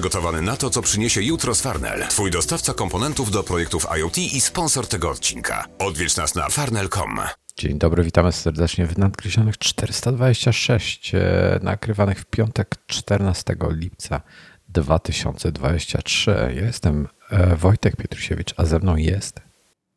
[0.00, 2.08] przygotowany na to, co przyniesie jutro z Farnell.
[2.08, 5.66] Twój dostawca komponentów do projektów IoT i sponsor tego odcinka.
[5.78, 7.20] Odwiedź nas na farnell.com.
[7.56, 14.20] Dzień dobry, witamy serdecznie w nadgryzionych 426, e, nagrywanych w piątek 14 lipca
[14.68, 16.30] 2023.
[16.30, 19.40] Ja jestem e, Wojtek Pietrusiewicz, a ze mną jest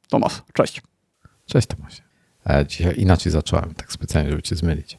[0.09, 0.41] Tomasz.
[0.53, 0.81] Cześć.
[1.45, 2.02] Cześć Tomasie.
[2.49, 4.97] E, dzisiaj inaczej zacząłem, tak specjalnie, żeby cię zmylić.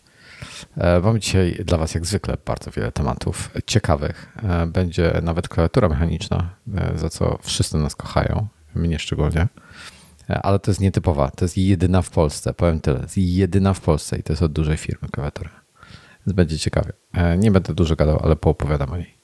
[0.77, 4.33] E, Mam dzisiaj dla Was jak zwykle bardzo wiele tematów ciekawych.
[4.43, 9.49] E, Będzie nawet klawiatura mechaniczna, e, za co wszyscy nas kochają, mnie szczególnie.
[10.43, 14.19] Ale to jest nietypowa, to jest jedyna w Polsce, powiem tyle, jest jedyna w Polsce
[14.19, 15.51] i to jest od dużej firmy klawiatura.
[16.27, 16.93] Więc będzie ciekawie.
[17.39, 19.15] Nie będę dużo gadał, ale poopowiadam o niej.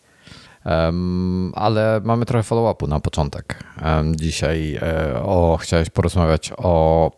[1.54, 3.64] Ale mamy trochę follow-upu na początek.
[4.14, 4.80] Dzisiaj
[5.22, 7.10] o, chciałeś porozmawiać o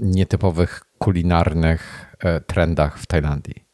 [0.00, 2.05] nietypowych kulinarnych
[2.46, 3.64] trendach w Tajlandii.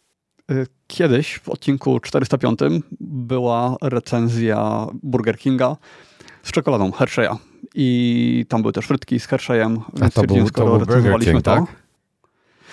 [0.50, 2.58] Y, Kiedyś w odcinku 405
[3.00, 5.76] była recenzja Burger Kinga
[6.42, 7.36] z czekoladą Hershey'a.
[7.74, 9.80] I tam były też frytki z Hershey'em.
[9.94, 11.54] A więc to stwierdziłem, był, to skoro był Burger King, to.
[11.54, 11.64] tak?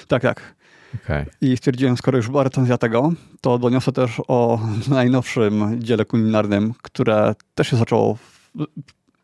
[0.08, 0.56] Tak, tak.
[1.04, 1.26] Okej.
[1.42, 3.12] I stwierdziłem, skoro już była recenzja tego,
[3.42, 8.16] to doniosę też o najnowszym dziele kulinarnym, które też się zaczęło.
[8.16, 8.50] W,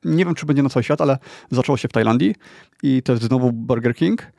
[0.03, 1.17] nie wiem, czy będzie na cały świat, ale
[1.51, 2.35] zaczęło się w Tajlandii.
[2.83, 4.31] I to jest znowu Burger King.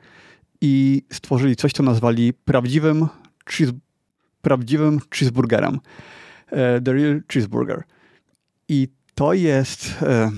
[0.61, 3.07] I stworzyli coś, co nazwali prawdziwym,
[3.49, 3.71] cheese,
[4.41, 5.79] prawdziwym cheeseburgerem.
[6.51, 7.83] E, The Real Cheeseburger.
[8.69, 9.95] I to jest.
[10.01, 10.31] E,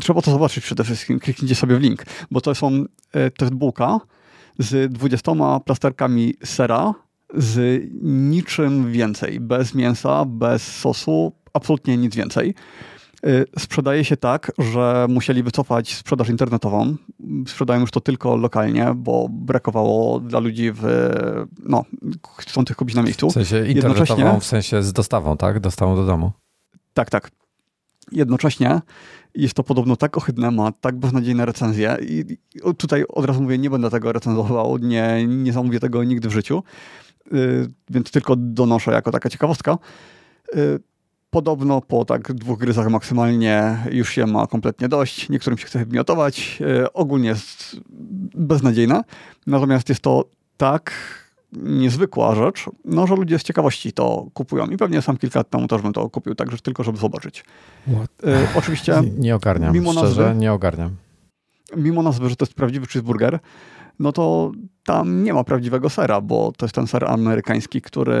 [0.00, 1.20] trzeba to zobaczyć przede wszystkim.
[1.20, 2.84] Kliknijcie sobie w link, bo to są.
[3.12, 4.00] E, to jest bułka
[4.58, 5.32] z 20
[5.64, 6.94] plasterkami sera,
[7.34, 9.40] z niczym więcej.
[9.40, 12.54] Bez mięsa, bez sosu, absolutnie nic więcej.
[13.26, 16.96] Y, Sprzedaje się tak, że musieli wycofać sprzedaż internetową.
[17.46, 21.10] Sprzedają już to tylko lokalnie, bo brakowało dla ludzi w,
[21.58, 21.84] no,
[22.38, 23.30] chcących kupić na miejscu.
[23.30, 25.60] W sensie Jednocześnie- internetową, w sensie z dostawą, tak?
[25.60, 26.32] Dostawą do domu.
[26.94, 27.30] Tak, tak.
[28.12, 28.80] Jednocześnie
[29.34, 32.24] jest to podobno tak ohydne, ma tak beznadziejne recenzje i
[32.76, 36.62] tutaj od razu mówię, nie będę tego recenzował, nie, nie zamówię tego nigdy w życiu,
[37.32, 39.78] yy, więc tylko donoszę jako taka ciekawostka.
[40.54, 40.80] Yy,
[41.36, 45.28] Podobno po tak dwóch gryzach maksymalnie już się ma kompletnie dość.
[45.28, 46.60] Niektórym się chce wymiotować.
[46.60, 47.76] Yy, Ogólnie jest
[48.34, 49.04] beznadziejne.
[49.46, 50.24] Natomiast jest to
[50.56, 50.92] tak
[51.52, 54.66] niezwykła rzecz, no, że ludzie z ciekawości to kupują.
[54.66, 57.44] I pewnie sam kilka lat temu też bym to kupił, także tylko żeby zobaczyć.
[57.86, 57.96] Yy,
[58.56, 60.96] oczywiście Nie, nie ogarniam, mimo szczerze, nazwy- nie ogarniam.
[61.76, 63.38] mimo nazwy, że to jest prawdziwy cheeseburger,
[64.02, 64.52] no to
[64.84, 68.16] tam nie ma prawdziwego sera, bo to jest ten ser amerykański, który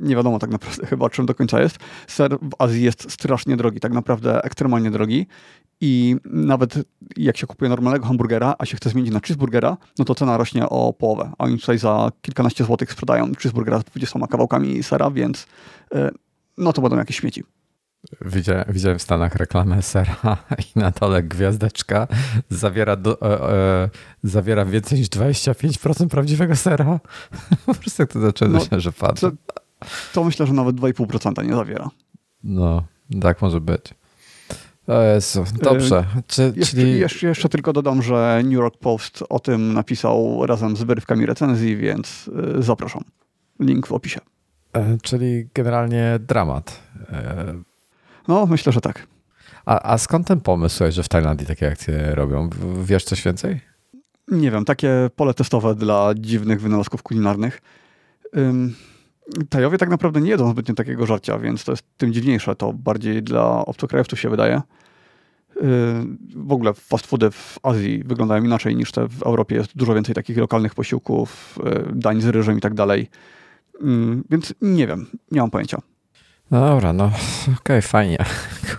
[0.00, 1.78] nie wiadomo tak naprawdę chyba czym do końca jest.
[2.06, 5.26] Ser w Azji jest strasznie drogi, tak naprawdę ekstremalnie drogi
[5.80, 6.74] i nawet
[7.16, 10.68] jak się kupuje normalnego hamburgera, a się chce zmienić na cheeseburgera, no to cena rośnie
[10.68, 15.46] o połowę, a oni tutaj za kilkanaście złotych sprzedają cheeseburgera z 20 kawałkami sera, więc
[15.94, 16.10] y,
[16.58, 17.44] no to będą jakieś śmieci.
[18.20, 20.16] Widziałem, widziałem w Stanach reklamę sera
[20.76, 22.06] i na dole gwiazdeczka
[22.50, 23.50] zawiera, do, e,
[23.84, 23.90] e,
[24.22, 27.00] zawiera więcej niż 25% prawdziwego sera.
[27.66, 29.30] Po prostu jak to zaczęło No, się, że patrzę.
[29.30, 29.56] to-
[30.14, 31.90] To myślę, że nawet 2,5% nie zawiera.
[32.44, 32.82] No,
[33.22, 33.94] tak może być.
[34.86, 36.04] O Jezu, dobrze.
[36.26, 40.76] Czy, Jeszcze, czyli, jeszcze, jeszcze tylko dodam, że New York Post o tym napisał razem
[40.76, 43.02] z wyrywkami recenzji, więc y, zapraszam.
[43.60, 44.20] Link w opisie.
[44.72, 46.80] e, czyli generalnie dramat.
[48.28, 49.06] No, myślę, że tak.
[49.66, 52.50] A, a skąd ten pomysł, że w Tajlandii takie akcje robią?
[52.84, 53.60] Wiesz coś więcej?
[54.28, 57.62] Nie wiem, takie pole testowe dla dziwnych wynalazków kulinarnych.
[58.36, 58.74] Ym,
[59.48, 62.56] Tajowie tak naprawdę nie jedzą zbytnio takiego żarcia, więc to jest tym dziwniejsze.
[62.56, 64.62] To bardziej dla obcokrajowców się wydaje.
[65.56, 65.62] Yy,
[66.36, 69.56] W ogóle fast foody w Azji wyglądają inaczej niż te w Europie.
[69.56, 73.08] Jest dużo więcej takich lokalnych posiłków, yy, dań z ryżem i tak dalej.
[73.82, 75.78] Ym, Więc nie wiem, nie mam pojęcia.
[76.50, 77.10] No dobra, no
[77.60, 78.18] okej, fajnie.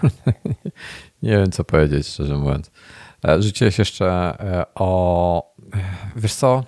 [0.01, 0.33] Kurde,
[1.23, 2.71] nie wiem, co powiedzieć, szczerze mówiąc.
[3.27, 4.05] E, Rzuciłeś jeszcze
[4.39, 5.53] e, o...
[5.73, 5.79] e,
[6.15, 6.63] Wiesz co?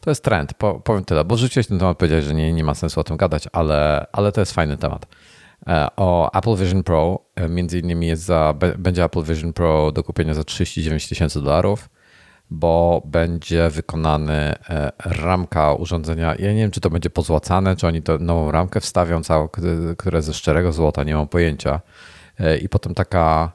[0.00, 2.74] To jest trend, po, powiem tyle, bo rzuciłeś ten temat, powiedziałeś, że nie, nie ma
[2.74, 5.06] sensu o tym gadać, ale, ale to jest fajny temat.
[5.96, 7.18] O Apple Vision Pro,
[7.48, 11.88] między innymi jest za, będzie Apple Vision Pro do kupienia za 39 tysięcy dolarów,
[12.50, 16.34] bo będzie wykonany e, ramka urządzenia.
[16.38, 19.48] Ja nie wiem, czy to będzie pozłacane, czy oni to nową ramkę wstawią, całą,
[19.98, 21.80] która ze szczerego złota, nie mam pojęcia.
[22.38, 23.52] E, I potem taka,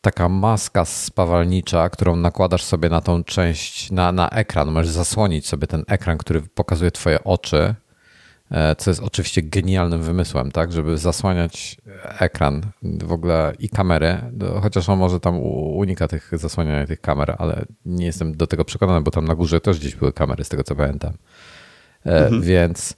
[0.00, 4.70] taka maska spawalnicza, którą nakładasz sobie na tą część, na, na ekran.
[4.70, 7.74] Możesz zasłonić sobie ten ekran, który pokazuje Twoje oczy.
[8.52, 11.76] E, Co jest oczywiście genialnym wymysłem, tak, żeby zasłaniać
[12.18, 15.38] ekran w ogóle i kamery, do- chociaż on może tam
[15.76, 19.60] unika tych zasłaniania tych kamer, ale nie jestem do tego przekonany, bo tam na górze
[19.60, 21.12] też gdzieś były kamery, z tego co pamiętam.
[22.04, 22.96] E, Więc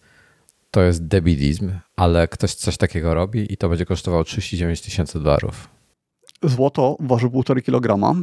[0.70, 5.68] to jest debilizm, ale ktoś coś takiego robi i to będzie kosztowało 39 tysięcy dolarów.
[6.42, 8.16] Złoto waży 1,5 kg,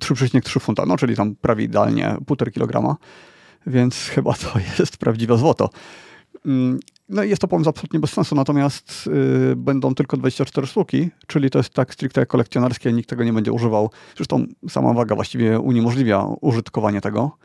[0.00, 2.96] 3,3 funta, no czyli tam prawie idealnie 1,5 kg,
[3.66, 5.70] więc chyba to jest prawdziwe złoto.
[6.46, 11.50] Mm, no jest to pomysł absolutnie bez sensu, natomiast yy, będą tylko 24 sztuki, czyli
[11.50, 13.90] to jest tak stricte kolekcjonerskie, nikt tego nie będzie używał.
[14.16, 17.36] Zresztą sama waga właściwie uniemożliwia użytkowanie tego.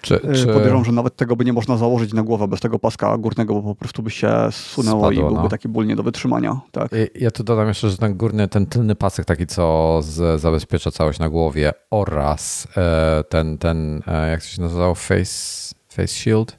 [0.00, 0.46] Czy, y, czy...
[0.46, 3.62] Podejrzewam, że nawet tego by nie można założyć na głowę bez tego paska górnego, bo
[3.62, 5.48] po prostu by się sunęło Spadło, i byłby no.
[5.48, 6.60] taki ból nie do wytrzymania.
[6.72, 6.90] Tak.
[7.14, 11.18] Ja tu dodam jeszcze, że ten górny, ten tylny pasek taki, co z, zabezpiecza całość
[11.18, 16.56] na głowie oraz e, ten, ten e, jak to się nazywał, face, face shield?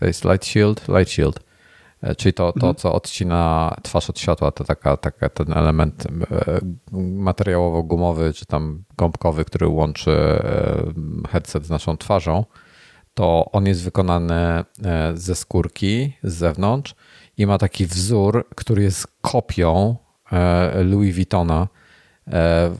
[0.00, 0.88] Face light shield?
[0.88, 1.51] Light shield.
[2.02, 2.74] E, czyli to, to mhm.
[2.74, 6.60] co odcina twarz od światła, to taka, taka ten element e,
[6.92, 12.44] materiałowo-gumowy, czy tam gąbkowy, który łączy e, headset z naszą twarzą,
[13.14, 14.64] to on jest wykonany
[15.14, 16.94] ze skórki z zewnątrz
[17.36, 19.96] i ma taki wzór, który jest kopią
[20.84, 21.68] Louis Vuittona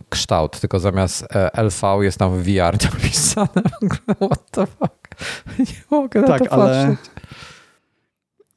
[0.08, 3.62] kształt, tylko zamiast LV jest tam VR napisane.
[4.16, 5.08] What the fuck?
[5.58, 6.86] Nie mogę na tak, to ale...
[6.86, 7.10] patrzeć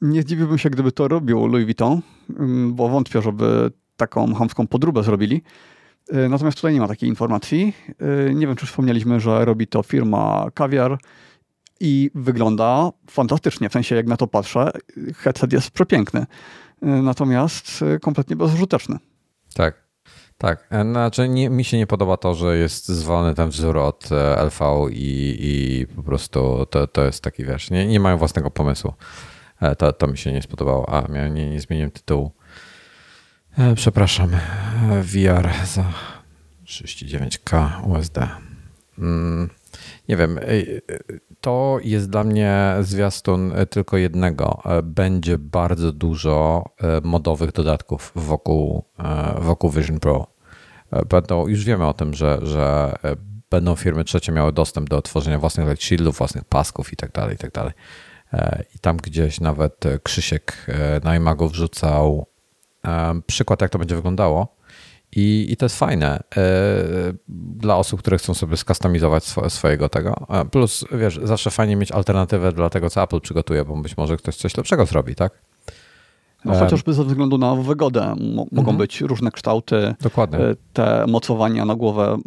[0.00, 2.00] nie zdziwiłbym się, gdyby to robił Louis Vuitton,
[2.38, 5.42] mm, bo wątpię, żeby taką hamską podróbę zrobili.
[6.14, 7.74] Y, natomiast tutaj nie ma takiej informacji.
[8.28, 10.98] Y, nie wiem, czy wspomnieliśmy, że robi to firma Kawiar
[11.80, 13.68] i wygląda fantastycznie.
[13.68, 14.70] W sensie, jak na to patrzę,
[15.16, 16.20] headset jest przepiękny.
[16.20, 16.26] Y,
[16.86, 18.98] natomiast kompletnie bezużyteczny.
[19.54, 19.86] Tak.
[20.38, 24.12] Tak, e, znaczy nie, mi się nie podoba to, że jest zwolony ten wzór od
[24.12, 28.50] e, LV i, i po prostu to, to jest taki, wiesz, nie, nie mają własnego
[28.50, 28.92] pomysłu.
[29.60, 30.88] E, to, to mi się nie spodobało.
[30.88, 32.32] A, nie, nie zmieniłem tytułu.
[33.58, 34.34] E, przepraszam.
[34.34, 35.84] E, VR za
[36.66, 38.18] 39K USD.
[38.98, 39.50] Mm,
[40.08, 40.40] nie wiem.
[41.40, 44.62] To jest dla mnie zwiastun tylko jednego.
[44.82, 46.64] Będzie bardzo dużo
[47.02, 48.84] modowych dodatków wokół,
[49.40, 50.26] wokół Vision Pro.
[51.08, 52.94] Będą, już wiemy o tym, że, że
[53.50, 57.36] będą firmy trzecie miały dostęp do tworzenia własnych light shieldów, własnych pasków i tak dalej,
[58.32, 58.36] i.
[58.36, 62.26] E, I tam gdzieś nawet e, Krzysiek e, na iMagu wrzucał
[63.26, 64.56] przykład, jak to będzie wyglądało.
[65.16, 66.22] I, I to jest fajne
[67.28, 70.26] dla osób, które chcą sobie skustomizować swojego tego.
[70.50, 74.36] Plus, wiesz, zawsze fajnie mieć alternatywę dla tego, co Apple przygotuje, bo być może ktoś
[74.36, 75.42] coś lepszego zrobi, tak?
[76.44, 78.14] No, chociażby ze względu na wygodę
[78.52, 78.76] mogą mhm.
[78.76, 79.94] być różne kształty.
[80.00, 80.38] Dokładnie.
[80.72, 82.18] Te mocowania na głowę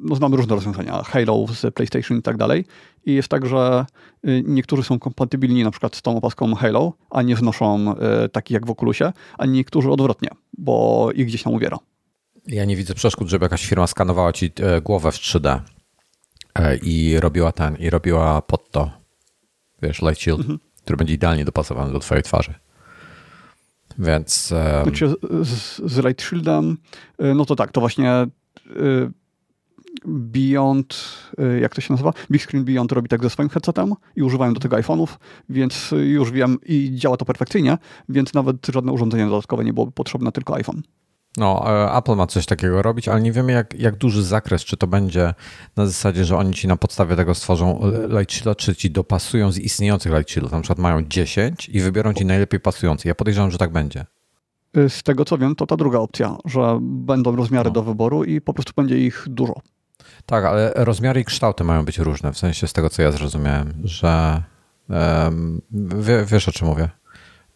[0.00, 2.64] no znamy różne rozwiązania, Halo z PlayStation i tak dalej.
[3.06, 3.86] I jest tak, że
[4.28, 7.94] y, niektórzy są kompatybilni na przykład z tą opaską Halo, a nie wnoszą
[8.24, 10.28] y, takich jak w Oculusie, a niektórzy odwrotnie,
[10.58, 11.78] bo ich gdzieś tam uwiera.
[12.46, 15.60] Ja nie widzę przeszkód, żeby jakaś firma skanowała ci e, głowę w 3D
[16.54, 18.90] e, i robiła ten, i robiła pod to,
[19.82, 20.58] wiesz, light shield, mhm.
[20.82, 22.54] który będzie idealnie dopasowany do twojej twarzy.
[23.98, 24.54] Więc...
[24.82, 26.76] Znaczy z, z light shieldem,
[27.22, 28.26] y, no to tak, to właśnie
[30.04, 31.04] Beyond,
[31.40, 32.12] y, jak to się nazywa?
[32.30, 35.08] Big Screen Beyond robi tak ze swoim headsetem i używają do tego iPhone'ów,
[35.48, 37.78] więc już wiem i działa to perfekcyjnie,
[38.08, 40.82] więc nawet żadne urządzenie dodatkowe nie byłoby potrzebne, tylko iPhone.
[41.36, 44.76] No, e, Apple ma coś takiego robić, ale nie wiemy jak, jak duży zakres, czy
[44.76, 45.34] to będzie
[45.76, 49.52] na zasadzie, że oni ci na podstawie tego stworzą e, light shield, czy ci dopasują
[49.52, 50.52] z istniejących light shieldów.
[50.52, 53.08] Na przykład mają 10 i wybiorą ci najlepiej pasujący.
[53.08, 54.06] Ja podejrzewam, że tak będzie.
[54.76, 57.74] Y, z tego co wiem, to ta druga opcja, że będą rozmiary no.
[57.74, 59.54] do wyboru i po prostu będzie ich dużo.
[60.26, 63.72] Tak, ale rozmiary i kształty mają być różne, w sensie z tego, co ja zrozumiałem,
[63.84, 64.42] że
[64.88, 65.62] um,
[65.98, 66.88] wie, wiesz o czym mówię.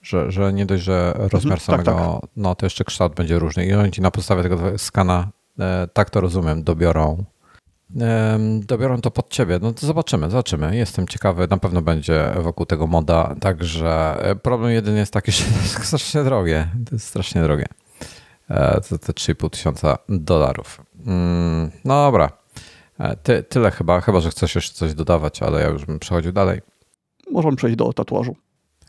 [0.03, 2.31] Że, że nie dość, że rozmiar mhm, samego, tak, tak.
[2.37, 5.29] no to jeszcze kształt będzie różny i oni ci na podstawie tego skana,
[5.59, 7.25] e, tak to rozumiem, dobiorą
[8.61, 9.59] dobiorą to pod ciebie.
[9.63, 10.77] No to zobaczymy, zobaczymy.
[10.77, 13.35] Jestem ciekawy, na pewno będzie wokół tego moda.
[13.41, 16.69] Także e, problem jedyny jest taki, że to jest strasznie drogie.
[16.87, 17.67] To jest strasznie drogie.
[18.49, 20.81] E, to te 3,5 tysiąca dolarów.
[21.07, 22.40] Mm, no dobra.
[23.01, 26.33] E, ty, tyle chyba, chyba, że chcesz jeszcze coś dodawać, ale ja już bym przechodził
[26.33, 26.61] dalej.
[27.31, 28.37] Możemy przejść do tatuażu.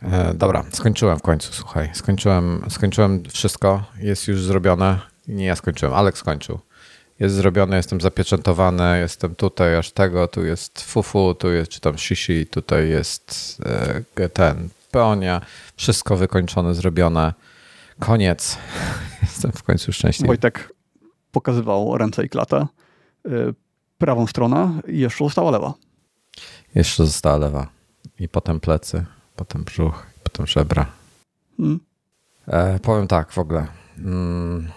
[0.01, 1.89] E, dobra, skończyłem w końcu, słuchaj.
[1.93, 4.99] Skończyłem, skończyłem wszystko, jest już zrobione.
[5.27, 6.59] Nie ja skończyłem, Alek skończył.
[7.19, 11.97] Jest zrobione, jestem zapieczętowany, jestem tutaj aż tego, tu jest fufu, tu jest czy tam
[11.97, 13.57] shishi, tutaj jest
[14.15, 15.41] e, ten peonia.
[15.75, 17.33] Wszystko wykończone, zrobione.
[17.99, 18.57] Koniec.
[19.21, 20.27] Jestem w końcu szczęśliwy.
[20.27, 20.73] Wojtek
[21.31, 22.67] pokazywał ręce i klatę
[24.01, 25.73] prawą stronę i jeszcze została lewa.
[26.75, 27.67] Jeszcze została lewa.
[28.19, 29.05] I potem plecy,
[29.35, 30.85] potem brzuch, potem żebra.
[31.57, 31.79] Hmm.
[32.47, 33.67] E, powiem tak w ogóle.
[33.97, 34.69] Mm,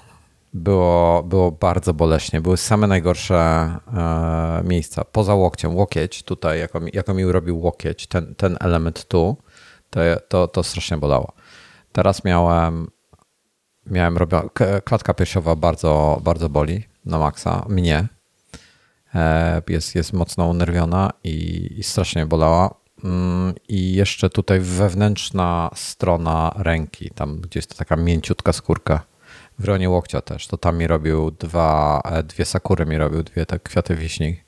[0.55, 2.41] było, było bardzo boleśnie.
[2.41, 5.05] Były same najgorsze e, miejsca.
[5.05, 5.77] Poza łokciem.
[5.77, 9.37] Łokieć tutaj, jako, jako mi robił łokieć, ten, ten element tu,
[9.91, 11.33] to, to, to strasznie bolało.
[11.93, 12.91] Teraz miałem,
[13.87, 14.49] miałem robią,
[14.85, 17.67] klatka piersiowa bardzo, bardzo boli na maksa.
[17.69, 18.09] Mnie.
[19.15, 22.75] E, jest, jest mocno unerwiona i, i strasznie bolała.
[23.05, 29.01] Mm, I jeszcze tutaj wewnętrzna strona ręki, tam gdzie jest to taka mięciutka skórka
[29.59, 30.47] w rejonie łokcia też.
[30.47, 34.41] To tam mi robił dwa, e, dwie sakury mi robił, dwie te kwiaty wiśni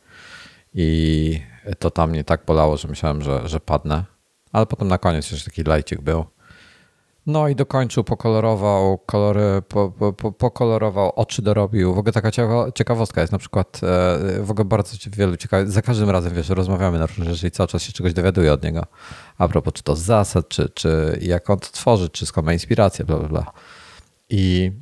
[0.74, 1.40] i
[1.78, 4.04] to tam mnie tak bolało, że myślałem, że, że padnę.
[4.52, 6.24] Ale potem na koniec jeszcze taki lajcik był.
[7.26, 11.94] No i dokończył, pokolorował, kolory, po, po, pokolorował, oczy dorobił.
[11.94, 12.30] W ogóle taka
[12.74, 16.98] ciekawostka jest na przykład, e, w ogóle bardzo wielu ciekawych, za każdym razem, wiesz, rozmawiamy
[16.98, 18.86] na różne rzeczy i cały czas się czegoś dowiaduję od niego.
[19.38, 22.52] A propos, czy to z zasad, czy, czy jak on to tworzy, czy skąd ma
[22.52, 23.52] inspirację, bla, bla, bla.
[24.28, 24.72] I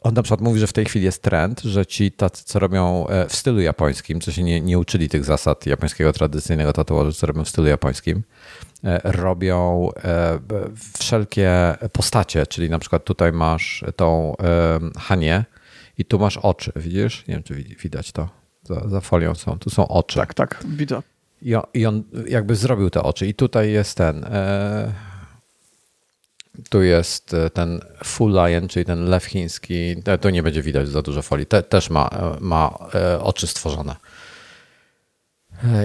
[0.00, 3.08] on na przykład mówi, że w tej chwili jest trend, że ci tacy, co robią
[3.08, 7.26] e, w stylu japońskim, co się nie, nie uczyli tych zasad japońskiego tradycyjnego tatuażu, co
[7.26, 8.22] robią w stylu japońskim,
[8.84, 10.38] e, robią e,
[10.98, 11.50] wszelkie
[11.92, 14.34] postacie, czyli na przykład tutaj masz tą
[14.98, 15.44] Hanie
[15.98, 17.26] i tu masz oczy, widzisz?
[17.28, 18.28] Nie wiem, czy widać to.
[18.62, 19.58] Za, za folią są.
[19.58, 20.18] Tu są oczy.
[20.18, 21.02] Tak, tak, widzę.
[21.42, 23.26] I on, I on jakby zrobił te oczy.
[23.26, 24.26] I tutaj jest ten
[26.70, 29.96] tu jest e, ten full lion, czyli ten lew chiński.
[30.20, 31.46] Tu nie będzie widać za dużo folii.
[31.46, 33.96] Te, też ma, e, ma e, oczy stworzone.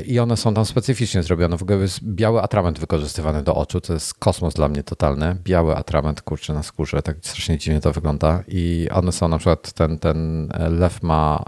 [0.06, 1.58] I one są tam specyficznie zrobione.
[1.58, 3.82] W ogóle jest biały atrament wykorzystywany do oczu.
[3.82, 5.38] To jest kosmos dla mnie totalny.
[5.44, 7.02] Biały atrament, kurczę, na skórze.
[7.02, 8.44] Tak strasznie dziwnie to wygląda.
[8.48, 11.44] I one są na przykład, ten, ten lew ma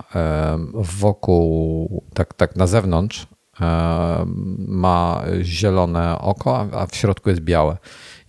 [0.73, 3.27] wokół, tak, tak na zewnątrz,
[4.67, 7.77] ma zielone oko, a w środku jest białe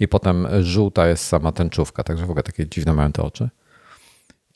[0.00, 3.50] i potem żółta jest sama tęczówka, także w ogóle takie dziwne mają te oczy.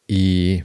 [0.08, 0.62] I,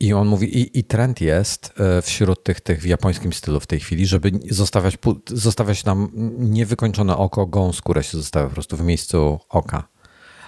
[0.00, 3.66] i on mówi, i, i trend jest e, wśród tych, tych w japońskim stylu w
[3.66, 8.82] tej chwili, żeby zostawiać, zostawiać nam niewykończone oko, gołą skórę się zostawia po prostu w
[8.82, 9.88] miejscu oka.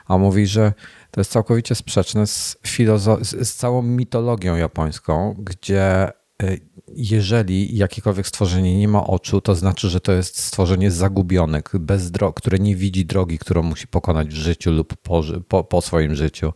[0.07, 0.73] A mówi, że
[1.11, 6.13] to jest całkowicie sprzeczne z, filozo- z całą mitologią japońską, gdzie
[6.95, 12.35] jeżeli jakiekolwiek stworzenie nie ma oczu, to znaczy, że to jest stworzenie zagubione, bez dro-
[12.35, 16.53] które nie widzi drogi, którą musi pokonać w życiu lub po, po, po swoim życiu.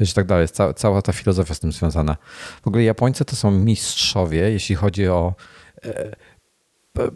[0.00, 0.48] Wiesz, tak dalej.
[0.48, 2.16] Cała, cała ta filozofia z tym związana.
[2.62, 5.34] W ogóle Japońcy to są mistrzowie, jeśli chodzi o
[5.84, 6.16] e,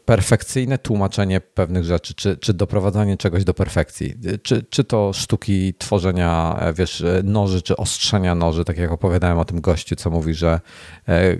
[0.04, 4.14] perfekcyjne tłumaczenie pewnych rzeczy, czy, czy doprowadzanie czegoś do perfekcji.
[4.42, 9.44] Czy, czy to sztuki tworzenia, e, wiesz, noży, czy ostrzenia noży, tak jak opowiadałem o
[9.44, 10.60] tym gościu, co mówi, że
[11.08, 11.36] e, e,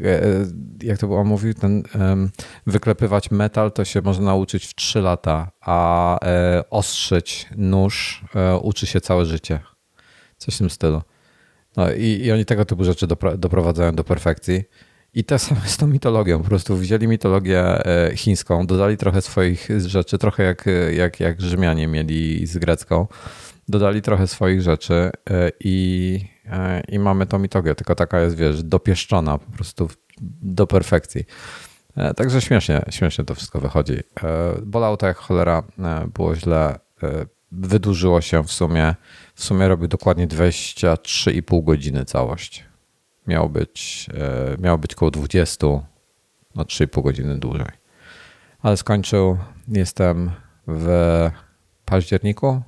[0.82, 1.82] jak to było, mówił, ten
[2.66, 6.18] wyklepywać metal to się można nauczyć w 3 lata, a
[6.70, 8.24] ostrzyć nóż
[8.62, 9.60] uczy się całe życie.
[10.38, 11.02] Coś w tym stylu.
[11.76, 13.06] No i, i oni tego typu rzeczy
[13.38, 14.64] doprowadzają do perfekcji.
[15.16, 16.42] I te same z tą mitologią.
[16.42, 21.88] Po prostu wzięli mitologię e, chińską, dodali trochę swoich rzeczy, trochę jak, jak, jak Rzymianie
[21.88, 23.06] mieli z grecką.
[23.68, 25.10] Dodali trochę swoich rzeczy e,
[25.60, 29.88] i, e, i mamy tą mitologię, tylko taka jest, wiesz, dopieszczona po prostu
[30.42, 31.24] do perfekcji.
[32.16, 33.96] Także śmiesznie, śmiesznie to wszystko wychodzi.
[34.62, 35.62] Bolało to jak cholera,
[36.14, 36.78] było źle,
[37.52, 38.94] wydłużyło się w sumie.
[39.34, 42.65] W sumie robił dokładnie 23,5 godziny całość
[43.26, 45.66] miał być, e, miał być około 20,
[46.54, 47.66] no 3,5 godziny dłużej.
[48.62, 50.30] Ale skończył, jestem
[50.66, 51.30] w
[51.84, 52.62] październiku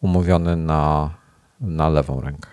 [0.00, 1.14] umówiony na,
[1.60, 2.48] na lewą rękę,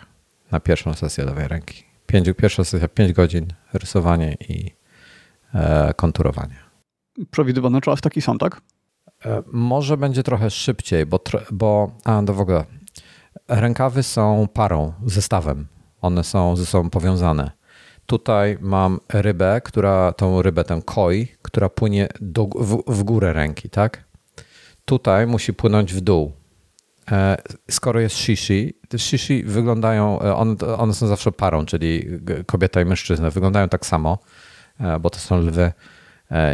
[0.51, 1.83] na pierwszą sesję lewej ręki.
[2.07, 4.71] Pięć, pierwsza sesja 5 godzin, rysowanie i
[5.53, 6.55] e, konturowanie.
[7.31, 8.61] Przewidywany czas taki sam, tak?
[9.25, 11.19] E, może będzie trochę szybciej, bo,
[11.51, 12.65] bo a, to w ogóle
[13.47, 15.67] rękawy są parą, zestawem
[16.01, 17.51] one są ze sobą powiązane.
[18.05, 23.69] Tutaj mam rybę, która, tą rybę, tę koi, która płynie do, w, w górę ręki,
[23.69, 24.03] tak?
[24.85, 26.31] Tutaj musi płynąć w dół.
[27.11, 27.37] E,
[27.69, 32.05] skoro jest shishi, te shishi wyglądają, e, one, one są zawsze parą, czyli
[32.45, 34.19] kobieta i mężczyzna, wyglądają tak samo,
[34.79, 35.71] e, bo to są lwy.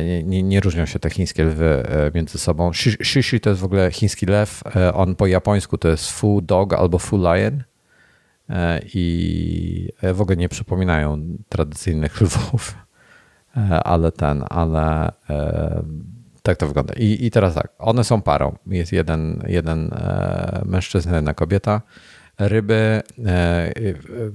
[0.06, 1.84] Nie, nie, nie, różnią się te chińskie lwy
[2.16, 2.74] między sobą.
[3.04, 4.64] Shishi to jest w ogóle chiński lew.
[4.94, 7.64] On po japońsku to jest full dog albo full lion.
[8.50, 12.76] E, i e, w ogóle nie przypominają tradycyjnych lwów,
[13.58, 15.12] e, ale ten, ale
[16.44, 16.94] tak to wygląda.
[16.94, 18.56] I, I teraz tak, one są parą.
[18.68, 19.92] Jest jeden, jeden
[20.66, 21.82] mężczyzna, jedna kobieta.
[22.40, 23.02] Ryby,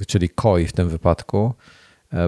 [0.06, 1.54] czyli koi w tym wypadku,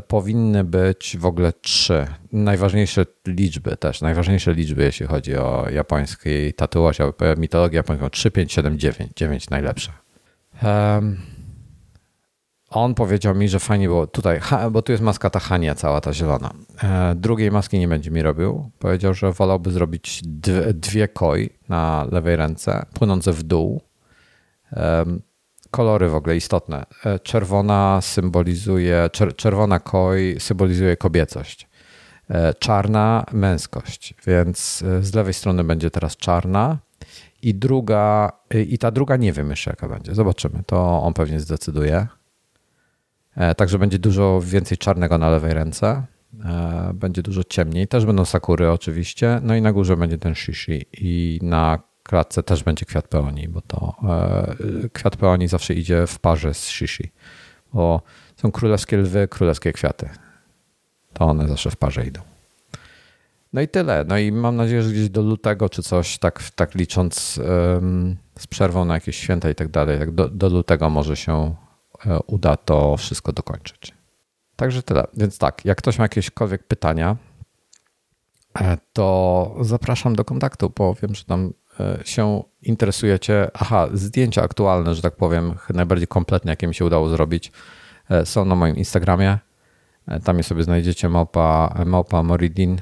[0.08, 2.06] powinny być w ogóle trzy.
[2.32, 6.98] Najważniejsze liczby też, najważniejsze liczby, jeśli chodzi o japoński tatuaż,
[7.36, 8.10] mitologię japońską.
[8.10, 9.12] 3, 5, 7, 9.
[9.16, 9.92] 9 najlepsze.
[10.62, 11.33] Um,
[12.74, 14.40] on powiedział mi, że fajnie było tutaj,
[14.72, 16.50] bo tu jest maska ta Hania cała, ta zielona.
[16.82, 18.70] E, drugiej maski nie będzie mi robił.
[18.78, 20.22] Powiedział, że wolałby zrobić
[20.74, 23.80] dwie, koi na lewej ręce, płynące w dół.
[25.70, 26.86] Kolory w ogóle istotne.
[27.04, 31.68] E, czerwona symbolizuje, czerwona koi symbolizuje kobiecość.
[32.30, 36.78] E, czarna męskość, więc z lewej strony będzie teraz czarna
[37.42, 38.32] i druga,
[38.66, 40.14] i ta druga nie wiem jeszcze jaka będzie.
[40.14, 40.62] Zobaczymy.
[40.66, 42.06] To on pewnie zdecyduje.
[43.36, 46.02] E, także będzie dużo więcej czarnego na lewej ręce.
[46.44, 47.88] E, będzie dużo ciemniej.
[47.88, 49.40] Też będą sakury oczywiście.
[49.42, 53.60] No i na górze będzie ten shishi i na klatce też będzie kwiat peoni, bo
[53.60, 53.94] to
[54.84, 57.12] e, kwiat peoni zawsze idzie w parze z shishi.
[57.72, 58.02] Bo
[58.36, 60.08] są królewskie lwy, królewskie kwiaty.
[61.12, 62.20] To one zawsze w parze idą.
[63.52, 64.04] No i tyle.
[64.08, 67.40] No i mam nadzieję, że gdzieś do lutego czy coś, tak, tak licząc
[68.38, 71.54] z przerwą na jakieś święta i tak dalej, tak do, do lutego może się
[72.26, 73.94] uda to wszystko dokończyć.
[74.56, 75.06] Także tyle.
[75.16, 77.16] Więc tak, jak ktoś ma jakiekolwiek pytania,
[78.60, 83.50] e, to zapraszam do kontaktu, bo wiem, że tam e, się interesujecie.
[83.54, 87.52] Aha, zdjęcia aktualne, że tak powiem, najbardziej kompletne, jakie mi się udało zrobić,
[88.24, 89.38] są na moim Instagramie.
[90.24, 92.80] Tam je sobie znajdziecie małpa, małpa Moridin.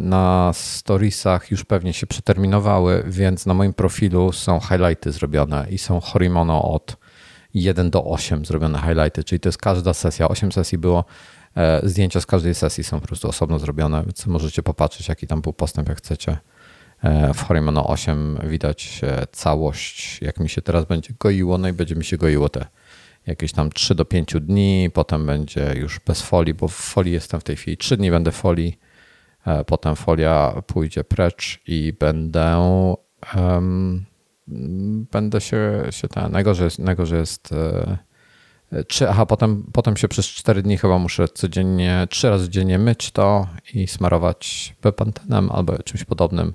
[0.00, 6.00] Na storiesach już pewnie się przeterminowały, więc na moim profilu są highlighty zrobione i są
[6.00, 6.96] Horimono od
[7.62, 11.04] 1 do 8 zrobione highlighty, czyli to jest każda sesja, 8 sesji było,
[11.56, 15.40] e, zdjęcia z każdej sesji są po prostu osobno zrobione, więc możecie popatrzeć, jaki tam
[15.40, 16.38] był postęp, jak chcecie.
[17.02, 21.72] E, w Horimono 8 widać e, całość, jak mi się teraz będzie goiło, no i
[21.72, 22.66] będzie mi się goiło te
[23.26, 27.40] jakieś tam 3 do 5 dni, potem będzie już bez folii, bo w folii jestem
[27.40, 28.78] w tej chwili 3 dni będę folii,
[29.66, 32.56] potem folia pójdzie precz i będę
[33.36, 34.04] um,
[35.12, 37.54] będę się, się ten, najgorzej jest, najgorzej jest
[38.86, 42.78] czy, e, aha, potem, potem się przez 4 dni chyba muszę codziennie, trzy razy dziennie
[42.78, 46.54] myć to i smarować bepantenem albo czymś podobnym.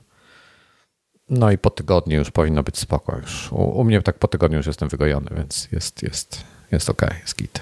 [1.30, 3.18] No i po tygodniu już powinno być spoko.
[3.18, 7.02] Już u, u mnie tak po tygodniu już jestem wygojony, więc jest, jest, jest ok,
[7.22, 7.62] jest git.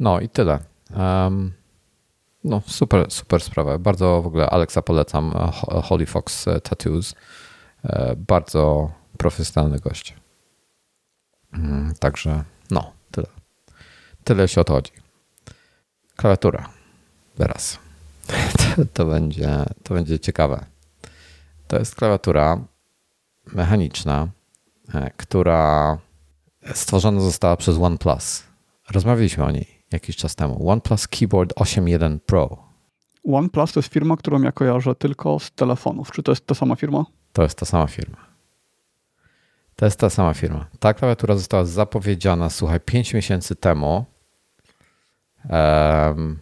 [0.00, 0.58] No i tyle.
[0.96, 1.52] Um,
[2.44, 3.78] no super, super sprawa.
[3.78, 5.32] Bardzo w ogóle Alexa polecam.
[5.82, 7.14] Holy Fox Tattoos.
[7.84, 10.16] E, bardzo profesjonalny gość.
[11.52, 13.26] Mm, także no, tyle.
[14.24, 14.92] Tyle się odchodzi.
[16.16, 16.68] Klawiatura.
[17.36, 17.78] Teraz.
[18.26, 20.64] To, to, będzie, to będzie ciekawe.
[21.66, 22.64] To jest klawiatura
[23.46, 24.28] mechaniczna,
[24.94, 25.98] e, która
[26.74, 28.42] stworzona została przez OnePlus.
[28.90, 30.70] Rozmawialiśmy o niej jakiś czas temu.
[30.70, 32.58] OnePlus Keyboard 8.1 Pro.
[33.24, 36.12] OnePlus to jest firma, którą ja kojarzę tylko z telefonów.
[36.12, 37.04] Czy to jest ta sama firma?
[37.32, 38.32] To jest ta sama firma.
[39.76, 40.66] To jest ta sama firma.
[40.78, 44.04] Ta klawiatura została zapowiedziana, słuchaj, 5 miesięcy temu.
[45.50, 46.38] Um,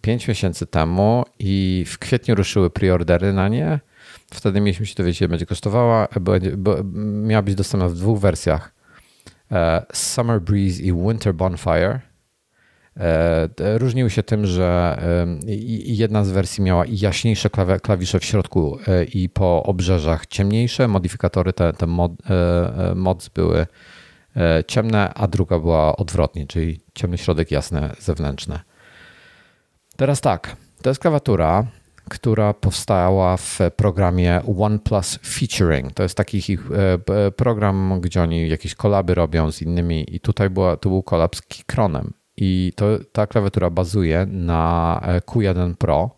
[0.00, 3.80] 5 miesięcy temu i w kwietniu ruszyły preordery na nie.
[4.30, 6.08] Wtedy mieliśmy się dowiedzieć, ile będzie kosztowała.
[6.20, 6.56] Będzie,
[7.22, 8.74] miała być dostępna w dwóch wersjach.
[9.52, 12.00] E, Summer Breeze i Winter Bonfire.
[12.96, 14.98] E, różniły się tym, że
[15.84, 17.50] jedna z wersji miała jaśniejsze
[17.82, 20.88] klawisze w środku e, i po obrzeżach ciemniejsze.
[20.88, 23.66] Modyfikatory, te, te mod, e, mods były
[24.66, 28.60] ciemne, a druga była odwrotnie, czyli ciemny środek, jasne zewnętrzne.
[29.96, 31.66] Teraz tak, to jest klawiatura,
[32.08, 35.92] która powstała w programie OnePlus Featuring.
[35.92, 36.68] To jest taki ich
[37.36, 41.42] program, gdzie oni jakieś kolaby robią z innymi i tutaj była, tu był kolab z
[41.42, 42.12] Keychronem.
[42.36, 46.10] I to, ta klawiatura bazuje na e, Q1 Pro.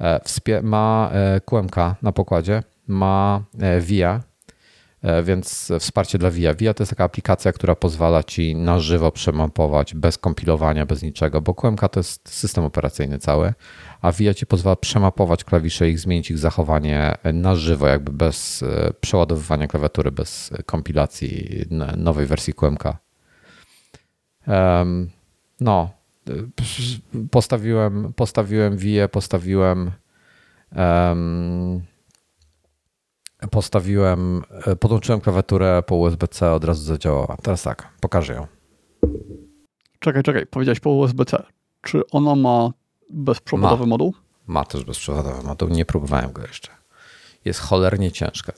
[0.00, 3.42] E, ma e, QMK na pokładzie, ma
[3.80, 4.20] VIA,
[5.22, 6.54] więc wsparcie dla VIA.
[6.54, 11.40] VIA to jest taka aplikacja, która pozwala ci na żywo przemapować bez kompilowania, bez niczego,
[11.40, 13.52] bo QMK to jest system operacyjny cały,
[14.02, 18.64] a VIA ci pozwala przemapować klawisze i zmienić ich zachowanie na żywo, jakby bez
[19.00, 21.64] przeładowywania klawiatury, bez kompilacji
[21.96, 22.84] nowej wersji QMK.
[25.60, 25.90] No,
[27.30, 29.90] postawiłem, postawiłem VIE, postawiłem
[30.76, 31.82] um,
[33.50, 34.42] postawiłem,
[34.80, 37.36] podłączyłem klawiaturę po USB-C, od razu zadziałała.
[37.42, 38.46] Teraz tak, pokażę ją.
[39.98, 41.42] Czekaj, czekaj, powiedziałeś po USB-C.
[41.82, 42.70] Czy ona ma
[43.10, 43.86] bezprzewodowy ma.
[43.86, 44.14] moduł?
[44.46, 46.68] Ma też bezprzewodowy moduł, nie próbowałem go jeszcze.
[47.44, 48.52] Jest cholernie ciężka.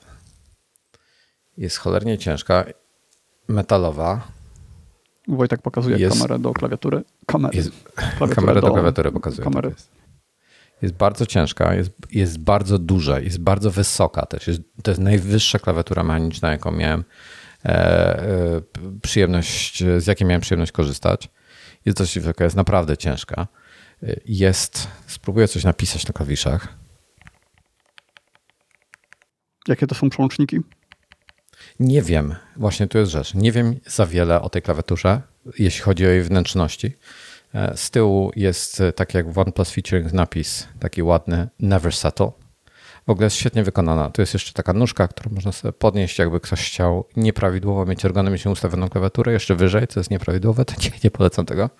[1.56, 2.64] Jest cholernie ciężka,
[3.48, 4.28] metalowa,
[5.28, 7.02] Wojtek pokazuje jest, kamerę do klawiatury.
[7.26, 7.70] Kamer, jest,
[8.34, 9.44] kamerę do, do klawiatury pokazuje.
[9.44, 9.68] Kamery.
[9.68, 9.90] Tak jest.
[10.82, 10.94] jest.
[10.94, 14.48] bardzo ciężka, jest, jest bardzo duża, jest bardzo wysoka też.
[14.48, 17.04] Jest, to jest najwyższa klawiatura mechaniczna, jaką miałem
[19.02, 21.28] przyjemność, z jakiej miałem przyjemność korzystać.
[21.84, 23.46] Jest dość wysoka, jest naprawdę ciężka.
[24.26, 26.68] Jest, spróbuję coś napisać na klawiszach.
[29.68, 30.60] Jakie to są przełączniki?
[31.80, 33.34] Nie wiem, właśnie tu jest rzecz.
[33.34, 35.20] Nie wiem za wiele o tej klawiaturze,
[35.58, 36.96] jeśli chodzi o jej wnętrzności.
[37.54, 42.32] E, z tyłu jest e, tak jak w OnePlus Featuring napis, taki ładny Never Settle.
[43.06, 44.10] W ogóle jest świetnie wykonana.
[44.10, 48.50] Tu jest jeszcze taka nóżka, którą można sobie podnieść, jakby ktoś chciał nieprawidłowo mieć ergonomicznie
[48.50, 51.70] ustawioną klawiaturę, jeszcze wyżej, co jest nieprawidłowe, to nie, nie polecam tego.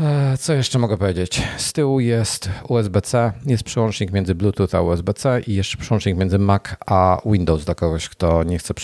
[0.00, 1.42] E, co jeszcze mogę powiedzieć?
[1.56, 6.62] Z tyłu jest USB-C, jest przełącznik między Bluetooth a USB-C i jeszcze przełącznik między Mac
[6.86, 8.74] a Windows dla kogoś, kto nie chce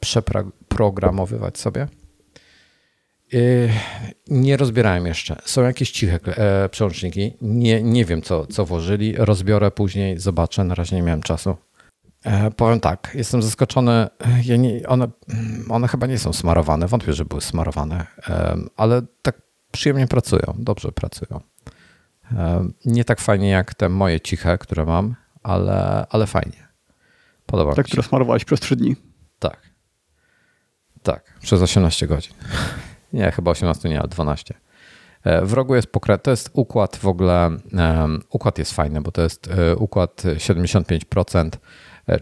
[0.00, 1.88] przeprogramowywać sobie.
[3.34, 3.70] Y,
[4.28, 5.36] nie rozbierałem jeszcze.
[5.44, 7.36] Są jakieś ciche e, przełączniki.
[7.40, 9.14] Nie, nie wiem, co, co włożyli.
[9.16, 10.64] Rozbiorę później, zobaczę.
[10.64, 11.56] Na razie nie miałem czasu.
[12.56, 14.06] Powiem tak, jestem zaskoczony.
[14.44, 15.08] Ja nie, one,
[15.68, 16.86] one chyba nie są smarowane.
[16.86, 18.06] Wątpię, że były smarowane,
[18.76, 21.40] ale tak przyjemnie pracują, dobrze pracują.
[22.84, 26.68] Nie tak fajnie jak te moje ciche, które mam, ale, ale fajnie.
[27.46, 27.88] Podoba te, mi się.
[27.88, 28.96] które smarowałeś przez 3 dni.
[29.38, 29.60] Tak.
[31.02, 32.34] Tak, przez 18 godzin.
[33.12, 34.54] Nie, chyba 18 nie, ale 12.
[35.24, 39.12] E, w rogu jest pokret, to jest układ w ogóle, um, układ jest fajny, bo
[39.12, 41.50] to jest e, układ 75%, e,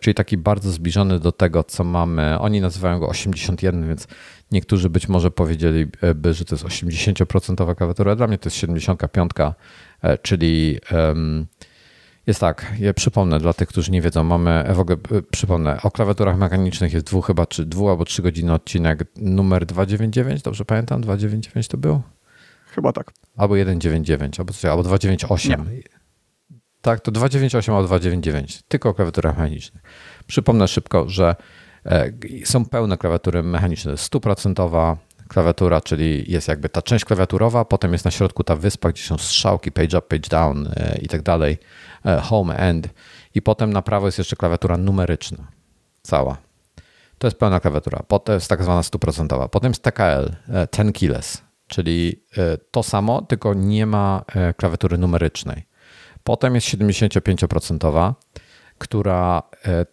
[0.01, 2.39] czyli taki bardzo zbliżony do tego, co mamy.
[2.39, 4.07] Oni nazywają go 81, więc
[4.53, 8.17] niektórzy być może powiedzieliby, że to jest 80% klawiatura.
[8.17, 9.31] Dla mnie to jest 75,
[10.23, 11.47] czyli um,
[12.27, 14.99] jest tak, ja przypomnę dla tych, którzy nie wiedzą, mamy, w ogóle
[15.31, 20.43] przypomnę, o klawiaturach mechanicznych jest dwóch chyba, czy dwu albo trzy godziny odcinek numer 299,
[20.43, 21.01] dobrze pamiętam?
[21.01, 22.03] 299 to był?
[22.75, 23.13] Chyba tak.
[23.37, 25.67] Albo 199, albo coś, albo 298.
[25.75, 25.83] Nie.
[26.85, 29.83] Tak, to 298 albo 299, tylko o klawiaturach mechanicznych.
[30.27, 31.37] Przypomnę szybko, że
[31.87, 32.13] e,
[32.45, 34.97] są pełne klawiatury mechaniczne, stuprocentowa
[35.29, 39.19] klawiatura, czyli jest jakby ta część klawiaturowa, potem jest na środku ta wyspa, gdzie są
[39.19, 41.59] strzałki, page up, page down e, i tak dalej
[42.05, 42.89] E, home end
[43.35, 45.47] i potem na prawo jest jeszcze klawiatura numeryczna.
[46.03, 46.37] Cała.
[47.19, 48.03] To jest pełna klawiatura.
[48.09, 49.49] Potem jest tak zwana stuprocentowa.
[49.49, 50.37] Potem jest TKL,
[50.73, 52.25] 10 e, keyless, czyli
[52.71, 54.25] to samo, tylko nie ma
[54.57, 55.67] klawiatury numerycznej.
[56.25, 58.15] Potem jest 75%,
[58.79, 59.43] która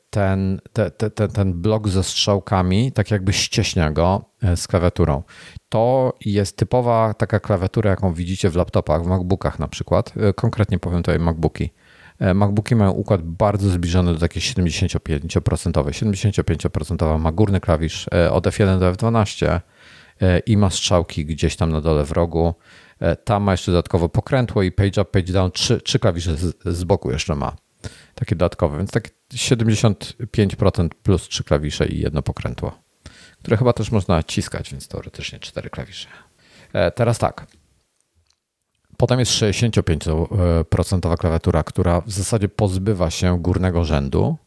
[0.10, 5.24] ten, te, te, ten blok ze strzałkami tak jakby ścieśnia go z klawiaturą.
[5.70, 10.14] To jest typowa taka klawiatura, jaką widzicie w laptopach, w MacBookach na przykład.
[10.36, 11.70] Konkretnie powiem tutaj MacBooki.
[12.22, 15.72] E, MacBooki mają układ bardzo zbliżony do takiej 75%.
[15.72, 19.60] 75% ma górny klawisz e, od F1 do F12
[20.22, 22.54] e, i ma strzałki gdzieś tam na dole w rogu.
[23.24, 26.84] Tam ma jeszcze dodatkowo pokrętło i page up, page down, trzy, trzy klawisze z, z
[26.84, 27.56] boku jeszcze ma.
[28.16, 32.72] Takie dodatkowe, więc tak 75% plus trzy klawisze i jedno pokrętło,
[33.40, 36.08] które chyba też można naciskać, więc teoretycznie cztery klawisze.
[36.96, 37.48] Teraz tak,
[39.02, 44.38] Potem jest 65% klawiatura, która w zasadzie pozbywa się górnego rzędu.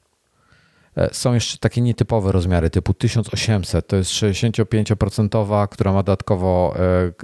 [0.97, 6.75] E, są jeszcze takie nietypowe rozmiary typu 1800, to jest 65%, która ma dodatkowo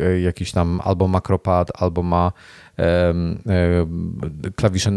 [0.01, 2.33] e, jakiś tam albo makropad, albo ma
[4.57, 4.91] klawisze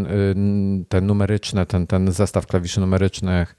[0.88, 3.56] te numeryczne, ten, ten zestaw klawiszy numerycznych.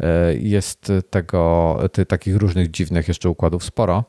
[0.00, 1.76] E, jest tego,
[2.08, 4.04] takich różnych dziwnych jeszcze układów sporo.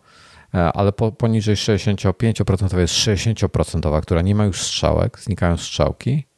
[0.54, 6.29] E, ale po, poniżej 65% jest 60%, która nie ma już strzałek, znikają strzałki.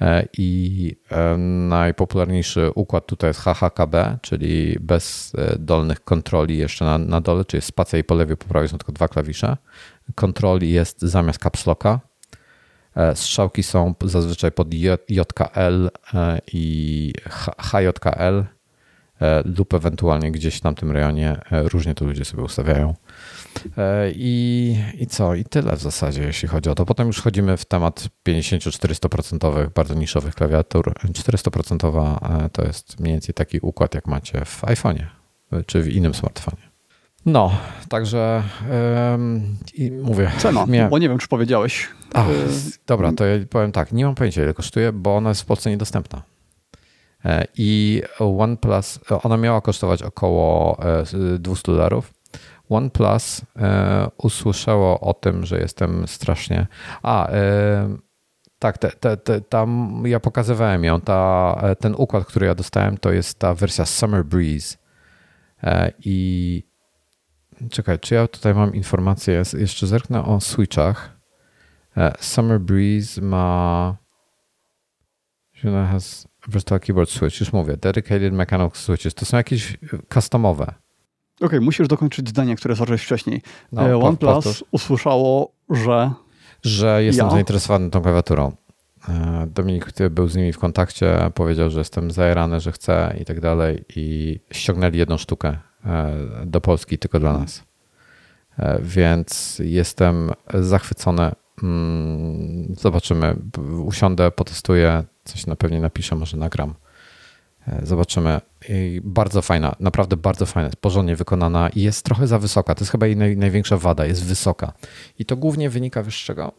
[0.00, 1.36] E, I e,
[1.68, 7.98] najpopularniejszy układ tutaj jest HHKB, czyli bez dolnych kontroli jeszcze na, na dole, czyli spacja
[7.98, 9.56] i po lewej, po prawej są tylko dwa klawisze.
[10.14, 12.00] Kontroli jest zamiast caps locka.
[13.14, 14.74] Strzałki są zazwyczaj pod
[15.08, 15.90] JKL
[16.52, 17.12] i
[17.58, 18.44] HJKL
[19.58, 21.40] lub ewentualnie gdzieś w tamtym rejonie.
[21.50, 22.94] Różnie to ludzie sobie ustawiają.
[23.78, 25.34] E, I, I co?
[25.34, 26.86] I tyle w zasadzie, jeśli chodzi o to.
[26.86, 30.92] Potem już wchodzimy w temat 50-400% bardzo niszowych klawiatur.
[30.92, 35.06] 400% e, to jest mniej więcej taki układ, jak macie w iPhone'ie
[35.52, 36.62] e, czy w innym smartfonie.
[37.26, 37.52] No,
[37.88, 38.42] także
[39.74, 40.32] i mówię.
[40.38, 40.90] Cena, miałem...
[40.90, 41.88] bo nie wiem, czy powiedziałeś.
[42.14, 42.24] A,
[42.86, 45.70] dobra, to ja powiem tak, nie mam pojęcia, ile kosztuje, bo ona jest w Polsce
[45.70, 46.22] niedostępna.
[47.58, 50.80] I OnePlus, ona miała kosztować około
[51.38, 52.12] 200 dolarów.
[52.68, 56.66] OnePlus e, usłyszało o tym, że jestem strasznie.
[57.02, 57.96] A, e,
[58.58, 61.00] tak, te, te, te, tam ja pokazywałem ją.
[61.00, 64.76] Ta, e, ten układ, który ja dostałem, to jest ta wersja Summer Breeze.
[65.62, 66.62] E, I
[67.70, 69.42] czekaj, czy ja tutaj mam informację?
[69.58, 71.16] Jeszcze zerknę o switchach.
[71.96, 73.96] E, Summer Breeze ma.
[75.90, 77.76] Has Versatile Keyboard Switch, już mówię.
[77.76, 79.14] Dedicated Mechanical Switches.
[79.14, 79.78] To są jakieś
[80.14, 80.74] customowe.
[81.40, 83.42] Okay, musisz dokończyć zdanie, które zacząłeś wcześniej.
[83.72, 86.10] No, E, po- OnePlus usłyszało, że
[86.62, 87.32] Że jestem Ja?
[87.32, 88.52] zainteresowany tą klawiaturą.
[89.08, 93.24] E, Dominik który był z nimi w kontakcie, powiedział, że jestem zajarany, że chcę i
[93.24, 96.12] tak dalej i ściągnęli jedną sztukę e,
[96.46, 97.62] do Polski tylko dla nas.
[98.80, 101.30] Więc jestem zachwycony.
[101.62, 103.36] Mm, Zobaczymy.
[103.84, 106.74] Usiądę, potestuję, coś na pewnie napiszę, może nagram.
[107.68, 108.40] E, Zobaczymy.
[109.02, 112.74] Bardzo fajna, naprawdę bardzo fajna, jest porządnie wykonana i jest trochę za wysoka.
[112.74, 114.72] To jest chyba jej naj, największa wada, jest wysoka.
[115.18, 116.52] I to głównie wynika wiesz z czego?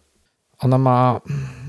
[0.59, 1.21] Ona ma.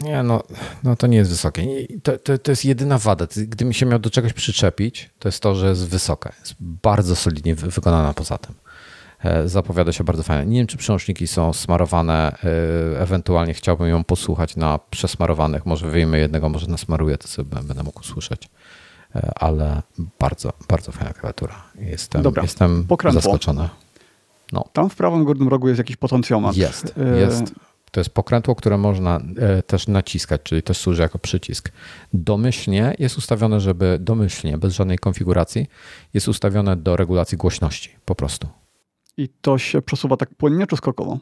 [0.03, 0.43] Nie, no,
[0.85, 1.67] no to nie jest wysokie.
[2.03, 3.27] To, to, to jest jedyna wada.
[3.37, 6.33] Gdybym się miał do czegoś przyczepić, to jest to, że jest wysoka.
[6.41, 8.55] Jest bardzo solidnie wy- wykonana poza tym.
[9.25, 10.47] E, Zapowiada się bardzo fajnie.
[10.53, 12.37] Nie wiem, czy przełączniki są smarowane.
[12.95, 15.67] e, Ewentualnie chciałbym ją posłuchać na przesmarowanych.
[15.67, 18.49] Może wyjmę jednego, może nasmaruję, to sobie będę mógł usłyszeć.
[19.17, 19.83] E, Ale
[20.19, 21.63] bardzo, bardzo fajna klawiatura.
[21.79, 23.21] Jestem, Dobra, jestem pokrętło.
[23.23, 23.69] zaskoczony.
[24.73, 26.57] tam w prawym górnym rogu jest jakiś potencjomat.
[26.57, 27.55] Jest, E, jest.
[27.91, 31.73] To jest pokrętło, które można e, też naciskać, czyli też służy jako przycisk.
[32.13, 35.67] Domyślnie jest ustawione, żeby domyślnie, bez żadnej konfiguracji,
[36.15, 38.49] jest ustawione do regulacji głośności po prostu.
[39.17, 41.19] I to się przesuwa tak płynnie czy skokowo?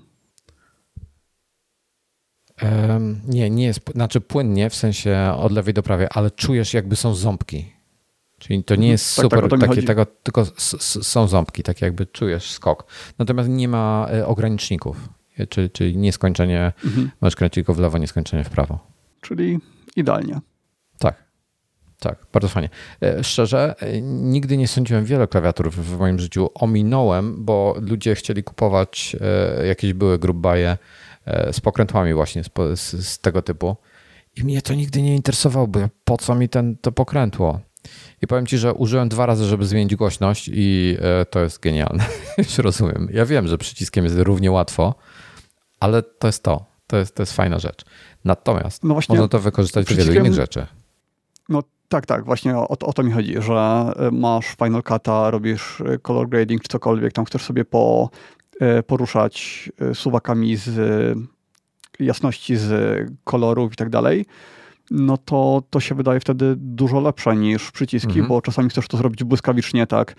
[2.56, 6.96] Em, nie, nie jest, znaczy płynnie, w sensie od lewej do prawej, ale czujesz jakby
[6.96, 7.72] są ząbki.
[8.38, 8.90] Czyli to nie Mhm.
[8.92, 10.44] jest Tak, tak, super mi takie tego, tylko
[11.02, 12.86] są ząbki, tak jakby czujesz skok.
[13.18, 17.10] Natomiast nie ma e, ograniczników, e, czyli, czyli nieskończenie, Mhm.
[17.20, 18.78] możesz kręcić tylko w lewo, nieskończenie w prawo.
[19.20, 19.58] Czyli
[19.96, 20.40] idealnie.
[20.98, 21.26] Tak.
[22.00, 22.68] Tak, bardzo fajnie.
[23.02, 26.48] E, Szczerze, nigdy nie sądziłem wiele klawiatur w, moim życiu.
[26.54, 29.16] Ominąłem, bo ludzie chcieli kupować
[29.68, 30.78] jakieś były grubbaje
[31.52, 33.76] z pokrętłami właśnie z, z, z tego typu.
[34.36, 37.60] I mnie to nigdy nie interesowało, bo po co mi ten, to pokrętło?
[38.22, 42.04] I powiem ci, że użyłem dwa razy, żeby zmienić głośność i e, to jest genialne.
[42.38, 43.08] Już rozumiem.
[43.12, 44.94] Ja wiem, że przyciskiem jest równie łatwo,
[45.80, 46.64] ale to jest to.
[46.86, 47.84] To jest, to jest fajna rzecz.
[48.24, 50.66] Natomiast No właśnie, można to wykorzystać do wielu innych rzeczy.
[51.48, 55.80] No tak, tak, właśnie o, o to mi chodzi, że y, masz Final Cut'a, robisz
[55.80, 58.10] y, color grading czy cokolwiek, tam chcesz sobie po,
[58.86, 61.18] poruszać suwakami z
[62.00, 62.70] jasności, z
[63.24, 64.26] kolorów i tak dalej,
[64.90, 68.28] no to to się wydaje wtedy dużo lepsze niż przyciski, Mhm.
[68.28, 70.14] bo czasami chcesz to zrobić błyskawicznie, tak,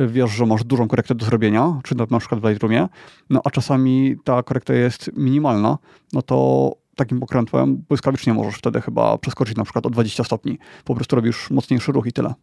[0.00, 2.88] y, wiesz, że masz dużą korektę do zrobienia, czy na, na przykład w Lightroomie,
[3.30, 5.78] no a czasami ta korekta jest minimalna,
[6.12, 10.58] no to takim pokrętłem błyskawicznie możesz wtedy chyba przeskoczyć na przykład o 20 stopni.
[10.84, 12.34] Po prostu robisz mocniejszy ruch i tyle.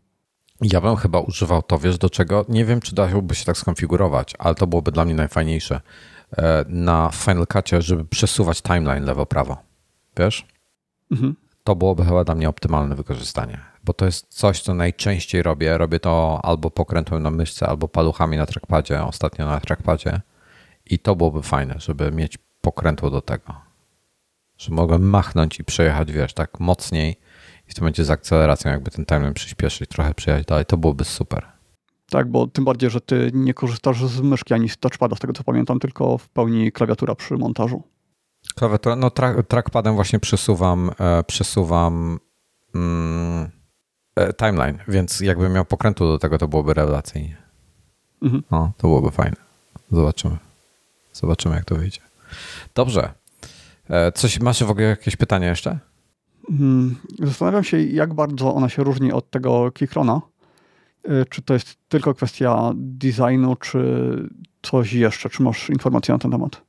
[0.61, 2.45] Ja bym chyba używał to, wiesz do czego?
[2.49, 5.81] Nie wiem, czy dałoby się tak skonfigurować, ale to byłoby dla mnie najfajniejsze.
[6.37, 9.57] E, Na Final Cutie, żeby przesuwać timeline lewo-prawo.
[10.17, 10.45] Wiesz?
[11.11, 11.35] Mhm.
[11.69, 15.77] To byłoby chyba dla mnie optymalne wykorzystanie, bo to jest coś, co najczęściej robię.
[15.77, 20.21] Robię to albo pokrętłem na myszce, albo paluchami na trackpadzie, ostatnio na trackpadzie
[20.85, 23.55] i to byłoby fajne, żeby mieć pokrętło do tego.
[24.57, 27.15] Że mogłem machnąć i przejechać, wiesz, tak mocniej
[27.69, 30.65] i to będzie z akceleracją, jakby ten timeline przyspieszyć, trochę przejechać dalej.
[30.65, 31.45] To byłoby super.
[32.09, 35.33] Tak, bo tym bardziej, że ty nie korzystasz z myszki ani z touchpada, z tego
[35.33, 37.83] co pamiętam, tylko w pełni klawiatura przy montażu.
[38.55, 42.19] Klawiatura, no tra- trackpadem właśnie przesuwam, e, przesuwam
[42.75, 43.49] mm,
[44.15, 47.37] e, timeline, więc jakbym miał pokrętu do tego, to byłoby rewelacyjnie.
[48.21, 48.43] Mhm.
[48.51, 49.35] No, to byłoby fajne.
[49.91, 50.37] Zobaczymy.
[51.13, 52.01] Zobaczymy, jak to wyjdzie.
[52.75, 53.13] Dobrze.
[53.89, 55.79] E, Coś, masz w ogóle jakieś pytania jeszcze?
[56.49, 60.21] Mm, Zastanawiam się, jak bardzo ona się różni od tego Keychrona.
[61.09, 63.79] Y, Czy to jest tylko kwestia designu, czy
[64.61, 65.29] coś jeszcze?
[65.29, 66.61] Czy masz informacje na ten temat?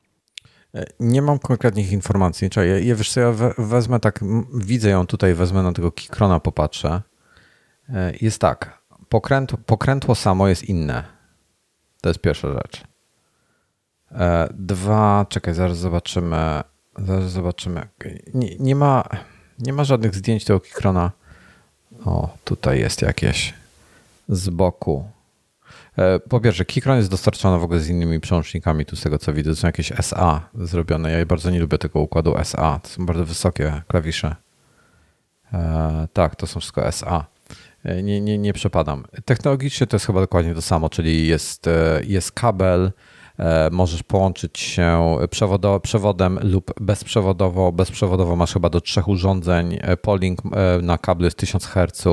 [0.75, 2.51] E, Nie mam konkretnych informacji.
[2.51, 4.21] Czekaj, ja, ja wiesz co, ja we, wezmę tak,
[4.55, 7.03] widzę ją tutaj, wezmę na tego Kikrona, popatrzę.
[7.89, 11.05] E, Jest tak, pokrętło, pokrętło samo jest inne.
[12.01, 12.83] To jest pierwsza rzecz.
[14.13, 16.61] E, Dwa, czekaj, zaraz zobaczymy.
[16.99, 17.89] Zaraz zobaczymy.
[18.35, 19.05] Nie, nie, ma,
[19.59, 21.11] nie ma żadnych zdjęć tego Kikrona.
[22.05, 23.55] O, tutaj jest jakieś
[24.29, 25.11] z boku.
[26.01, 29.33] E, Po pierwsze, Keychron jest dostarczony w ogóle z innymi przełącznikami, tu z tego co
[29.33, 31.11] widzę, to są jakieś SA zrobione.
[31.13, 34.37] Ja bardzo nie lubię tego układu SA, to są bardzo wysokie klawisze.
[35.53, 37.25] E, tak, to są wszystko SA.
[37.85, 39.05] E, Nie, nie, nie przepadam.
[39.25, 41.69] Technologicznie to jest chyba dokładnie to samo, czyli jest,
[42.07, 42.93] jest kabel,
[43.71, 47.73] możesz połączyć się przewodo, przewodem lub bezprzewodowo.
[47.73, 49.79] Bezprzewodowo masz chyba do trzech urządzeń.
[50.03, 50.39] Polink
[50.83, 52.05] na kablu jest 1000 Hz,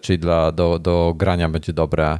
[0.00, 2.18] czyli dla, do, do grania będzie dobre.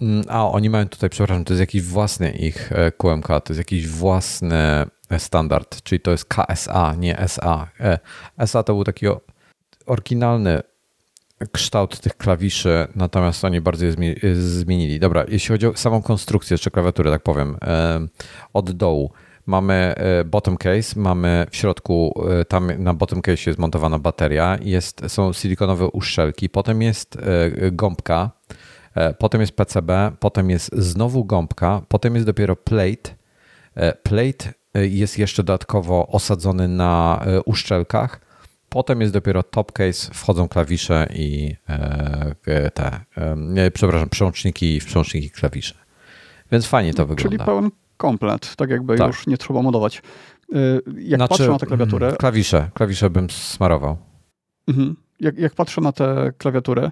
[0.00, 3.58] Mm, A, oni mają tutaj, przepraszam, to jest jakiś własny ich e, QMK, to jest
[3.58, 4.56] jakiś własny
[5.10, 7.68] e, standard, czyli to jest KSA, nie SA.
[7.80, 7.98] E,
[8.38, 9.06] SA to był taki
[9.86, 10.60] oryginalny
[11.52, 13.94] kształt tych klawiszy, natomiast oni bardzo je
[14.34, 15.00] zmienili.
[15.00, 17.56] Dobra, jeśli chodzi o samą konstrukcję jeszcze klawiatury, tak powiem,
[18.52, 19.12] od dołu.
[19.46, 19.94] Mamy
[20.26, 25.86] bottom case, mamy w środku, tam na bottom case jest montowana bateria, jest, są silikonowe
[25.86, 27.18] uszczelki, potem jest
[27.72, 28.30] gąbka,
[29.18, 33.14] potem jest PCB, potem jest znowu gąbka, potem jest dopiero plate.
[34.02, 38.20] Plate jest jeszcze dodatkowo osadzony na uszczelkach,
[38.70, 43.00] Potem jest dopiero top case, wchodzą klawisze i e, te,
[43.56, 45.74] e, przepraszam, przełączniki i przełączniki klawisze.
[46.52, 47.22] Więc fajnie to wygląda.
[47.22, 49.06] Czyli pełen komplet, tak jakby tak.
[49.06, 50.02] już nie trzeba modować.
[50.52, 50.58] E,
[50.98, 52.06] jak znaczy, patrzę na tę klawiaturę...
[52.06, 53.96] Mm, klawisze, klawisze bym smarował.
[54.68, 54.96] Mhm.
[55.20, 56.90] Jak, jak patrzę na tę klawiaturę,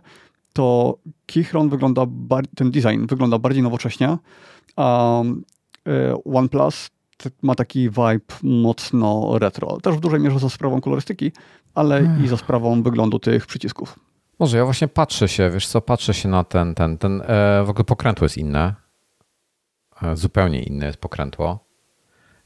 [0.59, 2.07] to Keychron wygląda,
[2.57, 4.19] ten design wygląda bardziej nowocześnie,
[4.77, 5.23] a
[6.35, 6.91] OnePlus
[7.43, 9.81] ma taki vibe mocno retro.
[9.81, 11.33] Też w dużej mierze za sprawą kolorystyki,
[11.75, 13.99] ale i za sprawą wyglądu tych przycisków.
[14.39, 17.71] Może ja właśnie patrzę się, wiesz co, patrzę się na ten, ten, ten e, w
[17.71, 18.75] ogóle pokrętło jest inne.
[20.03, 21.65] E, zupełnie inne jest pokrętło.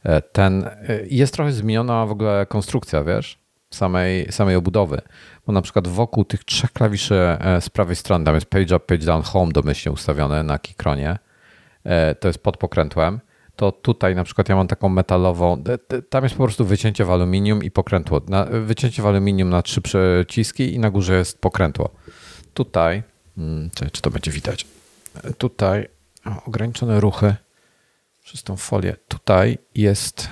[0.03, 3.39] E, ten, e, jest trochę zmieniona w ogóle konstrukcja, wiesz,
[3.71, 5.03] samej, samej obudowy.
[5.47, 8.81] Bo na przykład wokół tych trzech klawiszy e, z prawej strony, tam jest page up,
[8.81, 11.19] page down, home domyślnie ustawione na Keychronie.
[11.85, 13.21] E, to jest pod pokrętłem
[13.57, 15.63] to tutaj na przykład ja mam taką metalową,
[16.11, 18.21] tam jest po prostu wycięcie w aluminium i pokrętło.
[18.67, 21.91] Wycięcie w aluminium na trzy przyciski i na górze jest pokrętło.
[22.55, 23.03] Tutaj,
[23.37, 24.67] hmm, czy to będzie widać?
[25.39, 25.89] Tutaj
[26.27, 27.35] o, ograniczone ruchy
[28.25, 28.97] przez tą folię.
[29.09, 30.29] Tutaj jest,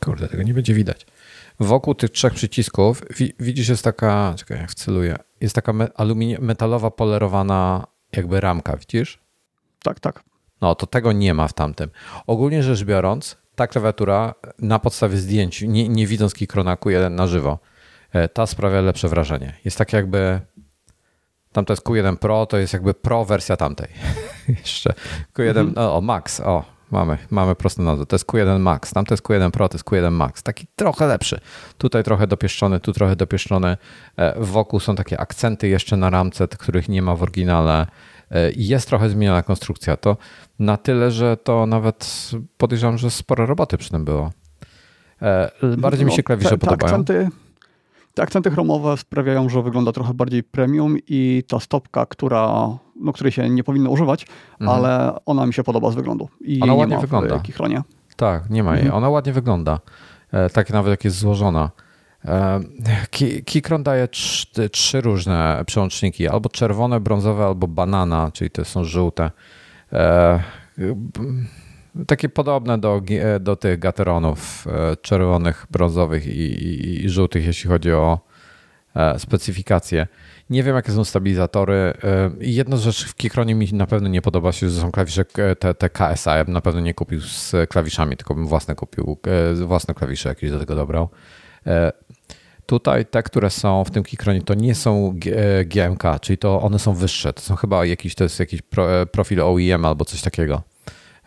[0.00, 1.05] kurde, tego nie będzie widać.
[1.60, 3.02] Wokół tych trzech przycisków
[3.40, 9.18] widzisz jest taka, czekaj, jak wceluję, jest taka aluminium, metalowa polerowana jakby ramka, widzisz?
[9.82, 10.22] Tak, tak.
[10.60, 11.90] No to tego nie ma w tamtym.
[12.26, 17.58] Ogólnie rzecz biorąc, ta klawiatura na podstawie zdjęć, nie, nie widząc Keychronaku jeden na żywo,
[18.12, 19.52] e, ta sprawia lepsze wrażenie.
[19.64, 20.40] Jest tak jakby
[21.52, 23.88] tamto jest Q1 Pro, to jest jakby Pro wersja tamtej.
[24.48, 24.94] Jeszcze
[25.34, 25.72] Q1, mhm.
[25.76, 28.06] o, o, Max, o, mamy, mamy prostą nazwę.
[28.06, 30.42] To jest Q1 Max, tam to jest Q1 Pro, to jest Q1 Max.
[30.42, 31.40] Taki trochę lepszy.
[31.78, 33.76] Tutaj trochę dopieszczony, tu trochę dopieszczony.
[34.16, 37.86] E, wokół są takie akcenty jeszcze na ramce, których nie ma w oryginale.
[38.30, 39.96] E, jest trochę zmieniona konstrukcja.
[39.96, 40.16] To
[40.58, 44.30] na tyle, że to nawet podejrzewam, że sporo roboty przy tym było.
[45.22, 46.94] E, bardziej no, mi się klawisze te, te podobają.
[46.94, 47.28] Akcenty,
[48.14, 52.68] te akcenty chromowe sprawiają, że wygląda trochę bardziej premium i ta stopka, która,
[53.00, 54.26] no, której się nie powinno używać,
[54.60, 54.78] mhm.
[54.78, 56.28] ale ona mi się podoba z wyglądu.
[56.40, 57.34] I ona ładnie wygląda.
[58.16, 58.82] Tak, nie ma jej.
[58.82, 58.98] Mhm.
[58.98, 59.80] Ona ładnie wygląda.
[60.32, 61.70] E, tak nawet jak jest złożona.
[63.44, 69.30] Keychron daje trzy, trzy, różne przełączniki, albo czerwone, brązowe, albo banana, czyli te są żółte.
[69.92, 70.40] E,
[72.06, 73.02] takie podobne do,
[73.40, 78.18] do tych gateronów e, czerwonych, brązowych i, i, i żółtych, jeśli chodzi o
[78.94, 80.06] e, specyfikacje.
[80.50, 81.92] Nie wiem, jakie są stabilizatory.
[82.40, 85.24] Jedna rzecz w Keychronie mi na pewno nie podoba się, że są klawisze
[85.58, 86.36] te, te KSA.
[86.36, 89.18] Ja bym na pewno nie kupił z klawiszami, tylko bym własne kupił,
[89.54, 91.08] własne klawisze jakieś do tego dobrał.
[92.66, 95.14] Tutaj te, które są w tym Keychronie, to nie są
[95.66, 97.32] GMK, e, czyli to one są wyższe.
[97.32, 98.62] To są chyba jakiś, to jest jakiś
[99.12, 100.62] profil OEM albo coś takiego.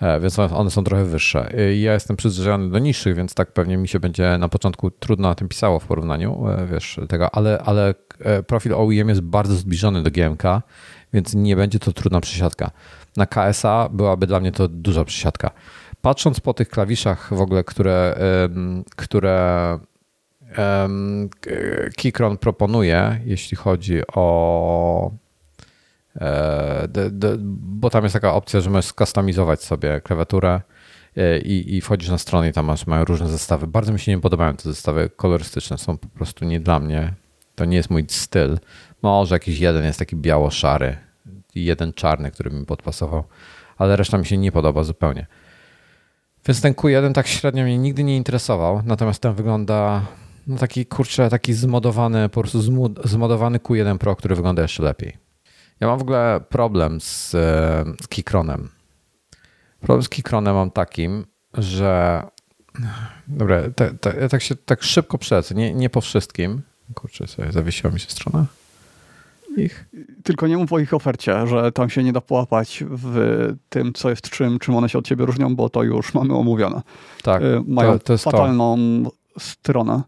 [0.01, 1.53] E, więc one są trochę wyższe.
[1.79, 5.35] Ja jestem przyzwyczajony do niższych, więc tak pewnie mi się będzie na początku trudno na
[5.35, 7.93] tym pisało w porównaniu, wiesz, tego, ale, ale
[8.47, 10.43] profil OEM jest bardzo zbliżony do GMK,
[11.13, 12.71] więc nie będzie to trudna przesiadka.
[13.17, 15.51] Na KSA byłaby dla mnie to duża przesiadka.
[16.01, 18.19] Patrząc po tych klawiszach w ogóle, które,
[18.95, 19.79] które
[21.97, 25.28] Keychron proponuje, jeśli chodzi o e,
[27.49, 30.61] bo tam jest taka opcja, że możesz skustomizować sobie klawiaturę
[31.17, 33.67] e, i, i wchodzisz na stronę i tam masz, mają różne zestawy.
[33.67, 37.13] Bardzo mi się nie podobają te zestawy kolorystyczne, są po prostu nie dla mnie.
[37.55, 38.59] To nie jest mój styl.
[39.01, 40.97] Może jakiś jeden jest taki biało-szary
[41.55, 43.23] i jeden czarny, który mi podpasował,
[43.77, 45.27] ale reszta mi się nie podoba zupełnie.
[46.47, 50.01] Więc ten Q1 tak średnio mnie nigdy nie interesował, natomiast ten wygląda
[50.47, 52.61] no taki kurczę, taki zmodowany, po prostu
[53.03, 55.28] zmodowany Q1 Pro, który wygląda jeszcze lepiej.
[55.79, 58.69] Ja mam w ogóle problem z, e, z Keychronem.
[59.79, 62.23] Problem z Keychronem mam takim, że
[63.27, 66.61] dobra, te, te, ja tak się tak szybko przelecę, nie, nie po wszystkim.
[66.93, 68.45] Kurczę, sobie zawiesiła mi się strona.
[69.57, 69.85] Ich.
[70.23, 73.15] Tylko nie mów o ich ofercie, że tam się nie da połapać w
[73.69, 76.81] tym, co jest czym, czym one się od ciebie różnią, bo to już mamy omówione.
[77.23, 77.41] Tak.
[77.41, 79.39] Y, mają to, to fatalną to.
[79.39, 80.01] stronę.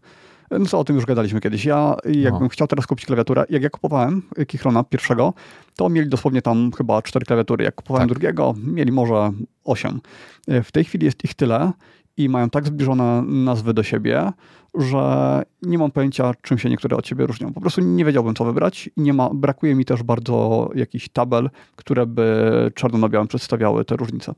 [0.58, 1.64] No co, o tym już gadaliśmy kiedyś.
[1.64, 2.48] Ja jakbym no.
[2.48, 5.34] chciał teraz kupić klawiaturę, jak ja kupowałem Kichrona pierwszego,
[5.76, 7.64] to mieli dosłownie tam chyba cztery klawiatury.
[7.64, 8.18] Jak kupowałem tak.
[8.18, 9.32] drugiego, mieli może
[9.64, 10.00] osiem.
[10.48, 11.72] W tej chwili jest ich tyle
[12.16, 14.32] i mają tak zbliżone nazwy do siebie,
[14.74, 17.52] że nie mam pojęcia, czym się niektóre od siebie różnią.
[17.52, 21.50] Po prostu nie wiedziałbym, co wybrać i nie ma, brakuje mi też bardzo jakichś tabel,
[21.76, 24.34] które by czarno na białym przedstawiały te różnice.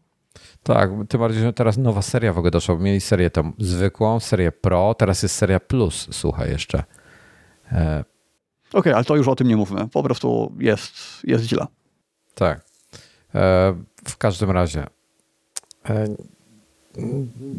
[0.65, 2.77] Tak, tym bardziej, że teraz nowa seria w ogóle doszła.
[2.77, 6.85] Mieli serię tą zwykłą, serię Pro, teraz jest seria Plus, słuchaj jeszcze.
[7.73, 8.05] E...
[8.69, 9.89] Okej, okay, ale to już o tym nie mówmy.
[9.89, 10.93] Po prostu jest,
[11.25, 11.67] jest źle.
[12.35, 12.61] Tak.
[13.35, 14.87] E, w każdym razie
[15.89, 16.07] e,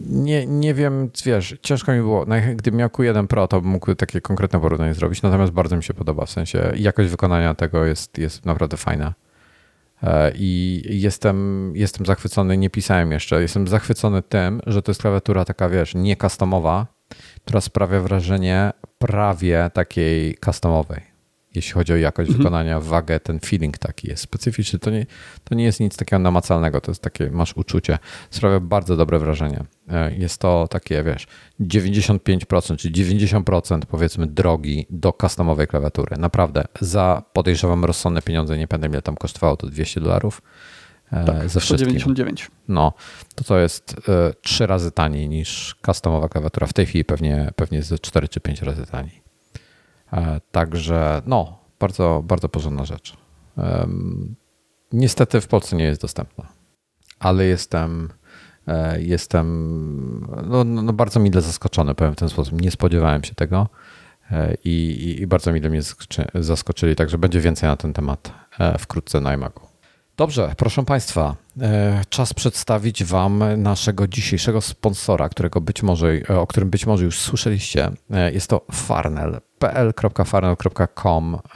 [0.09, 2.25] nie, nie wiem, wiesz, ciężko mi było.
[2.55, 5.93] Gdybym miał Q1 Pro, to bym mógł takie konkretne porównanie zrobić, natomiast bardzo mi się
[5.93, 9.13] podoba, w sensie jakość wykonania tego jest, jest naprawdę fajna.
[10.03, 15.45] E, I jestem, jestem zachwycony, nie pisałem jeszcze, jestem zachwycony tym, że to jest klawiatura
[15.45, 16.87] taka, wiesz, nie customowa,
[17.45, 21.14] która sprawia wrażenie prawie takiej customowej
[21.55, 22.37] jeśli chodzi o jakość mhm.
[22.37, 24.79] wykonania, wagę, ten feeling taki jest specyficzny.
[24.79, 25.05] To nie,
[25.43, 27.97] to nie jest nic takiego namacalnego, to jest takie, masz uczucie.
[28.29, 29.63] Sprawia bardzo dobre wrażenie.
[29.89, 31.27] E, jest to takie, wiesz,
[31.59, 36.17] 95% czy 90% powiedzmy drogi do customowej klawiatury.
[36.17, 40.41] Naprawdę, za podejrzewam rozsądne pieniądze, nie pamiętam ile tam kosztowało, to 200 dolarów.
[41.11, 42.51] E, tak, ze 199.
[42.67, 42.93] No,
[43.35, 46.67] to to jest e, trzy razy taniej niż customowa klawiatura.
[46.67, 49.24] W tej chwili pewnie, pewnie jest 4 czy 5 razy taniej.
[50.13, 53.17] E, także no, bardzo, bardzo porządna rzecz.
[54.91, 56.47] Niestety w Polsce nie jest dostępna,
[57.19, 58.09] ale jestem,
[58.67, 62.61] e, jestem no, no, no bardzo mile zaskoczony, powiem w ten sposób.
[62.61, 63.69] Nie spodziewałem się tego
[64.31, 65.81] e, i, i bardzo mile mnie
[66.33, 68.31] zaskoczyli, także będzie więcej na ten temat
[68.79, 69.74] wkrótce na iMacu.
[70.17, 71.35] Dobrze, proszę Państwa,
[72.09, 77.91] czas przedstawić Wam naszego dzisiejszego sponsora, którego być może, o którym być może już słyszeliście.
[78.33, 78.65] Jest to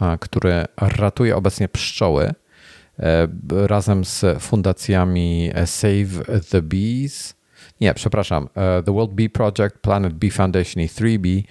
[0.01, 2.34] e, który ratuje obecnie pszczoły
[2.99, 3.28] e,
[3.68, 7.36] razem z fundacjami Save the Bees.
[7.82, 11.43] Nie, przepraszam, e, The World Bee Project, Planet Bee Foundation i 3B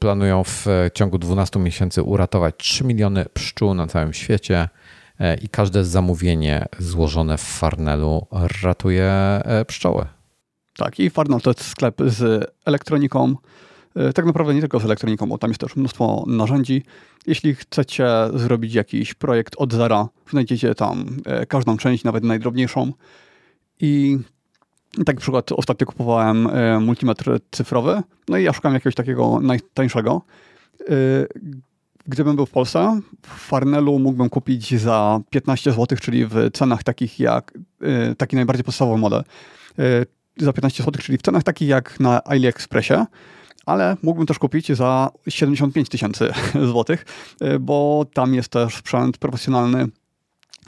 [0.00, 4.68] planują w ciągu 12 miesięcy uratować 3 miliony pszczół na całym świecie
[5.42, 8.26] i każde zamówienie złożone w Farnelu
[8.62, 9.12] ratuje
[9.66, 10.06] pszczoły.
[10.76, 13.36] Tak, i Farnell to jest sklep z elektroniką,
[13.96, 16.82] E, tak naprawdę nie tylko z elektroniką, bo tam jest też mnóstwo narzędzi.
[17.26, 22.92] Jeśli chcecie zrobić jakiś projekt od zera, znajdziecie tam e, każdą część, nawet najdrobniejszą.
[23.80, 24.18] I
[25.06, 30.22] tak na przykład ostatnio kupowałem e, multimetr cyfrowy, no i ja szukam jakiegoś takiego najtańszego.
[32.10, 37.20] Gdybym był w Polsce, w Farnelu mógłbym kupić za 15 zł, czyli w cenach takich
[37.20, 37.58] jak
[38.18, 39.24] taki najbardziej podstawowy model.
[40.36, 42.94] Za 15 zł, czyli w cenach takich jak na AliExpressie
[43.66, 46.32] ale mógłbym też kupić za 75 tysięcy
[46.70, 47.04] złotych,
[47.42, 49.88] y, bo tam jest też sprzęt profesjonalny,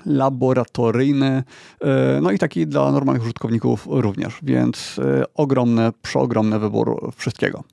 [0.06, 1.42] laboratoryjny,
[1.82, 1.86] y,
[2.22, 7.64] no i taki dla normalnych użytkowników również, więc y, ogromny, przeogromny wybór wszystkiego.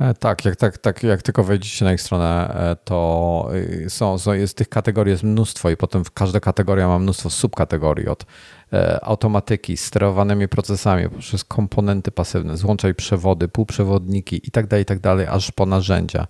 [0.00, 3.48] E, tak, jak, tak, tak, jak tylko wejdziecie na ich stronę, e, to
[3.88, 8.24] są, są, jest tych kategorii jest mnóstwo i potem każda kategoria ma mnóstwo subkategorii od
[8.72, 14.86] E, automatyki, sterowanymi procesami, poprzez komponenty pasywne, złącza i przewody, półprzewodniki i tak dalej, i
[14.86, 16.26] tak dalej, aż po narzędzia.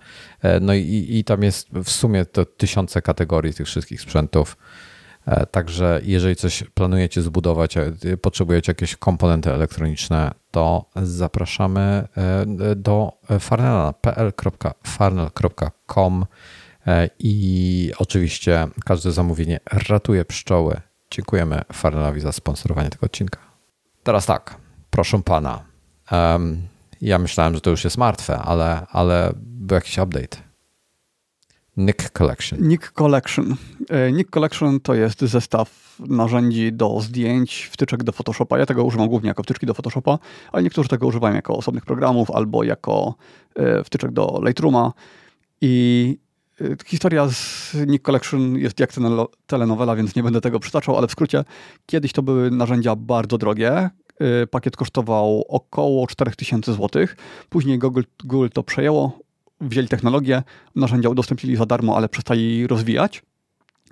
[0.61, 4.57] No i, i tam jest w sumie to tysiące kategorii tych wszystkich sprzętów.
[5.29, 7.75] E, także jeżeli coś planujecie zbudować,
[8.23, 12.09] potrzebujecie jakieś komponenty elektroniczne, to zapraszamy
[12.77, 16.27] do farnela pl.farnel.com
[17.19, 23.39] i oczywiście każde zamówienie ratuje pszczoły Dziękujemy Farnelowi za sponsorowanie tego odcinka.
[24.03, 24.57] Teraz tak,
[24.91, 25.65] proszę pana.
[27.01, 30.48] Ja myślałem, że to już jest martwe, ale, ale był jakiś update.
[31.79, 32.69] Nick Collection.
[32.69, 33.57] Nick Collection.
[33.91, 38.59] E, Nick Collection to jest zestaw narzędzi do zdjęć, wtyczek do Photoshopa.
[38.59, 40.19] Ja tego używam głównie jako wtyczki do Photoshopa,
[40.53, 43.15] ale niektórzy tego używają jako osobnych programów albo jako
[43.57, 44.93] e, wtyczek do Lightrooma.
[45.61, 46.19] I
[46.61, 48.91] Y, historia z Nick Collection jest jak
[49.47, 51.45] telenowela, więc nie będę tego przytaczał, ale w skrócie,
[51.87, 53.91] kiedyś to były narzędzia bardzo drogie.
[54.51, 57.07] Pakiet kosztował około 4000 zł.
[57.49, 59.19] Później Google, Google to przejęło,
[59.61, 60.43] wzięli technologię,
[60.75, 63.23] narzędzia udostępnili za darmo, ale przestali rozwijać.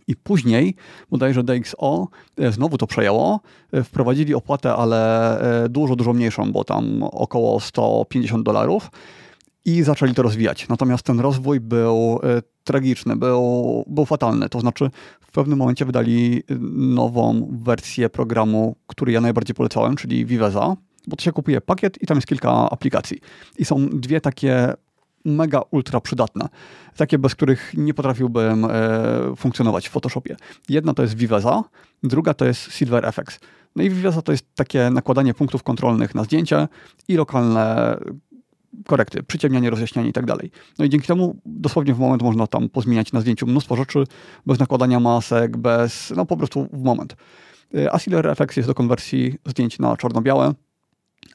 [0.09, 0.75] I później,
[1.11, 2.09] bodajże DxO
[2.41, 3.41] y, znowu to przejęło,
[3.85, 5.41] wprowadzili opłatę, ale
[5.71, 8.91] dużo, dużo mniejszą, bo tam około 150 dolarów
[9.67, 10.69] i zaczęli to rozwijać.
[10.69, 14.49] Natomiast ten rozwój był e, tragiczny, był, był fatalny.
[14.49, 14.91] To znaczy,
[15.21, 16.55] w pewnym momencie wydali e,
[16.95, 22.07] nową wersję programu, który ja najbardziej polecałem, czyli Viveza, bo to się kupuje pakiet i
[22.07, 23.21] tam jest kilka aplikacji.
[23.59, 24.73] I są dwie takie
[25.27, 26.49] mega ultra przydatne.
[26.97, 28.71] Takie, bez których nie potrafiłbym e,
[29.37, 30.37] funkcjonować w Photoshopie.
[30.69, 31.65] Jedna to jest Viveza,
[32.03, 33.39] druga to jest Silver FX.
[33.77, 36.69] No i Viveza to jest takie nakładanie punktów kontrolnych na zdjęcie
[37.09, 37.97] i lokalne
[38.87, 40.51] korekty, przyciemnianie, rozjaśnianie i tak dalej.
[40.79, 44.05] No i dzięki temu dosłownie w moment można tam pozmieniać na zdjęciu mnóstwo rzeczy
[44.47, 47.17] bez nakładania masek, bez, no po prostu w moment.
[47.75, 50.55] Y, a Silver FX jest do konwersji zdjęć na czarno-białe,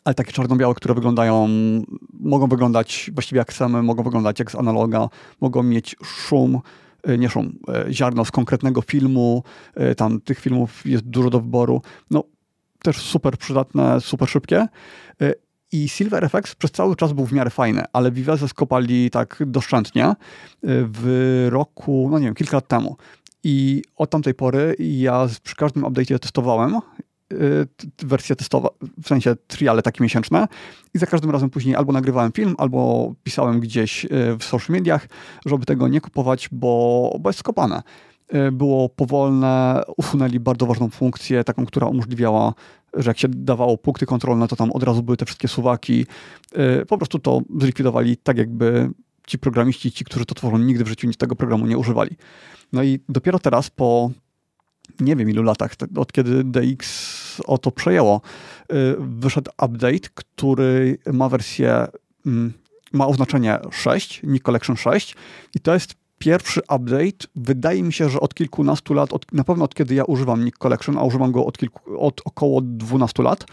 [0.05, 1.47] ale takie czarno-białe, które wyglądają,
[2.19, 5.09] mogą wyglądać właściwie jak same, mogą wyglądać jak z analoga,
[5.41, 6.59] mogą mieć szum,
[7.09, 7.57] y, nie szum,
[7.89, 9.43] y, ziarno z konkretnego filmu,
[9.97, 11.81] tam tych filmów jest dużo do wyboru.
[12.11, 12.23] No,
[12.83, 14.67] też super przydatne, super szybkie.
[15.71, 20.13] I Silver FX przez cały czas był w miarę fajny, ale Viveze skopali tak doszczętnie
[20.63, 22.97] w roku, no nie wiem, kilka lat temu.
[23.43, 26.79] I od tamtej pory ja przy każdym update'ie testowałem
[28.03, 28.69] wersje testowe,
[29.03, 30.47] w sensie triale takie miesięczne
[30.93, 34.09] i za każdym razem później albo nagrywałem film, albo pisałem gdzieś y,
[34.39, 35.07] w social mediach,
[35.45, 37.83] żeby tego nie kupować, bo, bo jest skopane.
[38.35, 42.53] Y, było powolne, usunęli bardzo ważną funkcję, taką, która umożliwiała,
[42.93, 46.05] że jak się dawało punkty kontrolne, to tam od razu były te wszystkie suwaki.
[46.87, 48.89] Po prostu to zlikwidowali tak jakby
[49.27, 52.15] ci programiści, ci, którzy to tworzą, nigdy w życiu nic tego programu nie używali.
[52.73, 54.11] No i dopiero teraz po
[54.99, 58.21] nie wiem ilu latach, od kiedy DX o to przejęło,
[58.71, 61.87] y, wyszedł update, który ma wersję,
[62.25, 62.53] mm,
[62.93, 65.15] ma oznaczenie 6, Nick Collection 6
[65.55, 69.65] i to jest pierwszy update, wydaje mi się, że od kilkunastu lat, od, na pewno
[69.65, 73.45] od kiedy ja używam Nick Collection, a używam go od, kilku, od około 12 lat,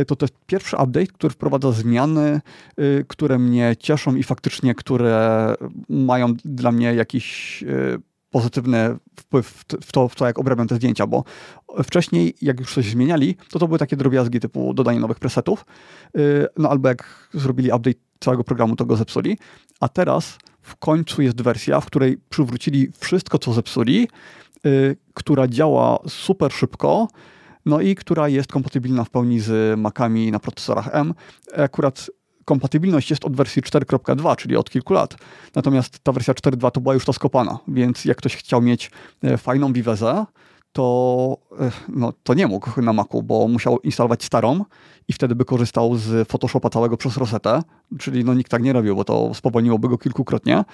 [0.00, 2.40] y, to to jest pierwszy update, który wprowadza zmiany,
[2.80, 5.54] y, które mnie cieszą i faktycznie, które
[5.88, 7.64] mają dla mnie jakiś
[8.30, 11.24] pozytywny wpływ w to, w to, jak obrabiam te zdjęcia, bo
[11.84, 15.66] wcześniej, jak już coś zmieniali, to to były takie drobiazgi typu dodanie nowych presetów,
[16.16, 19.38] y, no albo jak zrobili update całego programu, to go zepsuli,
[19.80, 24.08] a teraz w końcu jest wersja, w której przywrócili wszystko, co zepsuli,
[24.66, 27.08] y, która działa super szybko,
[27.66, 31.14] no i która jest kompatybilna w pełni z Macami na procesorach M.
[31.56, 32.10] Akurat
[32.48, 35.16] kompatybilność jest od wersji 4.2, czyli od kilku lat.
[35.54, 38.90] Natomiast ta wersja 4.2 to była już ta skopana, więc jak ktoś chciał mieć
[39.22, 40.26] e, fajną Vivezę,
[40.72, 44.64] to, e, no, to nie mógł na Macu, bo musiał instalować starą
[45.08, 47.62] i wtedy by korzystał z Photoshopa całego przez Rosetę,
[47.98, 50.64] czyli no, nikt tak nie robił, bo to spowolniłoby go kilkukrotnie.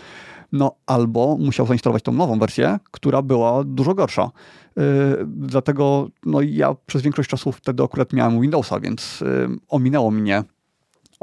[0.53, 4.31] No albo musiał zainstalować tą nową wersję, która była dużo gorsza.
[4.77, 4.83] Yy,
[5.27, 10.45] dlatego no, ja przez większość czasu wtedy akurat miałem Windowsa, więc yy, ominęło mnie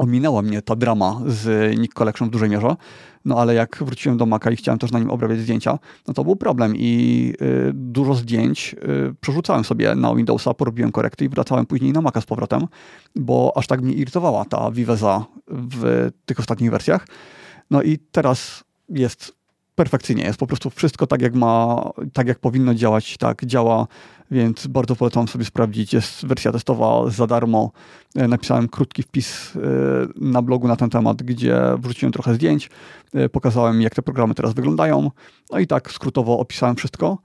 [0.02, 2.76] ominęła mnie ta drama z Nick Collection w dużej mierze,
[3.24, 5.78] no ale jak wróciłem do Maca i chciałem też na nim obrabiać zdjęcia,
[6.08, 11.24] no to był problem i y, dużo zdjęć y, przerzucałem sobie na Windowsa, porobiłem korekty
[11.24, 12.66] i wracałem później na Maca z powrotem,
[13.16, 17.06] bo aż tak mnie irytowała ta Viveza w tych ostatnich wersjach.
[17.70, 19.34] No i teraz jest
[19.74, 21.82] perfekcyjnie, jest po prostu wszystko tak jak ma,
[22.12, 23.86] tak jak powinno działać, tak działa
[24.32, 25.92] więc bardzo polecam sobie sprawdzić.
[25.92, 27.72] Jest wersja testowa za darmo.
[28.16, 29.60] E, napisałem krótki wpis e,
[30.16, 32.70] na blogu na ten temat, gdzie wrzuciłem trochę zdjęć,
[33.14, 35.10] e, pokazałem jak te programy teraz wyglądają,
[35.50, 37.18] no i tak skrótowo opisałem wszystko.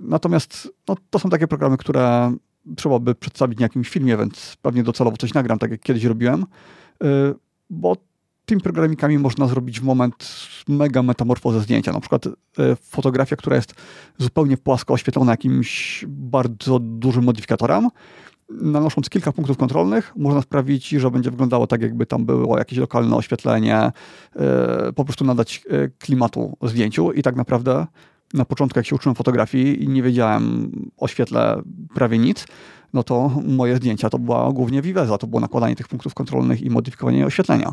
[0.00, 2.32] Natomiast no, to są takie programy, które
[2.76, 6.46] trzeba by przedstawić w jakimś filmie, więc pewnie docelowo coś nagram, tak jak kiedyś robiłem,
[7.70, 7.96] bo
[8.50, 10.30] tymi programikami można zrobić w moment
[10.68, 11.92] mega metamorfozę zdjęcia.
[11.92, 12.30] Na przykład e,
[12.82, 13.74] fotografia, która jest
[14.18, 17.88] zupełnie płasko oświetlona jakimś bardzo dużym modyfikatorem,
[18.48, 23.16] nanosząc kilka punktów kontrolnych, można sprawić, że będzie wyglądało tak, jakby tam było jakieś lokalne
[23.16, 23.92] oświetlenie, e,
[24.92, 27.86] po prostu nadać e, klimatu zdjęciu i tak naprawdę
[28.34, 31.62] na początku, jak się uczyłem fotografii i nie wiedziałem o świetle
[31.94, 32.46] prawie nic,
[32.92, 36.70] no to moje zdjęcia to była głównie Viveza, to było nakładanie tych punktów kontrolnych i
[36.70, 37.72] modyfikowanie oświetlenia.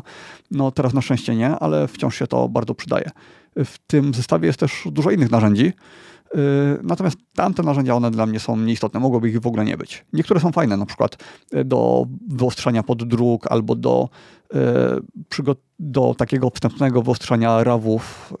[0.50, 3.10] No teraz na szczęście nie, ale wciąż się to bardzo przydaje.
[3.56, 6.38] W tym zestawie jest też dużo innych narzędzi, y,
[6.82, 10.04] Natomiast tamte narzędzia, one dla mnie są nieistotne, mogłoby ich w ogóle nie być.
[10.12, 11.16] Niektóre są fajne, na przykład
[11.54, 14.08] y, do wyostrzania pod druk albo do,
[14.54, 18.34] y, do takiego wstępnego wyostrzania rawów,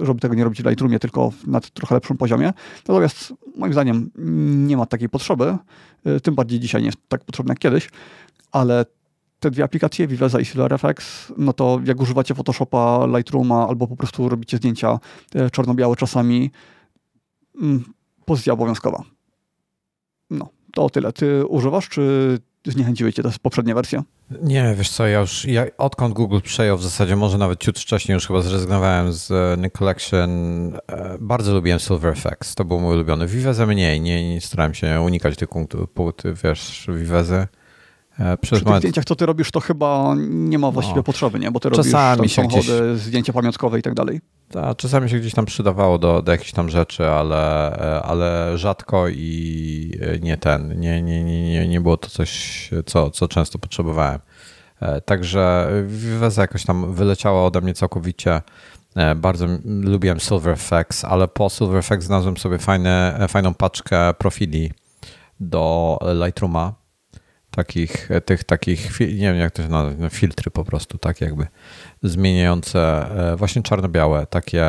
[0.00, 2.52] żeby tego nie robić w Lightroomie, tylko na trochę lepszym poziomie.
[2.88, 4.10] Natomiast moim zdaniem
[4.66, 5.56] nie ma takiej potrzeby.
[6.06, 7.90] Y, tym bardziej dzisiaj nie jest tak potrzebne jak kiedyś,
[8.52, 8.84] ale
[9.40, 14.28] te dwie aplikacje, Viveza i SilverFX, no to jak używacie Photoshopa, Lightrooma albo po prostu
[14.28, 14.98] robicie zdjęcia
[15.34, 16.50] y, czarno-białe czasami,
[17.62, 17.84] mm,
[18.24, 19.02] pozycja obowiązkowa.
[20.30, 21.12] No, to o tyle.
[21.12, 24.02] Ty używasz, czy zniechęciły cię te poprzednie wersje?
[24.42, 28.14] Nie, wiesz co, ja już ja, odkąd Google przejął w zasadzie, może nawet ciut wcześniej
[28.14, 30.30] już chyba zrezygnowałem z e, Nick Collection.
[30.74, 33.26] E, bardzo lubiłem Silver Effects, to był mój ulubiony.
[33.26, 37.46] Viveza mniej, nie, nie starałem się unikać tych punktów, wiesz, Vivezy.
[38.18, 41.02] E, przez Przy tych zdjęciach, co ty robisz, to chyba nie ma właściwie no.
[41.02, 41.50] potrzeby, nie?
[41.50, 43.02] Bo ty Czasami robisz tam samochody, gdzieś...
[43.06, 44.20] zdjęcia pamiątkowe i tak dalej.
[44.50, 47.72] Ta, czasami się gdzieś tam przydawało do, do jakichś tam rzeczy, ale,
[48.04, 53.58] ale rzadko i nie ten, nie, nie, nie, nie było to coś, co, co często
[53.58, 54.20] potrzebowałem.
[55.04, 58.42] Także Viveza jakoś tam wyleciała ode mnie całkowicie.
[59.16, 64.72] Bardzo lubiłem SilverFX, ale po SilverFX znalazłem sobie fajne, fajną paczkę profili
[65.40, 66.79] do Lightrooma
[67.50, 71.20] takich, e, tych takich, nie wiem jak to się nazywa, no, filtry po prostu, tak
[71.20, 71.46] jakby
[72.02, 72.80] zmieniające,
[73.32, 74.64] e, właśnie czarno-białe, takie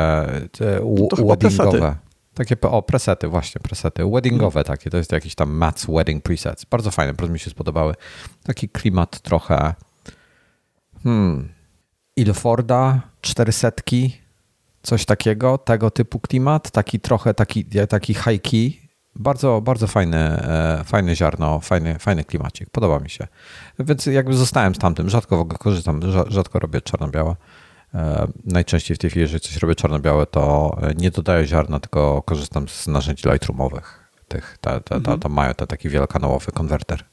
[1.28, 1.96] weddingowe.
[2.34, 4.10] Takie, o, presety, właśnie, presety.
[4.12, 4.64] Weddingowe hmm.
[4.64, 6.64] takie, to jest jakiś tam Matt's Wedding Presets.
[6.64, 7.94] Bardzo fajne, bardzo mi się spodobały.
[8.42, 9.74] Taki klimat trochę
[11.02, 11.48] hmm,
[12.16, 13.70] Ilforda, 400,
[14.82, 18.81] coś takiego, tego typu klimat, taki trochę taki, taki high key,
[19.14, 20.48] bardzo, bardzo fajne,
[20.80, 22.70] e, fajne ziarno, fajny, fajny klimacik.
[22.70, 23.26] Podoba mi się.
[23.78, 25.10] Więc jakby zostałem z tamtym.
[25.10, 27.36] Rzadko w ogóle korzystam, rzadko robię czarno-białe.
[27.94, 32.68] E, najczęściej w tej chwili, jeżeli coś robię czarno-białe, to nie dodaję ziarna, tylko korzystam
[32.68, 34.08] z narzędzi Lightroomowych.
[34.28, 35.32] Tych, ta, ta, ta, mhm.
[35.32, 37.11] mają te taki wielokanałowy konwerter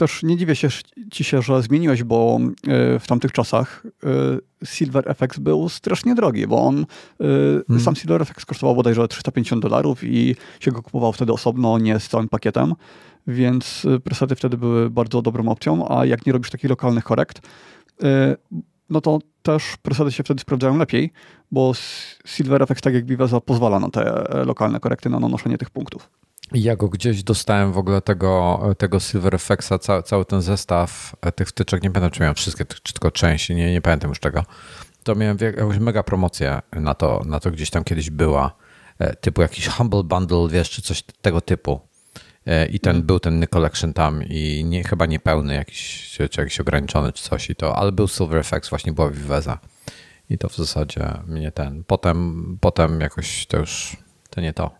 [0.00, 0.68] też nie dziwię się
[1.10, 6.46] ci się, że zmieniłeś, bo e, w tamtych czasach e, Silver FX był strasznie drogi,
[6.46, 6.86] bo on,
[7.18, 7.80] hmm.
[7.84, 12.08] sam Silver FX kosztował bodajże 350 dolarów i się go kupował wtedy osobno, nie z
[12.08, 12.74] całym pakietem,
[13.26, 17.40] więc presety wtedy były bardzo dobrą opcją, a jak nie robisz takich lokalnych korekt,
[18.90, 21.12] no to też presety się wtedy sprawdzają lepiej,
[21.50, 21.72] bo
[22.26, 26.10] Silver FX, tak jak Viveza, pozwala na te lokalne korekty, na nanoszenie tych punktów.
[26.52, 31.32] Ja go gdzieś dostałem w ogóle tego, tego Silver FX'a, ca, cały ten zestaw e,
[31.32, 34.44] tych wtyczek, nie pamiętam czy miałem wszystkie, czy tylko części, nie, nie pamiętam już tego.
[35.02, 38.56] To miałem jakąś mega promocję na to, na to gdzieś tam kiedyś była,
[38.98, 41.80] e, typu jakiś Humble Bundle, wiesz, czy coś tego typu.
[42.46, 43.06] E, I ten mm.
[43.06, 47.54] był ten Collection tam i nie, chyba niepełny jakiś, czy jakiś ograniczony, czy coś i
[47.54, 49.58] to, ale był Silver FX, właśnie była Viveza.
[50.30, 51.84] I to w zasadzie mnie ten.
[51.84, 53.96] Potem, potem jakoś to już
[54.30, 54.79] to nie to.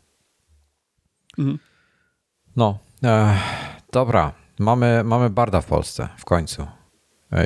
[1.40, 1.58] Mhm.
[2.56, 3.38] No, e,
[3.92, 4.32] dobra.
[4.58, 6.66] Mamy, mamy Barda w Polsce w końcu.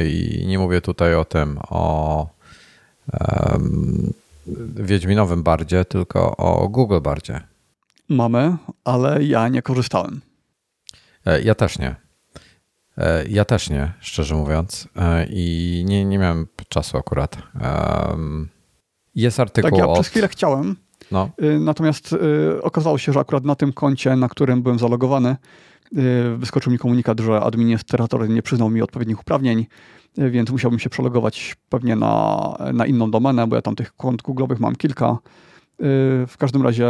[0.04, 2.26] I nie mówię tutaj o tym, o
[3.20, 4.12] um,
[4.76, 7.40] Wiedźminowym Bardzie, tylko o Google Bardzie.
[8.08, 10.20] Mamy, ale ja nie korzystałem.
[11.26, 11.96] E, ja też nie.
[13.28, 14.88] Ja też nie, szczerze mówiąc.
[15.30, 17.38] I nie, nie miałem czasu akurat.
[19.14, 19.70] Jest artykuł.
[19.70, 19.94] Tak, ja od...
[19.94, 20.76] przez chwilę chciałem,
[21.14, 21.30] no.
[21.42, 25.36] Y, natomiast y, okazało się, że akurat na tym koncie, na którym byłem zalogowany,
[25.98, 29.66] y, wyskoczył mi komunikat, że administrator nie przyznał mi odpowiednich uprawnień,
[30.18, 34.60] więc musiałbym się przelogować pewnie na, na inną domenę, bo ja tam tych kont Google'owych
[34.60, 35.18] mam kilka.
[36.26, 36.86] W każdym razie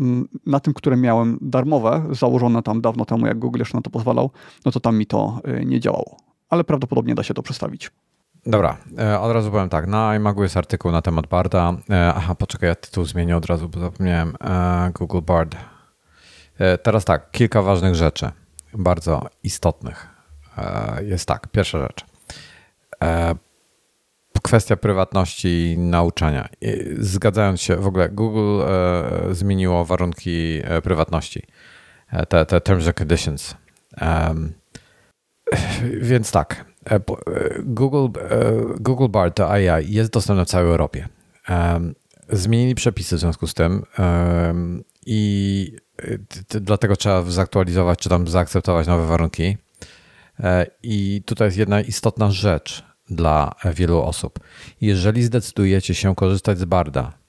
[0.00, 3.90] mm, na tym, które miałem darmowe, założone tam dawno temu, jak Google jeszcze na to
[3.90, 4.30] pozwalał,
[4.64, 6.16] no to tam mi to nie działało.
[6.48, 7.90] Ale prawdopodobnie da się to przestawić.
[8.46, 9.86] Dobra, e, od razu powiem tak.
[9.86, 11.72] Na iMagu jest artykuł na temat Barda.
[11.90, 14.36] E, aha, poczekaj, ja tytuł zmienię od razu, bo zapomniałem.
[14.44, 15.56] E, Google Bard.
[16.82, 18.30] Teraz tak, kilka ważnych rzeczy,
[18.74, 20.08] bardzo istotnych.
[21.02, 22.06] Jest tak, pierwsza rzecz.
[24.42, 26.48] Kwestia prywatności nauczania.
[26.98, 28.62] Zgadzając się, w ogóle Google
[29.30, 31.42] zmieniło warunki prywatności,
[32.28, 33.56] te, te terms and conditions.
[36.00, 36.64] Więc tak,
[37.64, 41.08] Google, e, Google Bard to AI jest dostępny w całej Europie.
[42.28, 43.82] Zmienili przepisy w związku z tym
[45.06, 45.76] i
[46.48, 49.56] dlatego trzeba zaktualizować czy tam zaakceptować nowe warunki.
[50.82, 54.38] I tutaj jest jedna istotna rzecz dla wielu osób.
[54.80, 57.21] Jeżeli zdecydujecie się korzystać z Barda, E,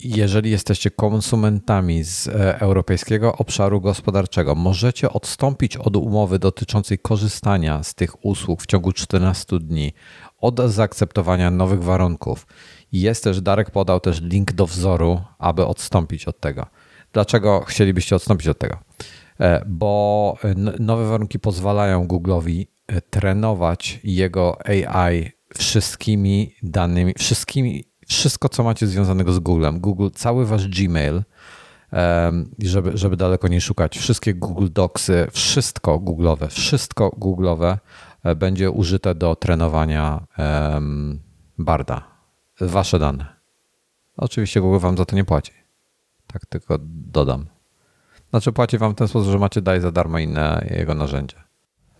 [0.00, 7.94] jeżeli jesteście konsumentami z e, Europejskiego Obszaru Gospodarczego, możecie odstąpić od umowy dotyczącej korzystania z
[7.94, 9.92] tych usług w ciągu 14 dni
[10.38, 12.46] od zaakceptowania nowych warunków.
[12.92, 16.66] Jest też, Darek podał też link do wzoru, aby odstąpić od tego.
[17.12, 18.78] Dlaczego chcielibyście odstąpić od tego?
[19.40, 20.36] E, bo
[20.78, 22.66] nowe warunki pozwalają Google'owi
[23.10, 29.80] trenować jego AI wszystkimi danymi, wszystkimi wszystko, co macie związanego z Googlem.
[29.80, 31.22] Google, cały wasz Gmail,
[32.58, 37.76] żeby, żeby daleko nie szukać, wszystkie Google Docsy, wszystko Google'owe, wszystko Google'owe
[38.24, 40.26] e, będzie użyte do trenowania
[41.58, 42.02] Barda.
[42.60, 43.26] Wasze dane.
[44.16, 45.52] Oczywiście Google wam za to nie płaci.
[46.26, 47.46] Tak tylko dodam.
[48.30, 51.36] Znaczy płaci wam w ten sposób, że macie daj za darmo inne jego narzędzie.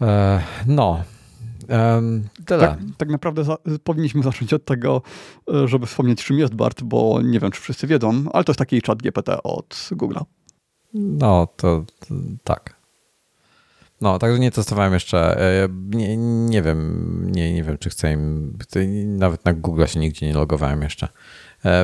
[0.03, 1.03] E, no,
[1.71, 2.29] Um.
[2.47, 5.03] Tak, tak naprawdę za, powinniśmy zacząć od tego,
[5.55, 8.59] e, żeby wspomnieć, czym jest BART, bo nie wiem, czy wszyscy wiedzą, ale to jest
[8.59, 10.23] taki chat GPT od Google'a.
[10.95, 12.15] No, to, to
[12.45, 12.81] tak.
[14.01, 15.41] No, także nie testowałem jeszcze.
[15.41, 16.17] E, nie,
[16.47, 18.59] nie wiem, nie, nie wiem, czy chcę im.
[19.07, 21.09] Nawet na Google się nigdzie nie logowałem jeszcze.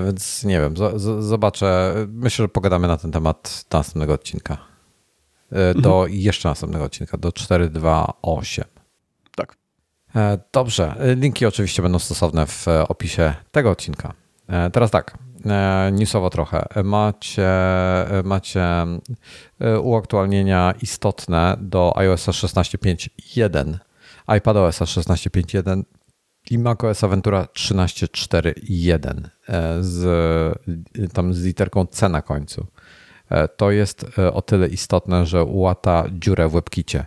[0.04, 0.74] Więc nie wiem,
[1.20, 1.94] zobaczę.
[2.08, 4.58] Myślę, że pogadamy na ten temat do następnego odcinka.
[5.74, 6.12] Do mhm.
[6.12, 8.64] jeszcze następnego odcinka, do 428.
[10.16, 10.40] Tak.
[10.52, 10.94] Dobrze.
[11.16, 14.12] Linki oczywiście będą stosowne w opisie tego odcinka.
[14.72, 15.18] Teraz tak.
[15.46, 16.66] E, newsowo trochę.
[16.84, 17.50] Macie,
[18.24, 18.86] macie
[19.60, 23.78] e, uaktualnienia istotne do iOS 16.5.1,
[24.36, 25.82] iPadOS 16.5.1
[26.50, 32.66] i macOS Ventura 13.4.1 e, z, tam z literką C na końcu.
[33.56, 37.06] To jest o tyle istotne, że łata dziurę w WebKicie.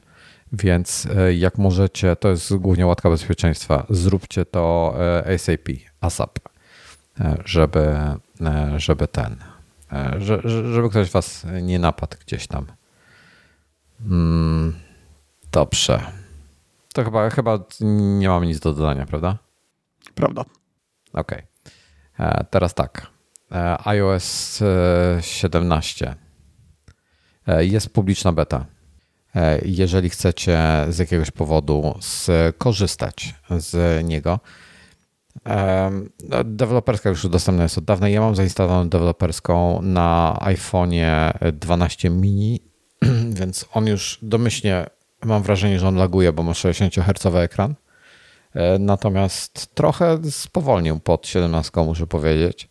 [0.54, 4.94] Więc jak możecie, to jest głównie łatka bezpieczeństwa, zróbcie to
[5.26, 5.70] ASAP,
[6.02, 6.40] ASAP,
[7.46, 7.98] żeby
[8.42, 9.36] E, żeby ten,
[9.92, 10.22] e,
[10.72, 12.66] żeby ktoś was nie napadł gdzieś tam.
[14.06, 14.80] Mm,
[15.52, 16.02] dobrze.
[16.94, 17.60] To chyba, chyba
[18.20, 19.38] nie mamy nic do dodania, prawda?
[20.16, 20.42] Prawda.
[21.14, 21.44] Okej.
[22.14, 22.28] Okay.
[22.28, 23.08] E, teraz tak.
[23.86, 24.60] iOS
[25.22, 26.16] 17.
[27.60, 28.66] Jest publiczna beta.
[29.66, 30.60] Jeżeli chcecie
[30.90, 34.40] z jakiegoś powodu skorzystać z niego,
[36.30, 38.10] no, deweloperska już dostępna jest od dawna.
[38.10, 42.60] Ja mam zainstalowaną deweloperską na iPhone'ie 12 mini,
[43.40, 44.86] więc on już domyślnie
[45.26, 47.76] mam wrażenie, że on laguje, bo ma 60 Hz ekran.
[48.54, 52.70] E, natomiast trochę spowolnił pod 17, muszę powiedzieć.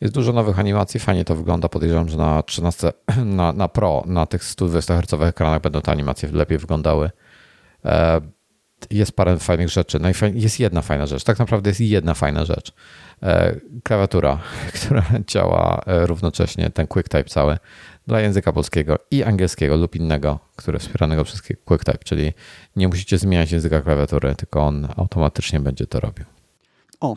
[0.00, 1.68] Jest dużo nowych animacji, fajnie to wygląda.
[1.68, 2.92] Podejrzewam, że na 13,
[3.24, 7.10] na, na Pro, na tych 120 Hz ekranach będą te animacje lepiej wyglądały.
[7.84, 8.20] E,
[8.90, 9.98] jest parę fajnych rzeczy.
[10.34, 11.24] jest jedna fajna rzecz.
[11.24, 12.72] Tak naprawdę jest jedna fajna rzecz.
[13.22, 14.38] E, klawiatura,
[14.74, 17.58] która działa e, równocześnie, ten QuickType cały,
[18.06, 22.32] dla języka polskiego i angielskiego lub innego, które wspieranego przez QuickType, czyli
[22.76, 26.24] nie musicie zmieniać języka klawiatury, tylko on automatycznie będzie to robił.
[27.00, 27.14] O,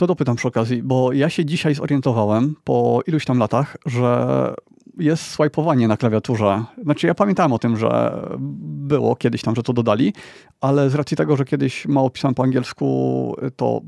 [0.00, 4.54] to dopytam przy okazji, bo ja się dzisiaj zorientowałem po iluś tam latach, że
[4.98, 6.64] jest swajpowanie na klawiaturze.
[6.82, 10.12] Znaczy ja pamiętałem o tym, że było kiedyś tam, że to dodali,
[10.60, 13.80] ale z racji tego, że kiedyś mało pisałem po angielsku, to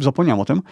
[0.00, 0.62] zapomniałem o tym.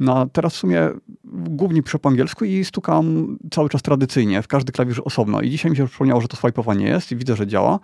[0.00, 0.88] No teraz w sumie
[1.24, 5.40] głównie piszę po angielsku i stukam cały czas tradycyjnie, w każdy klawisz osobno.
[5.40, 7.78] I dzisiaj mi się przypomniało, że to swajpowanie jest i widzę, że działa.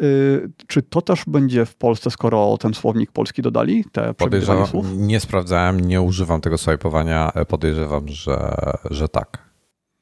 [0.00, 3.84] Yy, czy to też będzie w Polsce, skoro ten słownik polski dodali?
[3.92, 4.86] Te podejrzewam, słów?
[4.96, 7.32] Nie sprawdzałem, nie używam tego swajpowania.
[7.48, 8.54] Podejrzewam, że,
[8.90, 9.50] że tak.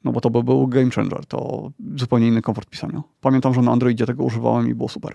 [0.04, 3.02] No bo to by był game changer, to zupełnie inny komfort pisania.
[3.20, 5.14] Pamiętam, że na Androidzie tego używałem i było super.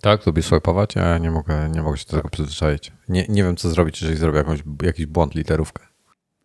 [0.00, 0.86] Tak, lubisz swipe'ować?
[0.96, 2.92] Ja nie mogę, nie mogę się do tego przyzwyczaić.
[3.08, 5.89] Nie, nie wiem, co zrobić, jeżeli zrobię jakąś, jakiś błąd, literówkę.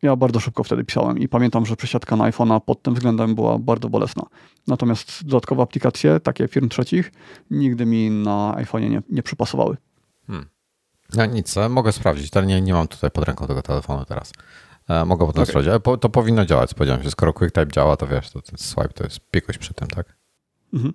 [0.06, 3.60] Ja bardzo szybko wtedy pisałem i pamiętam, że przesiadka na iPhone'a pod tym względem była
[3.60, 4.24] bardzo bolesna.
[4.68, 7.12] Natomiast dodatkowe aplikacje, takie firm trzecich,
[7.52, 9.78] nigdy mi na iPhone'ie nie, nie przypasowały.
[10.28, 10.46] Hmm.
[11.14, 14.32] No nic, mogę sprawdzić, ale nie, nie mam tutaj pod ręką tego telefonu teraz.
[14.90, 15.52] E, mogę potem okay.
[15.52, 17.12] sprawdzić, ale to powinno działać, spodziewam się.
[17.12, 20.18] Skoro QuickType działa, to wiesz, to ten swipe to jest piekość przy tym, tak?
[20.74, 20.94] Mhm.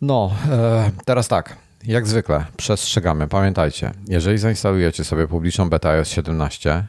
[0.00, 1.56] No, e, teraz tak.
[1.86, 3.28] Jak zwykle, przestrzegamy.
[3.28, 6.88] Pamiętajcie, jeżeli zainstalujecie sobie publiczną beta iOS 17,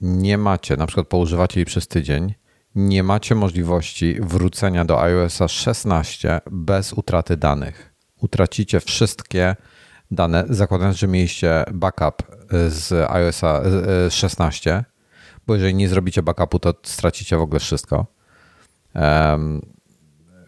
[0.00, 2.34] nie macie, na przykład poużywacie jej przez tydzień,
[2.74, 7.94] nie macie możliwości wrócenia do iOSa 16 bez utraty danych.
[8.22, 9.56] Utracicie wszystkie
[10.10, 12.22] dane, zakładając, że mieliście backup
[12.68, 13.62] z iOSa
[14.10, 14.84] 16
[15.46, 18.06] bo jeżeli nie zrobicie backupu, to stracicie w ogóle wszystko.
[18.94, 19.60] Um,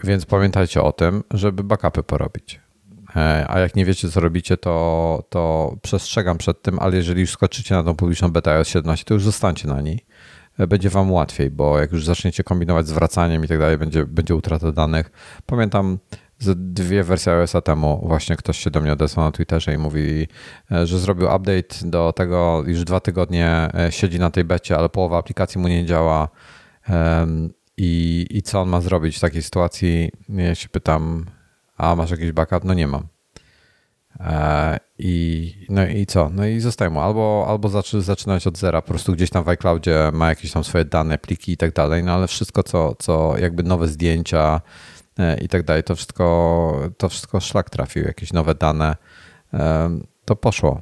[0.05, 2.61] więc pamiętajcie o tym, żeby backupy porobić.
[3.19, 7.31] E, a jak nie wiecie, co robicie, to, to przestrzegam przed tym, ale jeżeli już
[7.31, 10.07] skoczycie na tą publiczną beta iOS 17, to już zostańcie na niej.
[10.59, 14.05] E, będzie wam łatwiej, bo jak już zaczniecie kombinować z wracaniem i tak dalej, będzie,
[14.07, 15.11] będzie utrata danych.
[15.47, 15.99] Pamiętam,
[16.39, 20.27] z dwie wersje iOS-a temu właśnie ktoś się do mnie odesłał na Twitterze i mówi,
[20.73, 25.19] e, że zrobił update do tego, już dwa tygodnie siedzi na tej becie, ale połowa
[25.19, 26.29] aplikacji mu nie działa
[27.77, 30.11] i, i co on ma zrobić w takiej sytuacji?
[30.29, 31.27] Ja się pytam,
[31.79, 32.65] a masz jakiś backup?
[32.65, 33.07] No nie mam.
[34.21, 36.31] E, I, no i co?
[36.31, 37.01] No i zostaje mu.
[37.01, 37.69] Albo, albo
[38.01, 41.53] zaczynać od zera, po prostu gdzieś tam w iCloudzie ma jakieś tam swoje dane, pliki
[41.53, 44.61] i tak dalej, no ale wszystko, co, co jakby nowe zdjęcia,
[45.19, 45.85] E, i tak dalej.
[45.85, 48.97] To wszystko, to wszystko szlak trafił, jakieś nowe dane.
[49.55, 49.91] E,
[50.25, 50.81] to poszło.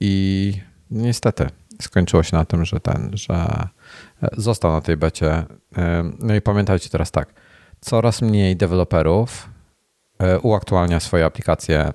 [0.00, 0.52] I
[0.90, 1.46] niestety
[1.82, 3.68] skończyło się na tym, że ten, że
[4.32, 5.44] został na tej becie.
[6.18, 7.34] No i pamiętajcie teraz tak,
[7.80, 9.48] coraz mniej deweloperów
[10.42, 11.92] uaktualnia swoje aplikacje,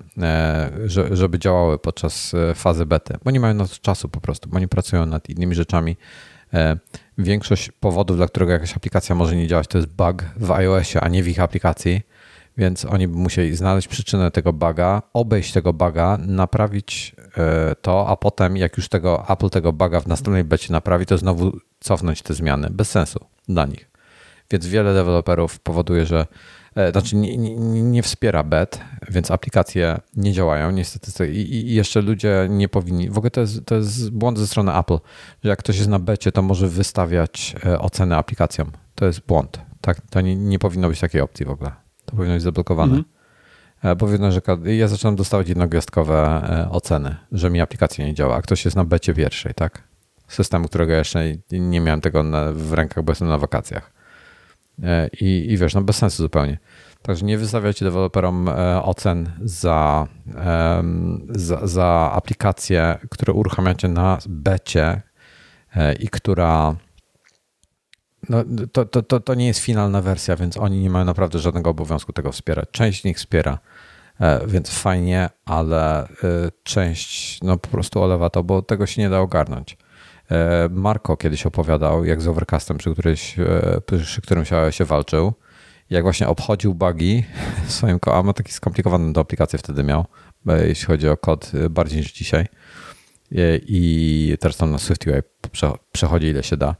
[1.10, 4.68] żeby działały podczas fazy bety, bo nie mają na to czasu po prostu, bo oni
[4.68, 5.96] pracują nad innymi rzeczami
[7.18, 11.08] większość powodów, dla którego jakaś aplikacja może nie działać, to jest bug w iOSie, a
[11.08, 12.02] nie w ich aplikacji.
[12.56, 17.16] Więc oni by musieli znaleźć przyczynę tego buga, obejść tego buga, naprawić
[17.82, 21.52] to, a potem jak już tego Apple tego buga w następnej becie naprawi, to znowu
[21.80, 22.68] cofnąć te zmiany.
[22.70, 23.90] Bez sensu dla nich.
[24.50, 26.26] Więc wiele deweloperów powoduje, że e,
[26.90, 31.32] znaczy nie, nie, nie, wspiera bet, więc aplikacje nie działają niestety.
[31.32, 33.10] I, I, jeszcze ludzie nie powinni.
[33.10, 34.98] W ogóle to jest, to jest błąd ze strony Apple,
[35.44, 38.70] że jak ktoś jest na becie, to może wystawiać e, oceny aplikacjom.
[38.94, 39.60] To jest błąd.
[39.80, 41.72] Tak, to nie, nie powinno być takiej opcji w ogóle.
[42.04, 42.96] To powinno być zablokowane.
[42.96, 43.04] Mhm.
[43.82, 48.64] E, powinno, że ja zacząłem dostawać jednogwiazdkowe oceny, że mi aplikacja nie działa, a ktoś
[48.64, 49.82] jest na becie pierwszej, tak?
[50.28, 54.01] Systemu, którego jeszcze nie miałem tego na, w rękach, bo jestem na wakacjach.
[54.82, 56.58] E, I, I wiesz, no bez sensu zupełnie.
[57.02, 60.06] Także nie wystawiacie deweloperom e, ocen za,
[61.28, 65.02] za, za aplikację, które uruchamiacie na becie
[65.76, 66.76] e, i która
[68.28, 71.70] no, to, to, to, to nie jest finalna wersja, więc oni nie mają naprawdę żadnego
[71.70, 72.68] obowiązku tego wspierać.
[72.72, 73.58] Część z nich wspiera,
[74.46, 76.08] więc fajnie, ale
[76.62, 79.76] część no, po prostu olewa to, bo tego się nie da ogarnąć.
[80.32, 85.32] E, Marco kiedyś opowiadał, jak z Overcastem, przy, którymś, e, przy którym się, się walczył,
[85.90, 87.24] jak właśnie obchodził bugi
[87.66, 90.04] swoim, a ma taki skomplikowany do aplikacji wtedy miał,
[90.46, 92.46] jeśli chodzi o kod, e, bardziej niż dzisiaj.
[93.66, 95.12] I teraz tam na SwiftUI
[95.92, 96.76] przechodzi ile się da.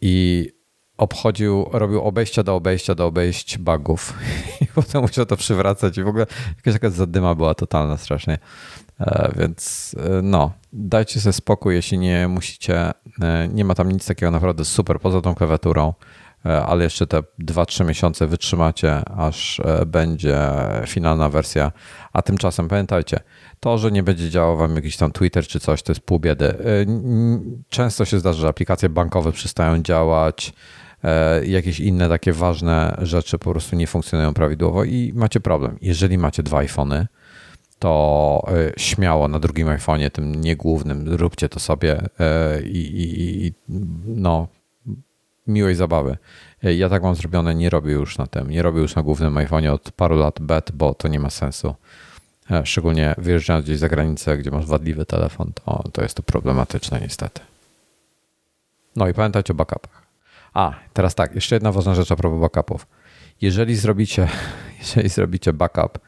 [0.00, 0.48] I
[0.96, 4.14] obchodził, robił obejścia do obejścia do obejść bugów
[4.60, 6.26] i potem musiał to przywracać i w ogóle
[6.56, 8.38] jakaś taka zadyma była totalna strasznie.
[9.00, 12.90] E, więc e, no, dajcie sobie spokój, jeśli nie musicie,
[13.22, 15.94] e, nie ma tam nic takiego naprawdę super poza tą klawiaturą,
[16.66, 20.38] ale jeszcze te 2-3 miesiące wytrzymacie, aż będzie
[20.86, 21.72] finalna wersja.
[22.12, 23.20] A tymczasem pamiętajcie,
[23.60, 26.54] to, że nie będzie działał wam jakiś tam Twitter czy coś, to jest pół biedy.
[27.68, 30.52] Często się zdarza, że aplikacje bankowe przestają działać,
[31.42, 35.78] jakieś inne takie ważne rzeczy po prostu nie funkcjonują prawidłowo i macie problem.
[35.80, 37.06] Jeżeli macie dwa iPhony,
[37.78, 43.52] to e, śmiało na drugim iPhone'ie, tym niegłównym, róbcie to sobie e, i, i, i
[44.06, 44.48] no,
[45.46, 46.16] miłej zabawy.
[46.64, 49.34] E, ja tak mam zrobione, nie robię już na tym, nie robię już na głównym
[49.34, 51.74] iPhone'ie od paru lat bet, bo to nie ma sensu.
[52.64, 57.40] Szczególnie wyjeżdżając gdzieś za granicę, gdzie masz wadliwy telefon, to, to jest to problematyczne niestety.
[58.96, 60.02] No i pamiętajcie o backupach.
[60.54, 62.86] A, teraz tak, jeszcze jedna ważna rzecz a propos backupów.
[63.40, 64.28] Jeżeli zrobicie,
[64.80, 65.98] jeżeli zrobicie backup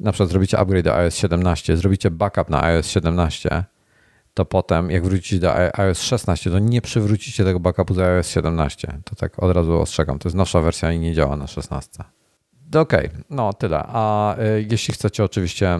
[0.00, 3.64] na przykład zrobicie upgrade do iOS 17, zrobicie backup na iOS 17,
[4.34, 8.98] to potem jak wrócicie do iOS 16, to nie przywrócicie tego backupu do iOS 17.
[9.04, 10.18] To tak od razu ostrzegam.
[10.18, 12.04] To jest nowsza wersja i nie działa na 16.
[12.74, 13.82] Okej, okay, no tyle.
[13.86, 15.78] A y, jeśli chcecie oczywiście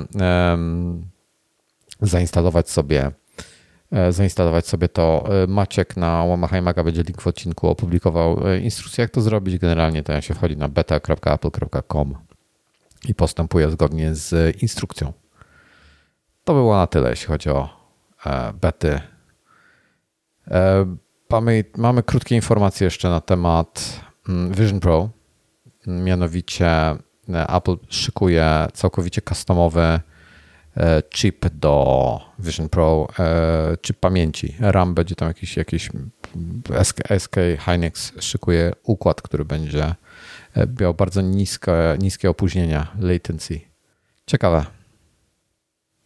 [2.00, 3.10] zainstalować sobie
[3.92, 8.58] e, zainstalować sobie to e, Maciek na łamach iMac'a będzie link w odcinku opublikował e,
[8.58, 9.58] instrukcję jak to zrobić.
[9.58, 12.14] Generalnie to jak się wchodzi na beta.apple.com
[13.08, 15.12] i postępuje zgodnie z instrukcją.
[16.44, 17.68] To było na tyle, jeśli chodzi o
[18.26, 19.00] e, bety.
[20.50, 20.96] E,
[21.30, 25.10] mamy, mamy krótkie informacje jeszcze na temat mm, Vision Pro.
[25.86, 26.96] Mianowicie e,
[27.48, 30.00] Apple szykuje całkowicie customowy
[31.14, 33.06] chip do Vision Pro,
[33.82, 34.56] chip pamięci.
[34.60, 35.90] RAM będzie tam jakiś, jakiś
[36.82, 39.94] SK, SK Hynix szykuje układ, który będzie
[40.56, 43.60] E, miał bardzo niskie, niskie opóźnienia, latency.
[44.26, 44.66] Ciekawe.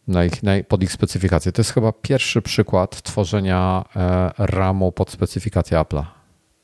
[0.07, 1.51] Na ich, na, pod ich specyfikację.
[1.51, 6.03] To jest chyba pierwszy przykład tworzenia e, RAMu pod specyfikację Apple'a.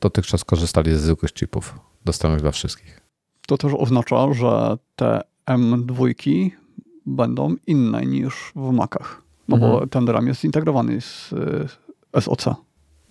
[0.00, 3.00] Dotychczas korzystali ze zwykłych chipów dostępnych dla wszystkich.
[3.46, 6.50] To też oznacza, że te M2
[7.06, 9.22] będą inne niż w Macach.
[9.48, 9.72] No mhm.
[9.72, 11.34] bo ten RAM jest zintegrowany z
[12.20, 12.44] SOC.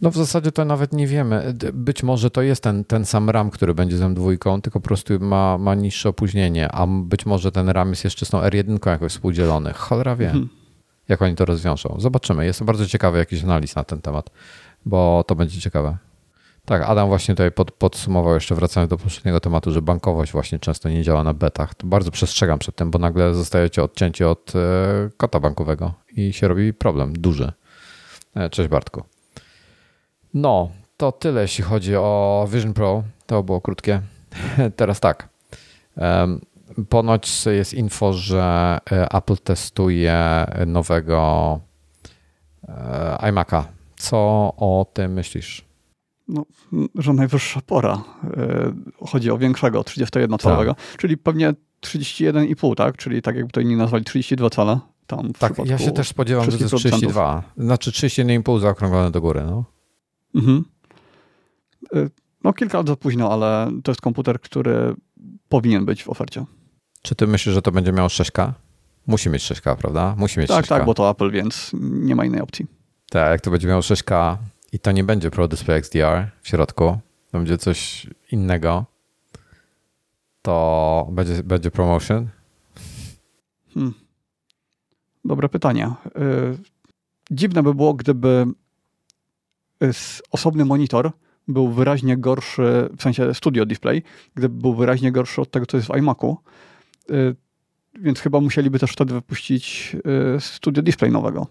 [0.01, 1.53] No w zasadzie to nawet nie wiemy.
[1.73, 5.13] Być może to jest ten, ten sam RAM, który będzie z M2, tylko po prostu
[5.19, 9.11] ma, ma niższe opóźnienie, a być może ten RAM jest jeszcze z tą R1 jakoś
[9.11, 9.73] współdzielony.
[9.73, 10.49] Cholera wie, hmm.
[11.09, 11.95] jak oni to rozwiążą.
[11.99, 12.45] Zobaczymy.
[12.45, 14.29] Jestem bardzo ciekawy jakiś analiz na ten temat,
[14.85, 15.97] bo to będzie ciekawe.
[16.65, 20.89] Tak, Adam właśnie tutaj pod, podsumował jeszcze wracając do poprzedniego tematu, że bankowość właśnie często
[20.89, 21.75] nie działa na betach.
[21.75, 26.47] To bardzo przestrzegam przed tym, bo nagle zostajecie odcięci od e, kota bankowego i się
[26.47, 27.51] robi problem duży.
[28.35, 29.03] E, cześć Bartku.
[30.41, 33.03] No, to tyle, jeśli chodzi o Vision Pro.
[33.25, 34.01] To było krótkie.
[34.75, 35.29] Teraz tak.
[36.89, 41.59] Ponoć jest info, że e, Apple testuje nowego
[42.67, 43.63] e, iMac'a.
[43.95, 44.17] Co
[44.57, 45.65] o tym myślisz?
[46.27, 46.45] No,
[46.95, 48.03] że najwyższa pora.
[48.37, 48.73] E,
[49.07, 50.97] chodzi o większego, 31-calowego, tak.
[50.97, 51.53] czyli pewnie
[51.85, 52.97] 31,5, tak?
[52.97, 54.79] Czyli tak jakby to inni nazwali 32 cale.
[55.07, 57.43] Tam tak, ja się też spodziewam, że to jest 32.
[57.57, 59.76] Znaczy 31,5 zaokrąglone do góry, no.
[60.37, 60.65] Mhm.
[61.95, 62.09] Y,
[62.43, 64.95] no kilka lat za późno, ale to jest komputer, który
[65.49, 66.45] powinien być w ofercie.
[67.01, 68.53] Czy ty myślisz, że to będzie miało 6K
[69.07, 70.15] Musi mieć 6K, prawda?
[70.17, 70.69] Musi mieć tak, 6K.
[70.69, 72.65] Tak, bo to Apple, więc nie ma innej opcji.
[73.09, 74.37] Tak, jak to będzie miał 6K
[74.71, 76.97] i to nie będzie Pro Display XDR w środku,
[77.31, 78.85] to będzie coś innego,
[80.41, 82.27] to będzie, będzie promotion?
[83.73, 83.93] Hmm.
[85.25, 85.91] Dobre pytanie.
[86.07, 86.57] Y,
[87.31, 88.45] dziwne by było, gdyby
[90.31, 91.11] osobny monitor
[91.47, 94.03] był wyraźnie gorszy, w sensie studio display,
[94.35, 96.37] gdyby był wyraźnie gorszy od tego, co jest w iMacu.
[97.11, 97.35] Y,
[97.99, 99.95] więc chyba musieliby też wtedy wypuścić
[100.35, 101.47] y, studio display nowego.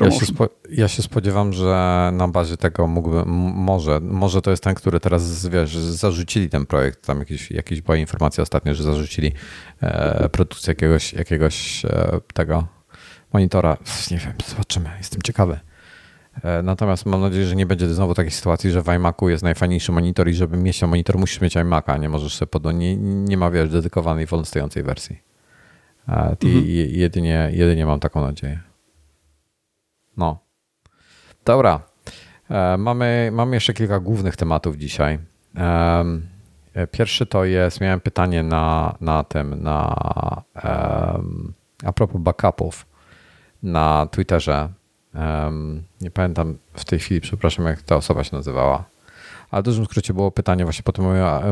[0.00, 0.26] Ja się,
[0.70, 5.46] ja się, spodziewam, że na bazie tego mógłby, może, może to jest ten, który teraz,
[5.46, 9.32] wiesz, zarzucili ten projekt, tam jakieś, jakieś była informacja ostatnio, że zarzucili
[9.80, 12.66] e, produkcję jakiegoś, jakiegoś e, tego
[13.32, 13.76] monitora.
[14.10, 15.60] Nie wiem, zobaczymy, jestem ciekawy.
[16.42, 19.92] E, natomiast mam nadzieję, że nie będzie znowu takiej sytuacji, że w iMacu jest najfajniejszy
[19.92, 22.74] monitor i żeby mieć ten monitor, musisz mieć iMaca, nie możesz sobie pod...
[22.74, 25.22] nie, nie ma, wiesz, dedykowanej wolno stojącej wersji.
[26.08, 26.64] E, mhm.
[26.88, 28.60] jedynie, jedynie mam taką nadzieję.
[30.16, 30.38] No.
[31.44, 31.80] Dobra.
[32.50, 35.18] E, mamy, mamy jeszcze kilka głównych tematów dzisiaj.
[36.90, 39.96] Pierwszy to jest, miałem pytanie na, na tym, na
[41.84, 42.86] a propos backupów
[43.62, 44.68] na Twitterze
[46.00, 48.84] nie pamiętam w tej chwili, przepraszam, jak ta osoba się nazywała.
[49.50, 51.04] Ale w dużym skrócie było pytanie właśnie po tym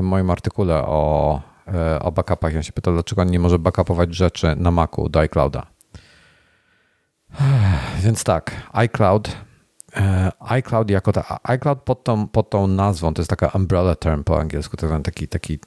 [0.03, 2.55] moim, artykule o, e, o backupach.
[2.55, 5.67] Ja się pytał, dlaczego on nie może backupować rzeczy na Macu do iClouda.
[8.03, 9.37] Więc tak, iCloud.
[9.97, 14.25] E, iCloud jako ta, iCloud pod tą, pod tą nazwą, to jest taka umbrella term
[14.25, 15.59] po angielsku, taki, taki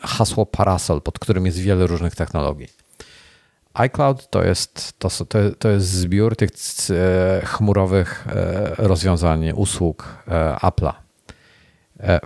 [0.00, 2.79] hasło parasol, pod którym jest wiele różnych technologii
[3.74, 5.08] iCloud to jest, to,
[5.58, 10.92] to jest zbiór tych e, chmurowych e, rozwiązań, usług e, Apple'a.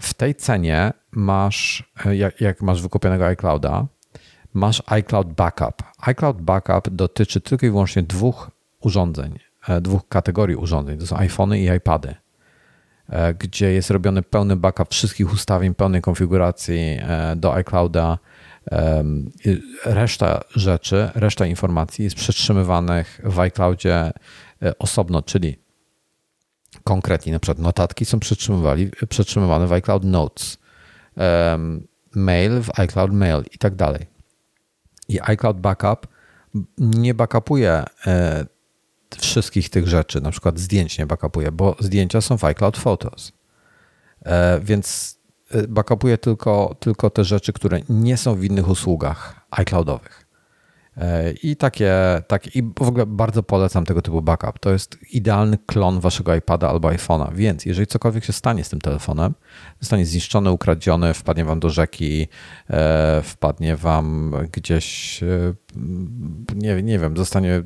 [0.00, 3.86] W tej cenie masz, jak, jak masz wykupionego iClouda,
[4.54, 5.82] masz iCloud Backup.
[6.00, 9.38] iCloud Backup dotyczy tylko i wyłącznie dwóch urządzeń,
[9.80, 10.98] dwóch kategorii urządzeń.
[10.98, 12.14] To są iPhony i iPady,
[13.38, 17.00] gdzie jest robiony pełny backup wszystkich ustawień, pełnej konfiguracji
[17.36, 18.18] do iClouda
[19.84, 23.94] Reszta rzeczy, reszta informacji jest przetrzymywanych w iCloudzie
[24.62, 25.58] e, osobno, czyli
[26.84, 28.20] konkretnie na przykład notatki są
[29.08, 30.58] przetrzymywane w iCloud Notes,
[32.14, 34.06] mail w iCloud Mail i tak dalej.
[35.08, 36.06] I iCloud Backup
[36.78, 38.46] nie backupuje e,
[39.18, 43.32] wszystkich tych rzeczy, na przykład zdjęć nie backupuje, bo zdjęcia są w iCloud Photos.
[44.22, 45.18] E, więc
[45.68, 50.24] backupuje tylko, tylko te rzeczy, które nie są w innych usługach iCloudowych.
[50.96, 51.94] E, I takie,
[52.26, 54.58] takie, i w ogóle bardzo polecam tego typu backup.
[54.58, 57.34] To jest idealny klon waszego iPada albo iPhone'a.
[57.34, 59.34] Więc jeżeli cokolwiek się stanie z tym telefonem,
[59.80, 62.28] zostanie zniszczony, ukradziony, wpadnie wam do rzeki,
[62.70, 65.20] e, wpadnie wam gdzieś,
[66.54, 67.62] nie, nie wiem, zostanie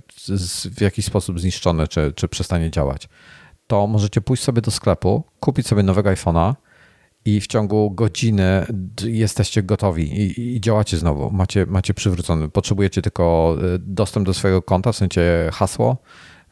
[0.76, 3.08] w jakiś sposób zniszczony, czy, czy przestanie działać,
[3.66, 6.54] to możecie pójść sobie do sklepu, kupić sobie nowego iPhone'a,
[7.28, 8.66] i w ciągu godziny
[9.04, 11.30] jesteście gotowi i, i, działacie znowu.
[11.30, 12.48] Macie, macie przywrócony.
[12.48, 15.96] Potrzebujecie tylko e, dostęp do swojego konta, w sensie hasło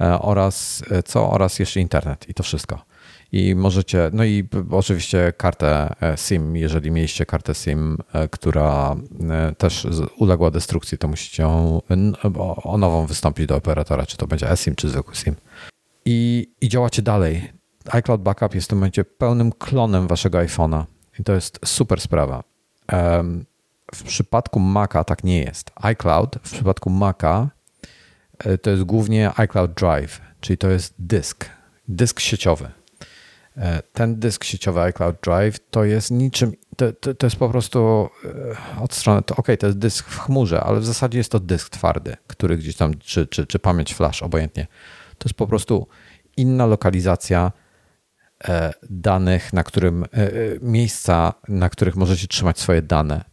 [0.00, 1.30] e, oraz e, co?
[1.30, 2.84] Oraz jeszcze internet i to wszystko.
[3.32, 7.98] I możecie, no i oczywiście kartę SIM, jeżeli mieliście kartę SIM,
[8.30, 8.96] która
[9.58, 9.86] też
[10.18, 11.48] uległa destrukcji, to musicie
[12.64, 15.34] o nową wystąpić do operatora, czy to będzie eSIM, czy zwykły SIM.
[16.04, 17.55] I, i działacie dalej
[17.90, 20.84] iCloud Backup jest w tym momencie pełnym klonem waszego iPhone'a
[21.18, 22.44] i to jest super sprawa.
[23.94, 25.70] W przypadku Maca tak nie jest.
[25.74, 27.50] iCloud w przypadku Maca
[28.38, 31.50] e, to jest głównie iCloud Drive, czyli to jest dysk,
[31.88, 32.70] dysk sieciowy.
[33.56, 38.08] E, ten dysk sieciowy iCloud Drive to jest niczym, to, to, to jest po prostu
[38.78, 41.40] e, od strony, to ok, to jest dysk w chmurze, ale w zasadzie jest to
[41.40, 44.66] dysk twardy, który gdzieś tam, czy, czy, czy pamięć flash, obojętnie.
[45.18, 45.86] To jest po prostu
[46.36, 47.52] inna lokalizacja
[48.90, 50.30] danych, na którym e, e,
[50.62, 53.24] miejsca, na których możecie trzymać swoje dane.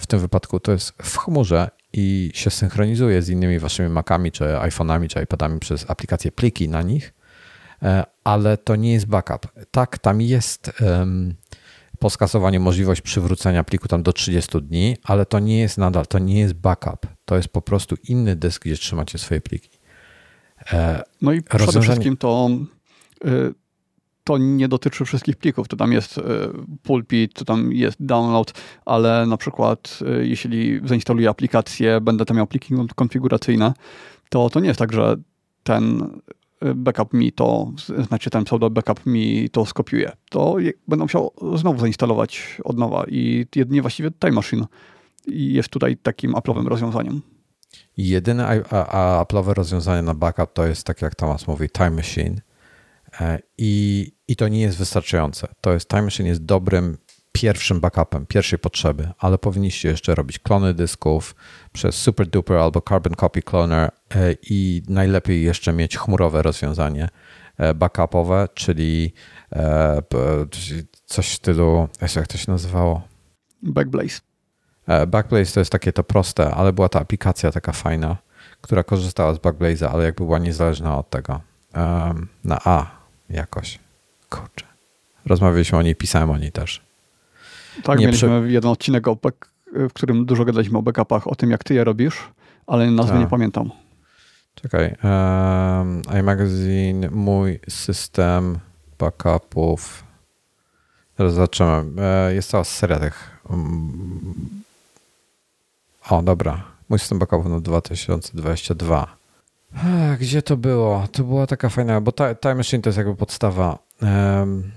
[0.00, 4.44] W tym wypadku to jest w chmurze i się synchronizuje z innymi waszymi Macami, czy
[4.44, 7.14] iPhone'ami, czy iPadami przez aplikację pliki na nich,
[8.24, 9.46] ale to nie jest backup.
[9.70, 10.72] Tak, tam jest
[11.98, 16.18] po skasowaniu możliwość przywrócenia pliku tam do 30 dni, ale to nie jest nadal, to
[16.18, 17.06] nie jest backup.
[17.24, 19.70] To jest po prostu inny dysk, gdzie trzymacie swoje pliki.
[21.22, 22.48] No i przede wszystkim to
[24.28, 25.68] to nie dotyczy wszystkich plików.
[25.68, 26.22] To tam jest e,
[26.82, 28.52] pulpit, to tam jest download,
[28.84, 33.72] ale na przykład e, jeśli zainstaluję aplikację, będę tam miał pliki konfiguracyjne,
[34.28, 35.16] to to nie jest tak, że
[35.62, 36.02] ten
[36.60, 37.72] e, backup mi to,
[38.08, 40.12] znaczy ten pseudo backup mi to skopiuje.
[40.30, 40.56] To
[40.88, 44.66] będę musiał znowu zainstalować od nowa i jedynie właściwie Time Machine
[45.26, 47.22] jest tutaj takim Apple'owym rozwiązaniem.
[47.96, 48.62] Jedyne
[49.20, 52.40] Apple'owe rozwiązanie na backup to jest, tak jak Thomas mówi, Time Machine.
[53.58, 55.48] I, I to nie jest wystarczające.
[55.60, 56.98] To jest Time Machine jest dobrym
[57.32, 61.34] pierwszym backupem, pierwszej potrzeby, ale powinniście jeszcze robić klony dysków
[61.72, 67.08] przez Super Duper albo Carbon Copy Cloner e, i najlepiej jeszcze mieć chmurowe rozwiązanie
[67.56, 69.12] e, backupowe, czyli
[71.06, 73.02] coś w stylu, jak to się nazywało?
[73.62, 74.20] Backblaze.
[75.06, 78.16] Backblaze to jest takie to proste, ale była ta aplikacja taka fajna,
[78.60, 81.40] która korzystała z Backblaze'a, ale jakby była niezależna od tego.
[82.44, 82.86] na A
[83.30, 83.78] jakoś.
[84.30, 84.66] Kurczę.
[85.26, 86.82] Rozmawialiśmy o niej, pisałem o niej też.
[87.82, 88.52] Tak, nie mieliśmy przy...
[88.52, 91.84] jeden odcinek, o back, w którym dużo gadaliśmy o backupach, o tym jak ty je
[91.84, 92.28] robisz,
[92.66, 93.18] ale nazwy Ta.
[93.18, 93.70] nie pamiętam.
[94.54, 94.94] Czekaj.
[95.02, 98.58] Um, iMagazine, mój system
[98.98, 100.04] backupów.
[101.16, 102.02] Teraz zobaczymy.
[102.02, 103.40] E, jest cała seria tych.
[103.50, 104.34] Um,
[106.10, 106.64] o, dobra.
[106.88, 109.16] Mój system backupów na 2022.
[110.20, 111.08] Gdzie to było?
[111.12, 113.78] To była taka fajna, bo Time Machine to jest jakby podstawa.
[114.02, 114.72] Um,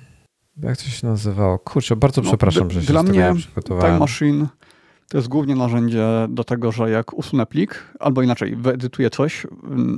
[0.63, 1.59] jak to się nazywało?
[1.59, 3.33] Kurczę, bardzo no, przepraszam, że się Dla mnie
[3.65, 4.47] Time Machine
[5.09, 9.47] to jest głównie narzędzie do tego, że jak usunę plik, albo inaczej, wyedytuję coś,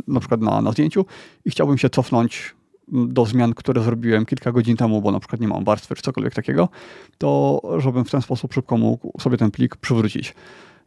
[0.07, 1.05] na przykład na, na zdjęciu
[1.45, 2.55] i chciałbym się cofnąć
[2.87, 6.33] do zmian, które zrobiłem kilka godzin temu, bo na przykład nie mam warstwy czy cokolwiek
[6.33, 6.69] takiego,
[7.17, 10.35] to żebym w ten sposób szybko mógł sobie ten plik przywrócić.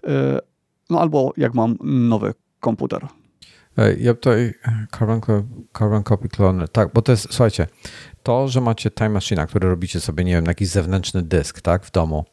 [0.07, 0.39] E,
[0.91, 3.07] no albo jak mam nowy komputer.
[3.99, 4.55] Ja tutaj
[4.99, 5.21] Carbon,
[5.79, 7.67] Carbon Copy Clone, tak, bo to jest, słuchajcie,
[8.23, 11.85] to, że macie Time Machine, który robicie sobie, nie wiem, na jakiś zewnętrzny dysk, tak,
[11.85, 12.25] w domu,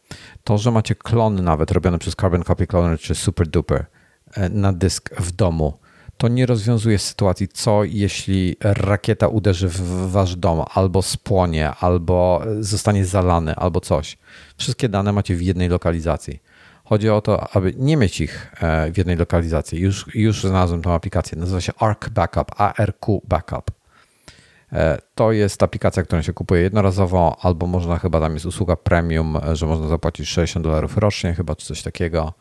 [0.44, 3.86] to, że macie klon nawet robiony przez Carbon Copy Cloner czy Super Duper
[4.34, 5.74] e, na dysk w domu,
[6.18, 13.06] to nie rozwiązuje sytuacji, co jeśli rakieta uderzy w wasz dom, albo spłonie, albo zostanie
[13.06, 14.18] zalany, albo coś.
[14.58, 16.40] Wszystkie dane macie w jednej lokalizacji.
[16.84, 19.80] Chodzi o to, aby nie mieć ich e, w jednej lokalizacji.
[19.80, 21.38] Już, już znalazłem tą aplikację.
[21.38, 23.72] Nazywa się ARC Backup, ARQ Backup.
[24.74, 29.38] E, to jest aplikacja, którą się kupuje jednorazowo, albo można chyba tam jest usługa premium,
[29.38, 32.34] e, że można zapłacić 60 dolarów rocznie, chyba czy coś takiego.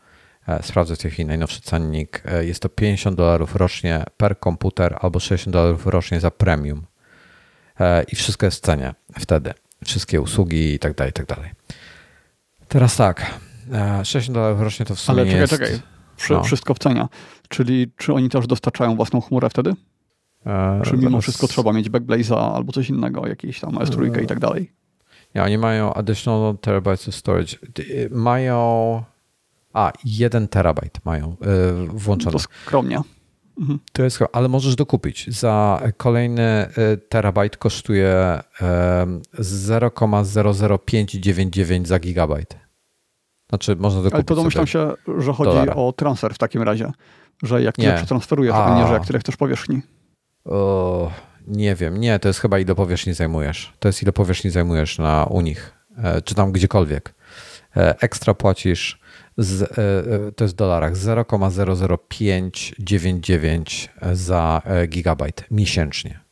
[0.61, 2.23] Sprawdzę w tej chwili najnowszy cennik.
[2.41, 6.85] Jest to 50 dolarów rocznie per komputer, albo 60 dolarów rocznie za premium.
[8.07, 9.53] I wszystko jest w cenie wtedy.
[9.85, 11.51] Wszystkie usługi i tak dalej, i tak dalej.
[12.67, 13.39] Teraz tak,
[14.03, 15.53] 60 e, dolarów rocznie to w sumie Ale czekaj, jest...
[15.53, 15.79] czekaj.
[16.17, 16.43] Przy, no.
[16.43, 17.07] Wszystko w cenie.
[17.49, 19.73] Czyli czy oni też dostarczają własną chmurę wtedy?
[20.45, 21.23] E, czy mimo zaraz...
[21.23, 24.23] wszystko trzeba mieć Backblaze'a albo coś innego, jakieś tam S3 e...
[24.23, 24.71] i tak dalej?
[25.35, 27.57] Nie, oni mają additional terabytes of storage.
[28.09, 29.03] Mają...
[29.73, 32.31] A, jeden terabajt mają yy, włączony.
[32.31, 33.01] To skromnie.
[33.59, 33.79] Mhm.
[33.93, 35.39] To jest, ale możesz dokupić.
[35.39, 36.67] Za kolejny
[37.09, 38.39] terabajt kosztuje
[39.39, 42.62] 0,00599 za gigabajt.
[43.53, 45.75] Znaczy, można dokupić Ale to domyślam się, że chodzi dolara.
[45.75, 46.91] o transfer w takim razie.
[47.43, 49.81] Że jak tyle przetransferujesz, a nie, że jak tyle chcesz powierzchni.
[50.45, 51.11] O,
[51.47, 51.97] nie wiem.
[51.97, 53.73] Nie, to jest chyba ile powierzchni zajmujesz.
[53.79, 57.13] To jest ile powierzchni zajmujesz na u nich, e, czy tam gdziekolwiek.
[57.77, 58.99] E, ekstra płacisz,
[59.37, 59.67] z, e,
[60.31, 66.22] to jest w dolarach, 0,00599 za gigabajt miesięcznie.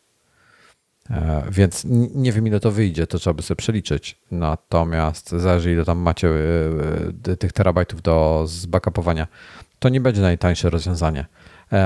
[1.11, 1.85] E, więc
[2.15, 4.19] nie wiem, ile to wyjdzie, to trzeba by sobie przeliczyć.
[4.31, 9.27] Natomiast zależy, ile tam macie e, e, tych terabajtów do zbackupowania,
[9.79, 11.25] to nie będzie najtańsze rozwiązanie.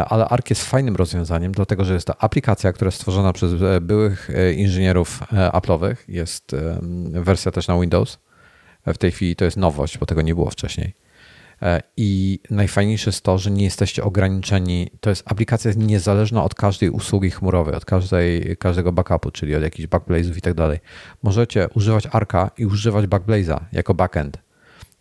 [0.09, 4.29] Ale ARK jest fajnym rozwiązaniem, dlatego że jest to aplikacja, która jest stworzona przez byłych
[4.55, 5.95] inżynierów Apple'owych.
[6.07, 6.55] Jest
[7.11, 8.19] wersja też na Windows.
[8.85, 10.93] W tej chwili to jest nowość, bo tego nie było wcześniej.
[11.61, 14.89] E, I najfajniejsze jest to, że nie jesteście ograniczeni.
[14.99, 19.89] To jest aplikacja niezależna od każdej usługi chmurowej, od każdej, każdego backupu, czyli od jakichś
[19.89, 20.79] backblaze'ów i tak dalej.
[21.23, 24.37] Możecie używać Arka i używać Backblaze'a jako backend.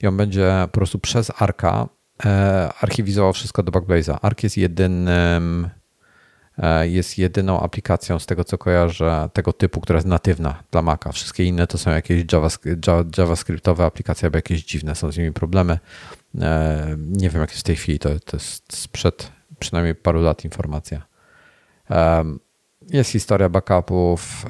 [0.02, 1.88] I on będzie po prostu przez Arka
[2.24, 4.18] e, archiwizował wszystko do Backblaze'a.
[4.22, 5.68] Ark jest jedynym
[6.58, 11.12] e, jest jedyną aplikacją z tego, co kojarzę, tego typu, która jest natywna dla Maca.
[11.12, 12.24] Wszystkie inne to są jakieś
[13.18, 15.78] JavaScriptowe aplikacje albo jakieś dziwne, są z nimi problemy.
[16.40, 20.44] E, nie wiem, jak jest w tej chwili, to, to jest sprzed przynajmniej paru lat
[20.44, 21.06] informacja.
[22.90, 24.46] Jest historia backupów.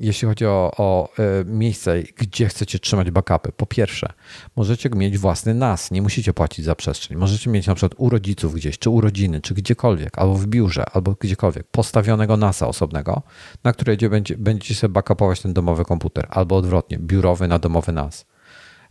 [0.00, 4.12] Jeśli chodzi o, o e, miejsce, gdzie chcecie trzymać backupy, po pierwsze,
[4.56, 7.18] możecie mieć własny NAS, nie musicie płacić za przestrzeń.
[7.18, 11.16] Możecie mieć na przykład u rodziców gdzieś, czy urodziny, czy gdziekolwiek, albo w biurze, albo
[11.20, 13.22] gdziekolwiek, postawionego NASa osobnego,
[13.64, 13.96] na którym
[14.38, 18.26] będziecie sobie backupować ten domowy komputer, albo odwrotnie, biurowy na domowy NAS.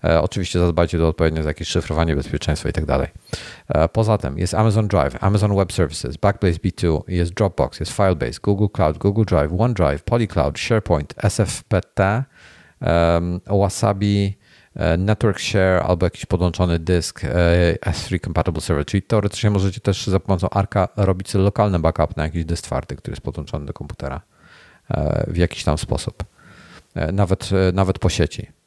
[0.04, 3.08] E, oczywiście zadbajcie do odpowiednio jakieś szyfrowanie, bezpieczeństwo i tak dalej.
[3.68, 8.40] E, poza tym jest Amazon Drive, Amazon Web Services, Backblaze B2, jest Dropbox, jest Firebase,
[8.44, 12.24] Google Cloud, Google Drive, OneDrive, PolyCloud, SharePoint, SFPT,
[13.48, 14.38] Wasabi,
[14.98, 17.22] network share albo jakiś podłączony dysk
[17.86, 22.46] S3 compatible server, czyli teoretycznie możecie też za pomocą Arka robić lokalny backup na jakiś
[22.46, 24.22] dysk twardy, który jest podłączony do komputera
[25.28, 26.24] w jakiś tam sposób,
[27.14, 28.61] nawet, nawet po sieci.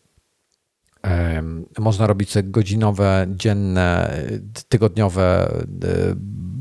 [1.78, 4.14] Można robić godzinowe, dzienne,
[4.68, 5.52] tygodniowe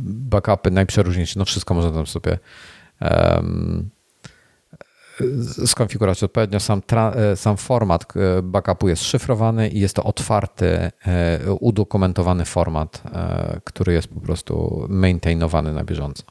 [0.05, 2.37] backupy, najprzeróżniejsze, no wszystko można tam sobie
[5.65, 6.59] skonfigurować odpowiednio.
[6.59, 10.91] Sam, e, sam format e, backupu jest szyfrowany i jest to otwarty, e,
[11.59, 13.03] udokumentowany format,
[13.63, 16.23] który jest po prostu maintainowany na bieżąco.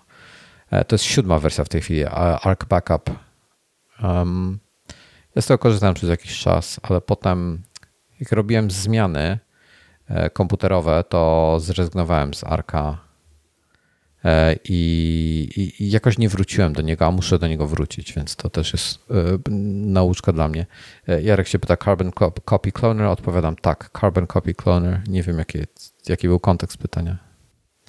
[0.86, 2.05] To jest siódma wersja w tej chwili,
[2.43, 3.10] Arc Backup.
[4.02, 4.59] Um,
[5.34, 7.62] ja z tego korzystałem przez jakiś czas, ale potem
[8.23, 9.39] jak robiłem zmiany
[10.32, 12.99] komputerowe, to zrezygnowałem z Arka
[14.24, 18.51] E, I, i, jakoś nie wróciłem do niego, a muszę do niego wrócić, więc to
[18.51, 19.15] też jest e,
[19.86, 20.66] nauczka dla mnie.
[21.09, 22.11] E, Jarek się pyta, Carbon
[22.44, 23.07] Copy Cloner?
[23.07, 25.01] Odpowiadam tak, Carbon Copy Cloner.
[25.09, 25.59] Nie wiem, jaki,
[26.09, 27.16] jaki był kontekst pytania.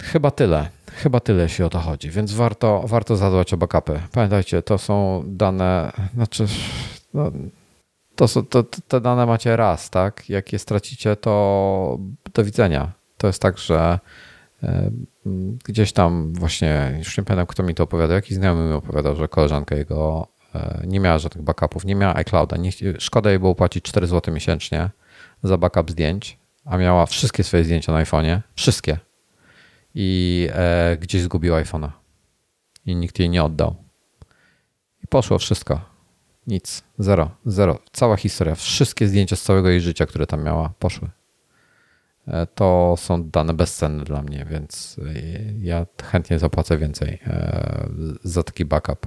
[0.02, 0.68] Chyba tyle.
[0.92, 4.00] Chyba tyle, jeśli o to chodzi, więc warto, warto zadbać o backupy.
[4.12, 6.46] Pamiętajcie, to są dane, znaczy,
[7.14, 7.32] no,
[8.16, 10.30] to, są, to, te dane macie raz, tak?
[10.30, 11.98] Jak je stracicie, to
[12.34, 12.92] do widzenia.
[13.18, 13.98] To jest tak, że
[15.64, 19.28] gdzieś tam właśnie, już nie pamiętam kto mi to opowiadał, jakiś znajomy mi opowiadał, że
[19.28, 23.84] koleżanka jego e, nie miała żadnych backupów, nie miała iClouda, nie, szkoda jej było płacić
[23.84, 24.90] 4 zł miesięcznie
[25.42, 28.98] za backup zdjęć, a miała wszystkie swoje zdjęcia na iPhone'ie, wszystkie
[29.94, 31.90] i e, gdzieś zgubiła iPhone'a
[32.86, 33.76] i nikt jej nie oddał.
[35.04, 35.93] I poszło wszystko.
[36.46, 36.82] Nic.
[36.98, 37.30] Zero.
[37.46, 37.78] Zero.
[37.92, 38.54] Cała historia.
[38.54, 41.10] Wszystkie zdjęcia z całego jej życia, które tam miała, poszły.
[42.28, 45.12] E, to są dane bezcenne dla mnie, więc e,
[45.60, 47.88] ja chętnie zapłacę więcej e,
[48.22, 49.06] za taki backup.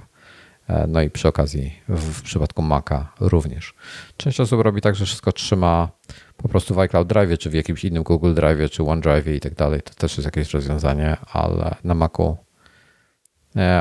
[0.88, 3.74] No i przy okazji w przypadku Maca również.
[4.18, 5.90] Część osób robi tak, że wszystko trzyma
[6.38, 9.56] po prostu w iCloud Drive, czy w jakimś innym Google Drive, czy OneDrive i tak
[9.56, 9.82] dalej.
[9.82, 12.38] To też jest jakieś rozwiązanie, ale na Macu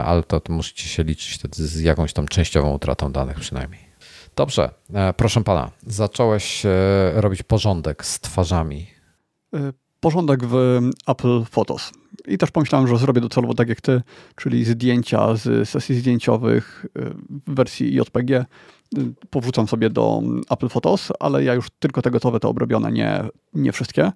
[0.05, 3.81] ale to, to musicie się liczyć z jakąś tam częściową utratą danych przynajmniej.
[4.37, 4.71] Dobrze,
[5.17, 6.63] proszę pana, zacząłeś
[7.15, 8.87] robić porządek z twarzami
[10.01, 11.93] porządek w Apple Photos.
[12.29, 14.03] I też pomyślałem, że zrobię docelowo tak jak ty,
[14.37, 16.87] czyli zdjęcia z sesji zdjęciowych
[17.47, 18.45] w wersji JPG
[19.31, 23.25] powrzucam sobie do Apple Photos, ale ja już tylko te gotowe, te obrobione, nie,
[23.55, 24.13] nie wszystkie.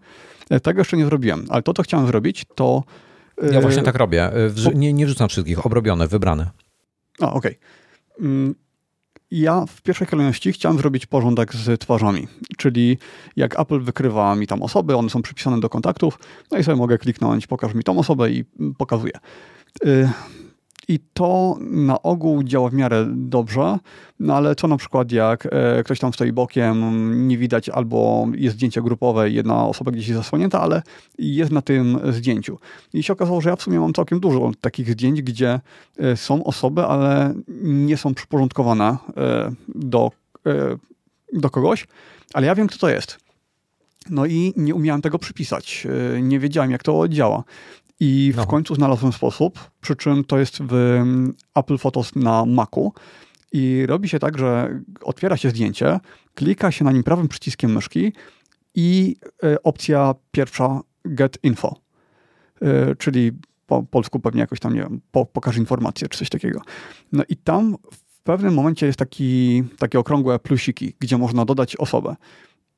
[0.62, 2.82] Tego jeszcze nie zrobiłem, ale to, co chciałem zrobić, to...
[3.52, 4.30] Ja właśnie tak robię.
[4.74, 6.50] Nie, nie wrzucam wszystkich, obrobione, wybrane.
[7.20, 7.58] A, okej.
[8.16, 8.26] Okay.
[8.26, 8.54] Mm,
[9.30, 12.98] ja w pierwszej kolejności chciałem zrobić porządek z twarzami, czyli
[13.36, 16.18] jak Apple wykrywa mi tam osoby, one są przypisane do kontaktów,
[16.50, 18.44] no i sobie mogę kliknąć, pokaż mi tą osobę i
[18.78, 19.12] pokazuję.
[20.90, 23.78] I to na ogół działa w miarę dobrze,
[24.20, 28.56] no ale co na przykład jak e, ktoś tam stoi bokiem, nie widać albo jest
[28.56, 30.82] zdjęcie grupowe jedna osoba gdzieś jest zasłonięta, ale
[31.18, 32.58] jest na tym zdjęciu.
[32.92, 35.60] I się okazało, że ja w sumie mam całkiem dużo takich zdjęć, gdzie
[35.98, 40.10] e, są osoby, ale nie są przyporządkowane e, do,
[41.32, 41.86] do kogoś,
[42.34, 43.18] ale ja wiem, kto to jest.
[44.10, 45.86] No i nie umiałem tego przypisać.
[46.22, 47.44] Nie wiedziałem, jak to działa.
[48.00, 48.46] I w no.
[48.46, 52.92] końcu znalazłem sposób, przy czym to jest w mm, Apple Photos na Macu.
[53.52, 56.00] I robi się tak, że otwiera się zdjęcie,
[56.34, 58.12] klika się na nim prawym przyciskiem myszki
[58.74, 61.76] i y, opcja pierwsza Get Info,
[62.62, 63.32] y, czyli
[63.66, 66.60] po polsku pewnie jakoś tam, nie wiem, po, pokaż informację czy coś takiego.
[67.12, 72.16] No i tam w pewnym momencie jest taki, takie okrągłe plusiki, gdzie można dodać osobę.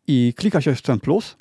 [0.06, 1.36] I klika się w ten plus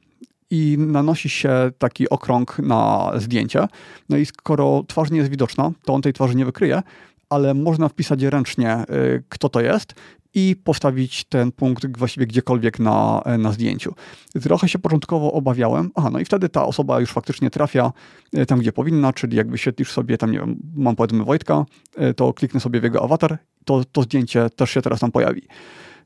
[0.51, 3.67] i nanosi się taki okrąg na zdjęcie.
[4.09, 6.81] No i skoro twarz nie jest widoczna, to on tej twarzy nie wykryje,
[7.29, 9.93] ale można wpisać ręcznie, y, kto to jest
[10.33, 13.93] i postawić ten punkt właściwie gdziekolwiek na, na zdjęciu.
[14.41, 17.91] Trochę się początkowo obawiałem, aha, no i wtedy ta osoba już faktycznie trafia
[18.37, 21.65] y, tam, gdzie powinna, czyli jak wyświetlisz sobie tam, nie wiem, mam powiedzmy Wojtka,
[22.01, 25.41] y, to kliknę sobie w jego awatar, to, to zdjęcie też się teraz tam pojawi.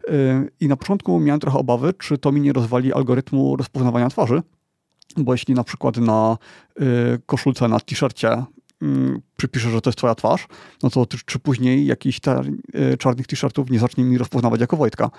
[0.10, 4.42] Y, I na początku miałem trochę obawy, czy to mi nie rozwali algorytmu rozpoznawania twarzy,
[5.18, 6.38] bo jeśli na przykład na
[6.82, 6.86] y,
[7.26, 8.44] koszulce, na t-shircie
[8.82, 10.48] mm, przypiszę, że to jest twoja twarz,
[10.84, 12.20] no to czy później jakiś
[12.94, 15.10] y, czarnych t-shirtów nie zacznie mi rozpoznawać jako Wojtka.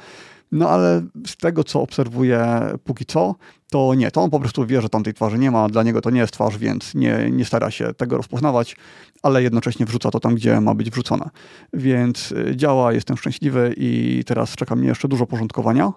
[0.53, 3.35] No ale z tego, co obserwuję póki co,
[3.71, 6.01] to nie, to on po prostu wie, że tam tej twarzy nie ma, dla niego
[6.01, 8.77] to nie jest twarz, więc nie, nie stara się tego rozpoznawać,
[9.23, 11.31] ale jednocześnie wrzuca to tam, gdzie ma być wrzucone.
[11.73, 15.93] Więc y, działa, jestem szczęśliwy i teraz czeka mnie jeszcze dużo porządkowania.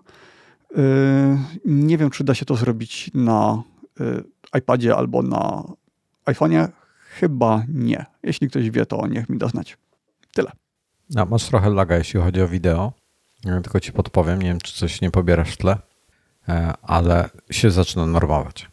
[0.75, 0.83] Yy,
[1.65, 3.63] nie wiem, czy da się to zrobić na
[3.99, 4.23] yy,
[4.57, 5.63] iPadzie albo na
[6.25, 6.67] iPhone'ie.
[7.19, 8.05] Chyba nie.
[8.23, 9.77] Jeśli ktoś wie, to niech mi da znać.
[10.33, 10.51] Tyle.
[11.15, 12.93] A masz trochę laga, jeśli chodzi o wideo.
[13.43, 15.77] Tylko ci podpowiem, nie wiem, czy coś nie pobierasz w tle.
[16.82, 18.68] Ale się zaczyna normować.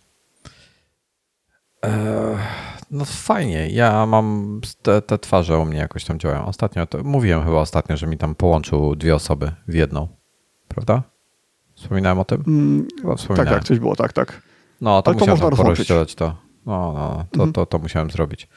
[2.91, 6.47] No fajnie, ja mam te, te, twarze u mnie jakoś tam działają.
[6.47, 10.09] Ostatnio, to mówiłem chyba ostatnio, że mi tam połączył dwie osoby w jedną,
[10.69, 11.03] prawda?
[11.75, 12.45] Wspominałem o tym?
[12.47, 13.49] Mm, chyba wspominałem.
[13.49, 14.43] Tak, tak, coś było, tak, tak.
[14.81, 16.37] No, to Ale musiałem to porozdzielać to.
[16.67, 17.53] No, no, to, mhm.
[17.53, 18.49] to, to musiałem zrobić.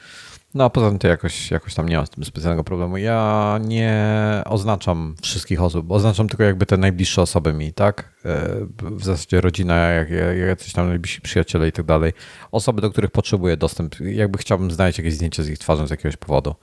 [0.54, 2.96] No a poza tym to jakoś, jakoś tam nie mam z tym specjalnego problemu.
[2.96, 4.02] Ja nie
[4.44, 8.14] oznaczam wszystkich osób, oznaczam tylko jakby te najbliższe osoby mi, tak?
[8.24, 10.08] E, w zasadzie rodzina, jak,
[10.48, 12.12] jacyś tam najbliżsi przyjaciele i tak dalej.
[12.52, 16.16] Osoby, do których potrzebuję dostęp, jakby chciałbym znaleźć jakieś zdjęcie z ich twarzą z jakiegoś
[16.16, 16.54] powodu,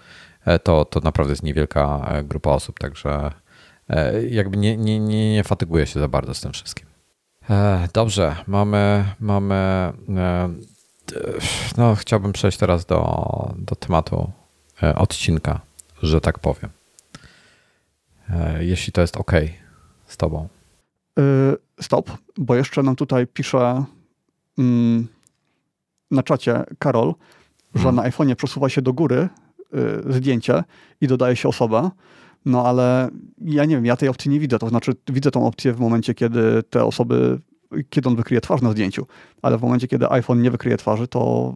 [0.45, 3.31] e, to, to naprawdę jest niewielka e, grupa osób, także
[4.30, 6.88] jakby nie, nie, nie, nie fatyguję się za bardzo z tym wszystkim.
[7.93, 9.93] Dobrze, mamy, mamy
[11.77, 14.31] no, chciałbym przejść teraz do, do tematu
[14.84, 15.61] e, odcinka,
[16.03, 16.69] że tak powiem.
[18.29, 19.31] E, jeśli to jest OK
[20.07, 20.47] z Tobą.
[21.19, 21.23] E,
[21.81, 23.84] stop, bo jeszcze nam tutaj pisze
[24.57, 25.07] mm,
[26.11, 27.13] na czacie Karol,
[27.75, 27.95] że hmm.
[27.95, 29.29] na iPhone'ie przesuwa się do góry
[30.09, 30.63] zdjęcie
[31.01, 31.89] i dodaje się osobę.
[32.45, 33.09] No ale
[33.41, 34.59] ja nie wiem, ja tej opcji nie widzę.
[34.59, 37.39] To znaczy, widzę tą opcję w momencie, kiedy te osoby
[37.89, 39.07] kiedy on wykryje twarz na zdjęciu,
[39.41, 41.53] ale w momencie, kiedy iPhone nie wykryje twarzy, to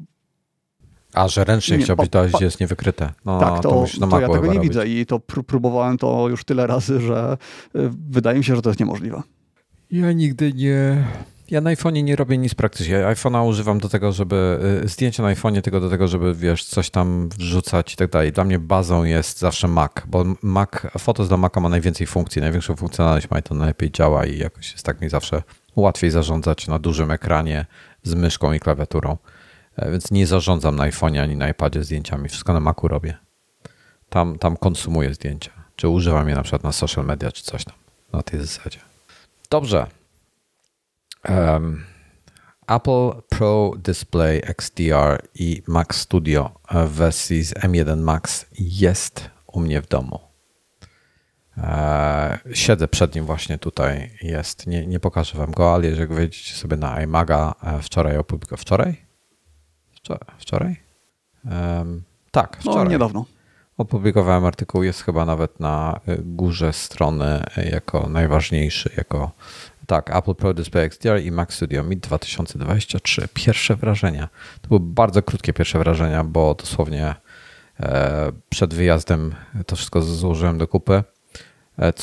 [1.13, 3.13] a, że ręcznie nie, chciałbyś dać, gdzie jest niewykryte.
[3.25, 4.63] No, tak, to, to, to ja tego nie robić.
[4.63, 7.37] widzę i to pró próbowałem to już tyle razy, że
[7.75, 9.21] y, wydaje mi się, że to jest niemożliwe.
[9.91, 11.05] Ja nigdy nie...
[11.49, 12.95] Ja na iPhone'ie nie robię nic praktycznie.
[12.95, 14.59] iPhone'a używam do tego, żeby...
[14.83, 18.31] Y, zdjęcia na iPhone'ie tylko do tego, żeby, wiesz, coś tam wrzucać i tak dalej.
[18.31, 22.75] Dla mnie bazą jest zawsze Mac, bo Mac, Fotos dla Maca ma najwięcej funkcji, największą
[22.75, 25.43] funkcjonalność ma i to najlepiej działa i jakoś jest tak mi zawsze
[25.75, 27.65] łatwiej zarządzać na dużym ekranie
[28.03, 29.17] z myszką i klawiaturą.
[29.75, 32.29] E, więc nie zarządzam na iPhone'ie ani na iPadzie zdjęciami.
[32.29, 33.17] Wszystko na Macu robię.
[34.09, 35.51] Tam, tam konsumuję zdjęcia.
[35.75, 37.75] Czy używam je na przykład na social media, czy coś tam.
[38.13, 38.79] Na tej zasadzie.
[39.49, 39.87] Dobrze.
[41.29, 41.85] Um,
[42.67, 49.81] Apple Pro Display XDR i Mac Studio w wersji z M1 Max jest u mnie
[49.81, 50.30] w domu.
[51.57, 54.67] E, siedzę przed nim właśnie tutaj, jest.
[54.67, 58.95] Nie, nie pokażę wam go, ale jeżeli wejdziecie sobie na iMaga, e, wczoraj opublikowałem.
[59.91, 60.27] Wczoraj?
[60.37, 60.75] Wczoraj?
[61.45, 62.85] Um, tak, no, wczoraj.
[62.85, 63.25] No, niedawno.
[63.77, 69.31] Opublikowałem artykuł, jest chyba nawet na e, górze strony jako najważniejszy, jako
[69.87, 73.27] tak, Apple Pro Display XDR i Mac Studio Mid 2023.
[73.33, 74.29] Pierwsze wrażenia.
[74.61, 77.15] To były bardzo krótkie pierwsze wrażenia, bo dosłownie
[78.49, 81.03] przed wyjazdem to wszystko złożyłem do kupy
[81.79, 81.93] e,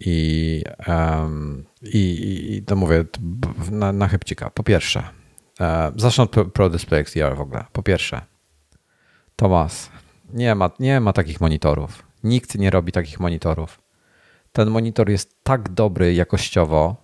[0.00, 3.04] i, um, i, i to mówię
[3.70, 4.50] na, na chybcika.
[4.50, 5.02] Po pierwsze,
[5.60, 7.64] e, zacznę od Pro Display XDR w ogóle.
[7.72, 8.20] Po pierwsze,
[9.36, 9.90] Tomas,
[10.32, 12.02] nie ma, nie ma takich monitorów.
[12.24, 13.80] Nikt nie robi takich monitorów.
[14.52, 16.96] Ten monitor jest tak dobry jakościowo,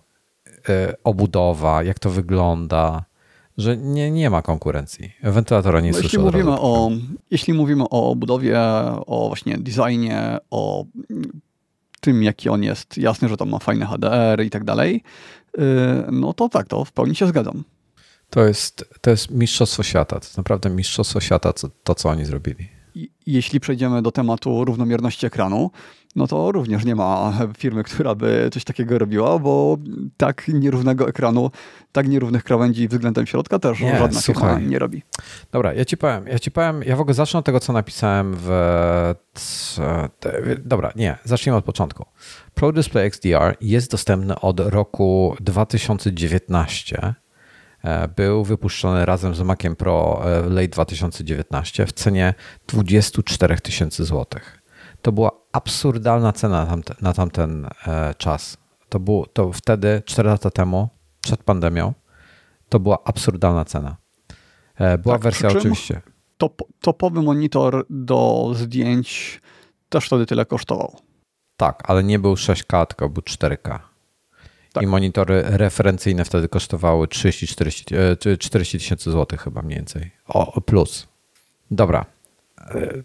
[0.69, 3.05] e, obudowa, jak to wygląda,
[3.57, 5.13] że nie, nie ma konkurencji.
[5.23, 6.91] Wentylatora nie no jeśli mówimy o
[7.31, 8.59] Jeśli mówimy o obudowie,
[9.05, 10.85] o właśnie designie, o
[12.05, 15.03] tym, jaki on jest, jasne, że tam ma fajne HDR i tak dalej,
[15.57, 15.61] y,
[16.11, 17.63] no to tak, to w pełni się zgadzam.
[18.29, 20.19] To jest, to jest mistrzostwo świata.
[20.19, 22.67] To jest naprawdę mistrzostwo świata, to, to co oni zrobili.
[23.25, 25.71] Jeśli przejdziemy do tematu równomierności ekranu,
[26.15, 29.77] no to również nie ma firmy, która by coś takiego robiła, bo
[30.17, 31.51] tak nierównego ekranu,
[31.91, 34.55] tak nierównych krawędzi względem środka też nie, żadna słuchaj.
[34.55, 35.03] firma nie robi.
[35.51, 38.35] Dobra, ja ci powiem, ja ci powiem, ja w ogóle zacznę od tego, co napisałem
[38.37, 38.49] w...
[40.65, 42.05] Dobra, nie, zacznijmy od początku.
[42.53, 47.15] Pro Display XDR jest dostępny od roku 2019
[47.83, 52.33] e, był wypuszczony razem z Maciem Pro e, w late 2019 w cenie
[52.67, 54.61] 24 tysięcy złotych.
[55.01, 58.57] To była absurdalna cena na, tamte, na tamten e, czas.
[58.89, 60.89] To, było, to wtedy, 4 lata temu,
[61.21, 61.93] przed pandemią,
[62.69, 63.97] to była absurdalna cena.
[64.75, 66.01] E, była tak, wersja oczywiście.
[66.37, 69.41] Top, topowy monitor do zdjęć
[69.89, 70.95] też wtedy tyle kosztował.
[71.57, 73.79] Tak, ale nie był 6K, tylko był 4K.
[74.73, 74.83] Tak.
[74.83, 77.95] I monitory referencyjne wtedy kosztowały 30-40
[78.55, 80.11] e, tysięcy złotych chyba mniej więcej.
[80.27, 81.07] O, plus.
[81.71, 82.05] Dobra,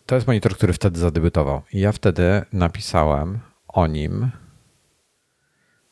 [0.07, 1.63] to jest monitor, który wtedy zadebiutował.
[1.73, 3.39] I ja wtedy napisałem
[3.69, 4.31] o nim.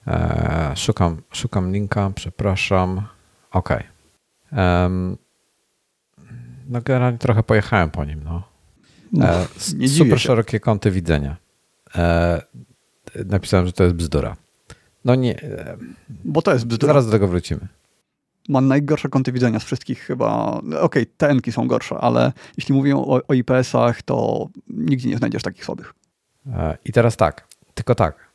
[0.06, 3.02] E, szukam, szukam linka, przepraszam.
[3.50, 3.68] OK.
[4.52, 5.18] Um,
[6.68, 8.24] no generalnie trochę pojechałem po nim.
[8.24, 8.42] No.
[9.24, 9.46] E,
[9.76, 11.36] no, super szerokie kąty widzenia.
[11.96, 12.42] E,
[13.26, 14.36] napisałem, że to jest bzdura.
[15.04, 15.42] No nie.
[15.42, 15.76] E,
[16.08, 16.92] Bo to jest bzdura.
[16.92, 17.68] Zaraz do tego wrócimy
[18.48, 20.60] ma najgorsze kąty widzenia z wszystkich chyba.
[20.80, 25.64] Okej, okay, są gorsze, ale jeśli mówimy o, o IPS-ach, to nigdzie nie znajdziesz takich
[25.64, 25.94] słabych.
[26.52, 28.28] E, I teraz tak, tylko tak.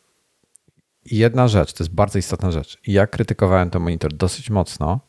[1.06, 2.78] jedna rzecz, to jest bardzo istotna rzecz.
[2.88, 5.00] Ja krytykowałem ten monitor dosyć mocno,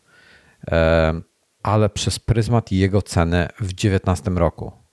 [1.62, 4.83] ale przez pryzmat jego ceny w 2019 roku.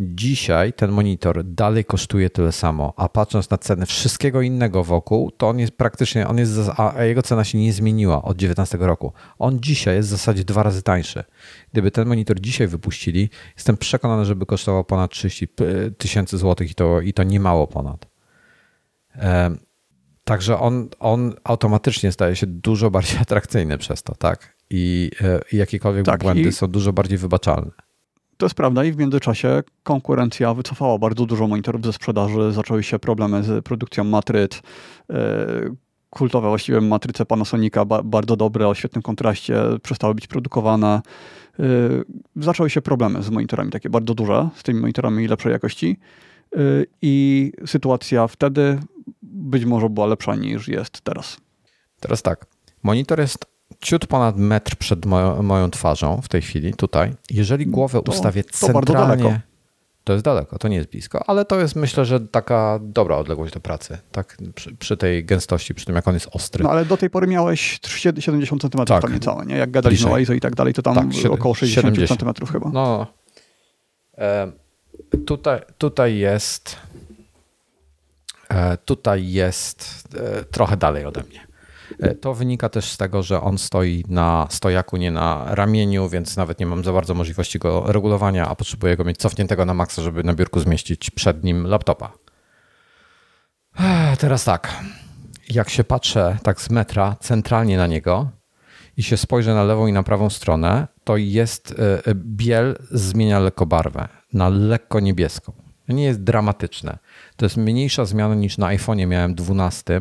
[0.00, 5.48] Dzisiaj ten monitor dalej kosztuje tyle samo, a patrząc na cenę wszystkiego innego wokół, to
[5.48, 9.12] on jest praktycznie, on jest, a jego cena się nie zmieniła od 2019 roku.
[9.38, 11.24] On dzisiaj jest w zasadzie dwa razy tańszy.
[11.72, 15.48] Gdyby ten monitor dzisiaj wypuścili, jestem przekonany, żeby kosztował ponad 30
[15.98, 18.06] tysięcy złotych i to, i to nie mało ponad.
[20.24, 24.56] Także on, on automatycznie staje się dużo bardziej atrakcyjny przez to, tak?
[24.70, 26.52] I, e, i jakiekolwiek tak, błędy i...
[26.52, 27.70] są dużo bardziej wybaczalne.
[28.36, 32.98] To jest prawda i w międzyczasie konkurencja wycofała bardzo dużo monitorów ze sprzedaży, zaczęły się
[32.98, 34.62] problemy z produkcją matryc,
[35.10, 35.74] e,
[36.10, 41.02] kultowe właściwie matryce Panasonica, bardzo dobre, o świetnym kontraście, przestały być produkowane.
[41.58, 41.62] E,
[42.36, 45.96] zaczęły się problemy z monitorami, takie bardzo duże, z tymi monitorami lepszej jakości
[47.02, 48.78] i sytuacja wtedy
[49.22, 51.36] być może była lepsza niż jest teraz.
[52.00, 52.46] Teraz tak.
[52.82, 57.14] Monitor jest ciut ponad metr przed moją, moją twarzą w tej chwili, tutaj.
[57.30, 59.40] Jeżeli głowę to, ustawię centralnie...
[60.04, 63.54] To jest daleko, to nie jest blisko, ale to jest myślę, że taka dobra odległość
[63.54, 64.36] do pracy, tak?
[64.54, 66.64] Przy, przy tej gęstości, przy tym jak on jest ostry.
[66.64, 67.80] No ale do tej pory miałeś
[68.18, 69.02] 70 cm tak.
[69.02, 69.56] tam niecałe, nie?
[69.56, 72.20] Jak gadaliśmy o ISO i tak dalej, to tam tak, około 60 70.
[72.20, 72.70] cm chyba.
[72.72, 73.06] No,
[74.18, 74.52] e,
[75.26, 76.76] tutaj, tutaj jest
[78.54, 81.46] E, tutaj jest e, trochę dalej ode mnie.
[82.00, 86.36] E, to wynika też z tego, że on stoi na stojaku, nie na ramieniu, więc
[86.36, 90.02] nawet nie mam za bardzo możliwości go regulowania, a potrzebuję go mieć cofniętego na maksa,
[90.02, 92.12] żeby na biurku zmieścić przed nim laptopa.
[94.18, 94.84] Teraz tak.
[95.50, 98.30] Jak się patrzę tak z metra centralnie na niego
[98.96, 101.74] i się spojrzę na lewą i na prawą stronę, to jest
[102.14, 105.52] biel zmienia lekko barwę na lekko niebieską.
[105.88, 106.98] Nie jest dramatyczne.
[107.36, 110.00] To jest mniejsza zmiana niż na iPhone'ie miałem 12.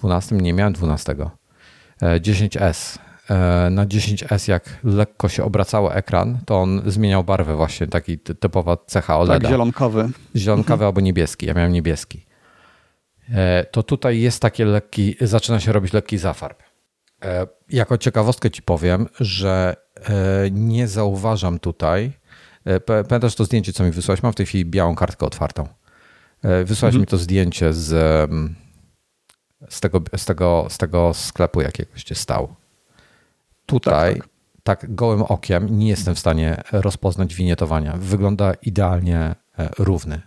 [0.00, 1.16] 12 nie miałem 12.
[2.02, 2.98] 10S.
[3.30, 8.18] E, e, na 10S jak lekko się obracało ekran, to on zmieniał barwę właśnie, taki
[8.18, 9.42] typowa cecha OLED.
[9.42, 10.08] Tak, zielonkowy.
[10.36, 10.86] Zielonkowy mhm.
[10.86, 11.46] albo niebieski.
[11.46, 12.26] Ja miałem niebieski.
[13.30, 16.62] E, to tutaj jest taki lekki, zaczyna się robić lekki zafarb.
[17.68, 19.76] Jako ciekawostkę ci powiem, że
[20.50, 22.12] nie zauważam tutaj,
[23.08, 24.22] pamiętasz to zdjęcie, co mi wysłałeś?
[24.22, 25.68] Mam w tej chwili białą kartkę otwartą.
[26.42, 27.00] E, wysłałeś mhm.
[27.00, 28.30] mi to zdjęcie z,
[29.68, 32.54] z, tego, z, tego, z tego sklepu jakiegoś, gdzie stał.
[33.66, 34.28] Tutaj tak,
[34.62, 34.80] tak.
[34.80, 37.96] tak gołym okiem nie jestem w stanie rozpoznać winietowania.
[37.96, 40.20] Wygląda idealnie e, równy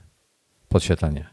[0.70, 1.30] podświetlenie.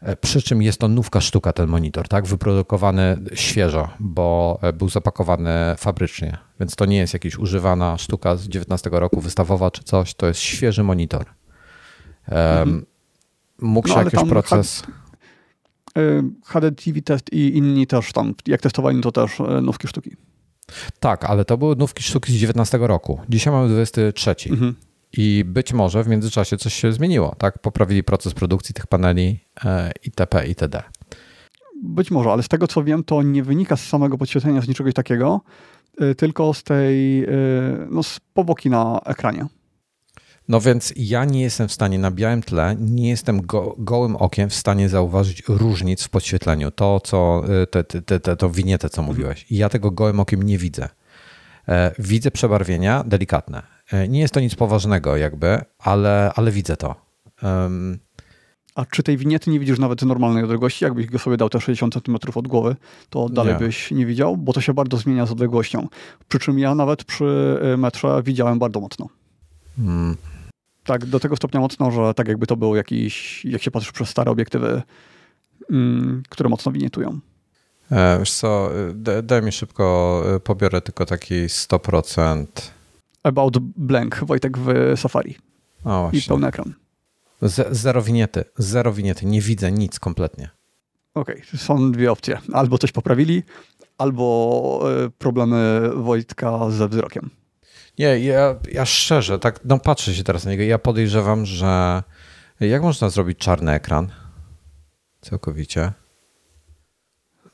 [0.00, 2.26] E, przy czym jest to nówka sztuka ten monitor, tak?
[2.26, 6.38] Wyprodukowany świeżo, bo był zapakowany fabrycznie.
[6.60, 10.14] Więc to nie jest jakaś używana sztuka z 19 roku, wystawowa czy coś.
[10.14, 11.26] To jest świeży monitor.
[12.28, 12.86] Mhm
[13.62, 14.82] mógł no, się jakiś proces...
[16.44, 20.16] HDTV y, test i inni też tam, jak testowali, to też e, nówki sztuki.
[21.00, 23.20] Tak, ale to były nówki sztuki z 19 roku.
[23.28, 24.34] Dzisiaj mamy 23.
[24.50, 24.74] Mhm.
[25.12, 27.58] I być może w międzyczasie coś się zmieniło, tak?
[27.58, 30.46] Poprawili proces produkcji tych paneli e, itp.
[30.46, 30.82] itd.
[31.82, 34.92] Być może, ale z tego co wiem, to nie wynika z samego podświetlenia, z niczego
[34.92, 35.40] takiego,
[36.16, 37.26] tylko z tej,
[37.90, 39.46] no z poboki na ekranie.
[40.48, 44.50] No więc ja nie jestem w stanie na białym tle, nie jestem go, gołym okiem
[44.50, 46.70] w stanie zauważyć różnic w podświetleniu.
[46.70, 49.46] To, co, y, te, te, te, to winietę, co mówiłeś.
[49.50, 50.88] I ja tego gołym okiem nie widzę.
[51.68, 53.62] E, widzę przebarwienia delikatne.
[53.92, 56.94] E, nie jest to nic poważnego jakby, ale, ale widzę to.
[57.42, 57.98] Um,
[58.74, 60.84] a czy tej winiety nie widzisz nawet normalnej odległości?
[60.84, 62.76] Jakbyś go sobie dał te 60 cm od głowy,
[63.10, 63.58] to dalej nie.
[63.58, 65.88] byś nie widział, bo to się bardzo zmienia z odległością.
[66.28, 69.08] Przy czym ja nawet przy y, metrze widziałem bardzo mocno.
[69.76, 70.16] Hmm.
[70.84, 74.08] Tak, do tego stopnia mocno, że tak jakby to był jakiś, jak się patrzysz przez
[74.08, 74.82] stare obiektywy,
[75.70, 77.20] mm, które mocno winietują.
[77.90, 78.70] E, wiesz co,
[79.22, 82.46] daj mi szybko, e, pobiorę tylko taki 100%.
[83.22, 85.36] About blank, Wojtek w Safari.
[85.84, 86.10] O.
[86.12, 86.74] I pełny ekran.
[87.42, 90.50] Z, zero winiety, zero winiety, nie widzę nic kompletnie.
[91.14, 91.58] Okej, okay.
[91.58, 92.38] są dwie opcje.
[92.52, 93.42] Albo coś poprawili,
[93.98, 97.30] albo e, problemy Wojtka ze wzrokiem.
[97.98, 100.62] Nie, ja, ja szczerze, tak, no patrzę się teraz na niego.
[100.62, 102.02] Ja podejrzewam, że
[102.60, 104.08] jak można zrobić czarny ekran?
[105.20, 105.92] Całkowicie.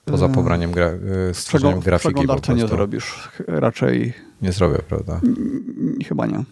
[0.05, 2.15] Poza yy, pobraniem gra, yy, stworzeniem grafiki.
[2.15, 3.29] Przeglądarce nie zrobisz.
[3.47, 4.15] Raczej.
[4.43, 5.21] Nie zrobię, prawda?
[6.09, 6.45] Chyba nie.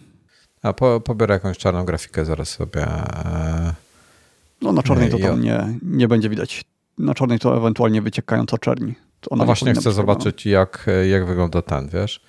[0.63, 2.87] A po, pobiorę jakąś czarną grafikę zaraz sobie.
[2.87, 3.73] E,
[4.61, 6.63] no na czarnej to tam nie, nie będzie widać.
[6.97, 8.95] Na czarnej to ewentualnie wyciekająca czerni.
[9.21, 12.21] To no właśnie chcę zobaczyć, jak, jak wygląda ten, wiesz?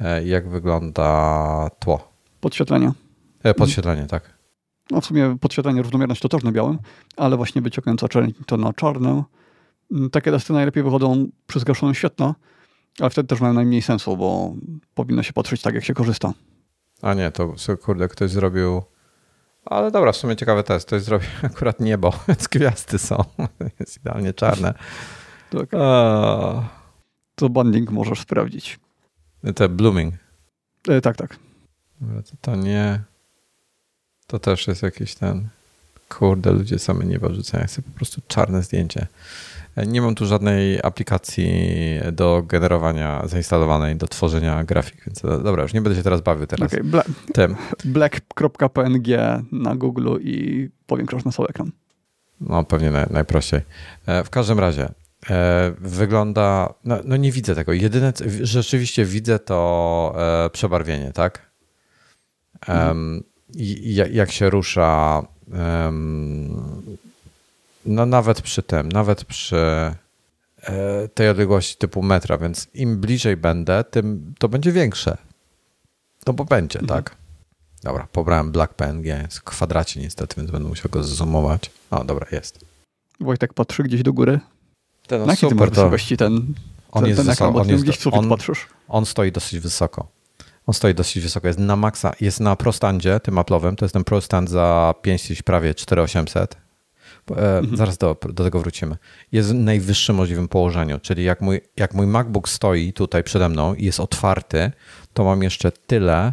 [0.00, 2.12] E, jak wygląda tło.
[2.40, 2.92] Podświetlenie.
[3.42, 4.38] E, podświetlenie, tak.
[4.90, 6.78] No w sumie podświetlenie równomierność to też na białym,
[7.16, 9.22] ale właśnie wyciągająca czerń to na czarnym.
[9.92, 12.34] Mm, takie testy najlepiej wychodzą przy zgaszonym świetlo,
[13.00, 14.54] ale wtedy też mają najmniej sensu, bo
[14.94, 16.32] powinno się patrzeć tak, jak się korzysta.
[17.02, 18.82] A nie, to kurde, ktoś zrobił.
[19.64, 20.86] Ale dobra, w sumie ciekawy test.
[20.86, 23.24] Ktoś zrobił akurat niebo, więc gwiazdy są.
[23.80, 24.74] Jest idealnie czarne.
[25.50, 25.74] Tak.
[25.74, 26.62] A...
[27.34, 28.78] To banding możesz sprawdzić.
[29.54, 30.14] Te blooming.
[30.88, 31.36] E, tak, tak.
[32.00, 33.00] To, to nie.
[34.26, 35.48] To też jest jakiś ten.
[36.08, 37.66] Kurde, ludzie same nieba rzucają.
[37.66, 39.06] Chcę po prostu czarne zdjęcie.
[39.76, 41.50] E, nie mam tu żadnej aplikacji
[42.12, 46.46] do generowania zainstalowanej, do tworzenia grafik, więc e, dobra, już nie będę się teraz bawił
[46.46, 47.56] teraz okay, bla tym.
[47.84, 49.08] Black.png
[49.52, 51.70] na Google i powiększasz na cały ekran.
[52.40, 53.60] No pewnie naj, najprościej.
[54.06, 54.88] E, w każdym razie
[55.78, 57.72] wygląda, no, no, nie widzę tego.
[57.72, 60.14] Jedyne, rzeczywiście widzę to
[60.52, 61.50] przebarwienie, tak?
[62.68, 63.22] Mhm.
[64.10, 65.22] jak się rusza
[67.86, 69.56] no nawet przy tym, nawet przy
[70.62, 75.16] e, tej odległości typu metra, więc im bliżej będę, tym to będzie większe.
[76.26, 77.02] No bo będzie, mhm.
[77.02, 77.16] tak?
[77.82, 81.70] Dobra, pobrałem Black PNG, jest w kwadracie niestety, więc będę musiał go zoomować.
[81.90, 82.64] O, dobra, jest.
[83.20, 84.40] Wojtek patrzy gdzieś do góry.
[85.10, 85.90] Ten, no, Na super, to...
[86.18, 86.54] ten,
[86.92, 88.66] on ten, jest ten wysoko, ekran, on jest, gdzieś on, patrzysz.
[88.88, 90.08] on stoi dosyć wysoko.
[90.66, 94.04] On stoi dosyć wysoko, jest na maksa, jest na prostandzie tym Apple'owym, to jest ten
[94.04, 96.56] prostand za 5, prawie 4800
[97.30, 97.76] E, mhm.
[97.76, 98.96] Zaraz do, do tego wrócimy.
[99.32, 103.74] Jest w najwyższym możliwym położeniu, czyli jak mój, jak mój MacBook stoi tutaj przede mną
[103.74, 104.70] i jest otwarty,
[105.12, 106.32] to mam jeszcze tyle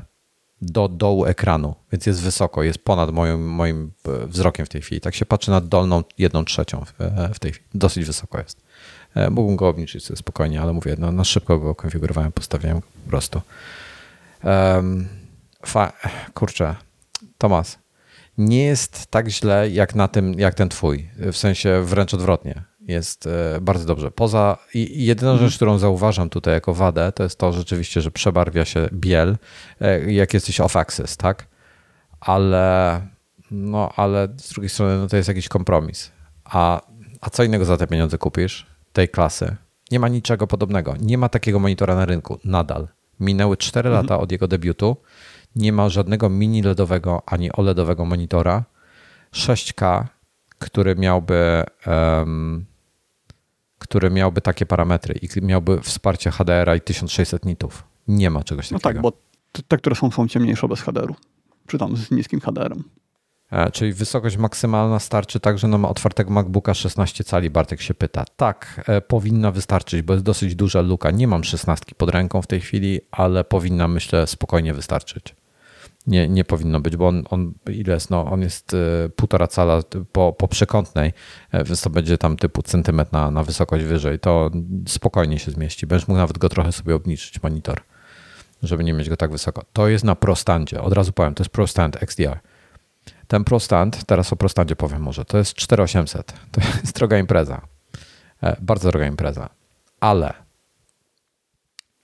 [0.61, 5.01] do dołu ekranu, więc jest wysoko, jest ponad moim, moim e, wzrokiem w tej chwili.
[5.01, 7.67] Tak się patrzy na dolną jedną trzecią w, e, w tej chwili.
[7.73, 8.66] Dosyć wysoko jest.
[9.31, 13.09] Mógłbym go obniżyć sobie spokojnie, ale mówię, no, na szybko go konfigurowałem, postawiłem go po
[13.09, 13.41] prostu.
[14.43, 15.07] Um,
[15.65, 15.93] fa-
[16.33, 16.75] kurczę,
[17.37, 17.79] Tomas,
[18.37, 21.09] nie jest tak źle jak na tym, jak ten twój.
[21.17, 22.63] W sensie wręcz odwrotnie.
[22.81, 24.11] Jest e, bardzo dobrze.
[24.11, 25.43] Poza i jedyna mm.
[25.43, 29.37] rzecz, którą zauważam tutaj jako wadę, to jest to rzeczywiście, że przebarwia się biel,
[29.81, 31.47] e, jak jesteś off-axis, tak?
[32.19, 33.01] Ale
[33.51, 36.11] no, ale z drugiej strony no, to jest jakiś kompromis.
[36.43, 36.81] A,
[37.21, 38.65] a co innego za te pieniądze kupisz
[38.97, 39.55] tej klasy?
[39.91, 40.95] Nie ma niczego podobnego.
[41.01, 42.87] Nie ma takiego monitora na rynku nadal.
[43.19, 44.01] Minęły 4 mm.
[44.01, 44.97] lata od jego debiutu
[45.55, 48.63] nie ma żadnego mini LEDowego ani OLEDowego monitora
[49.33, 50.05] 6K,
[50.59, 52.65] który miałby, um,
[53.79, 57.83] który miałby takie parametry i miałby wsparcie HDR-a i 1600 nitów.
[58.07, 58.89] Nie ma czegoś takiego.
[58.89, 59.11] No tak, bo
[59.67, 61.15] te, które są, są ciemniejsze bez HDR-u,
[61.67, 62.83] czy tam z niskim HDR-em.
[63.51, 68.25] E, czyli wysokość maksymalna starczy także na otwartego MacBooka 16 cali, Bartek się pyta.
[68.37, 71.11] Tak, e, powinna wystarczyć, bo jest dosyć duża luka.
[71.11, 75.35] Nie mam 16 pod ręką w tej chwili, ale powinna myślę spokojnie wystarczyć
[76.07, 79.81] nie, nie powinno być, bo on, on ile jest, no, on jest e, półtora cala
[80.11, 81.13] po, po przekątnej,
[81.53, 84.51] więc to będzie tam typu centymetr na, na wysokość wyżej, to
[84.87, 85.87] spokojnie się zmieści.
[85.87, 87.81] Będziesz mógł nawet go trochę sobie obniżyć, monitor,
[88.63, 89.63] żeby nie mieć go tak wysoko.
[89.73, 92.39] To jest na prostandzie, od razu powiem, to jest prostand XDR.
[93.27, 97.61] Ten prostand, teraz o prostandzie powiem może, to jest 4800, to jest droga impreza,
[98.43, 99.49] e, bardzo droga impreza,
[99.99, 100.33] ale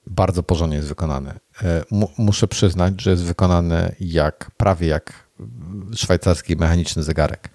[0.08, 1.40] bardzo porządnie jest wykonany.
[1.64, 1.84] E,
[2.18, 5.28] muszę przyznać, że jest wykonany jak prawie jak
[5.96, 7.50] szwajcarski mechaniczny zegarek.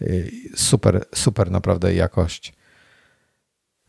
[0.00, 0.06] E,
[0.56, 2.59] super, super naprawdę jakość.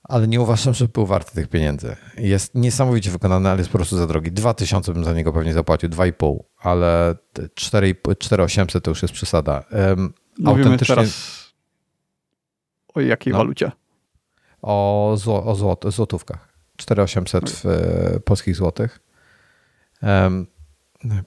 [0.03, 1.95] Ale nie uważam, że był warty tych pieniędzy.
[2.17, 4.31] Jest niesamowicie wykonany, ale jest po prostu za drogi.
[4.31, 7.15] 2000 bym za niego pewnie zapłacił, 2,5, ale
[7.55, 9.63] 4800 to już jest przesada.
[10.39, 10.95] Mówimy Autentycznie...
[10.95, 11.41] teraz
[12.93, 13.37] o jakiej no.
[13.39, 13.71] walucie?
[14.61, 16.53] O, zło, o złot, złotówkach.
[16.77, 18.99] 4800 w e, polskich złotych.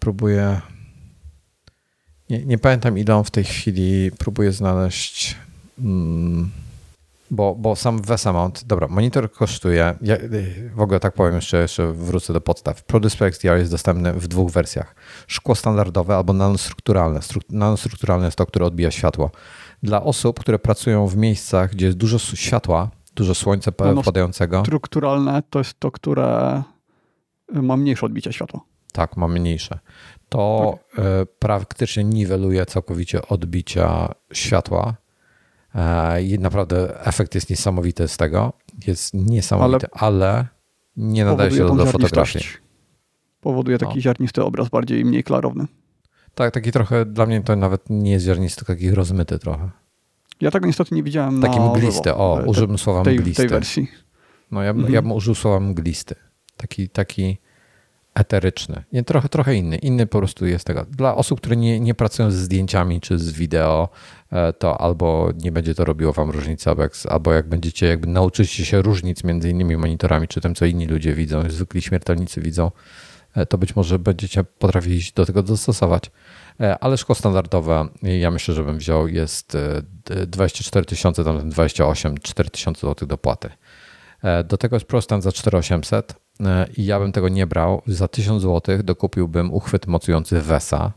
[0.01, 0.61] Próbuję.
[2.31, 5.37] Nie, nie, pamiętam, ile on w tej chwili próbuję znaleźć.
[5.79, 6.51] Mm,
[7.35, 10.17] bo, bo sam Vesamount, dobra, monitor kosztuje, ja
[10.75, 12.85] w ogóle tak powiem, jeszcze, jeszcze wrócę do podstaw.
[12.85, 14.95] ProDisplay XDR jest dostępny w dwóch wersjach.
[15.27, 17.21] Szkło standardowe albo nanostrukturalne.
[17.51, 19.31] Nanostrukturalne jest to, które odbija światło.
[19.83, 23.73] Dla osób, które pracują w miejscach, gdzie jest dużo światła, dużo słońca
[24.05, 24.61] padającego.
[24.61, 26.63] Strukturalne to jest to, które
[27.53, 28.61] ma mniejsze odbicie światła.
[28.93, 29.79] Tak, ma mniejsze.
[30.29, 31.05] To tak.
[31.05, 34.95] E, praktycznie niweluje całkowicie odbicia światła.
[35.75, 38.53] E, I naprawdę efekt jest niesamowity z tego.
[38.87, 40.47] Jest niesamowity, ale, ale
[40.97, 42.45] nie nadaje się do fotografii.
[43.41, 44.01] Powoduje taki no.
[44.01, 45.67] ziarnisty obraz, bardziej mniej klarowny.
[46.35, 49.71] Tak, taki trochę, dla mnie to nawet nie jest ziarnisty, taki rozmyty trochę.
[50.41, 53.43] Ja tego niestety nie widziałem Taki na mglisty, o, te, użyłbym słowa tej, mglisty.
[53.43, 53.89] Tej wersji.
[54.51, 54.95] No ja, mhm.
[54.95, 56.15] ja bym użył słowa mglisty.
[56.57, 57.39] Taki, taki
[58.15, 58.85] eteryczny.
[58.93, 59.77] Nie, trochę, trochę inny.
[59.77, 60.87] Inny po prostu jest tego.
[60.91, 63.89] Dla osób, które nie, nie pracują z zdjęciami czy z wideo,
[64.31, 66.71] e, to albo nie będzie to robiło wam różnicy,
[67.09, 71.15] albo jak, będziecie jakby nauczycie się różnic między innymi monitorami, czy tym, co inni ludzie
[71.15, 72.71] widzą, zwykli śmiertelnicy widzą,
[73.35, 76.11] e, to być może będziecie potrafili się do tego dostosować.
[76.61, 79.57] E, ale szkło standardowe, ja myślę, że bym wziął, jest
[80.27, 83.51] 24 tysiące, tam 28, 4 tysiące złotych dopłaty.
[84.45, 86.24] Do tego jest prostan za 4800 E,
[86.77, 90.93] i ja bym tego nie brał, za 1000 zł dokupiłbym uchwyt mocujący Wesa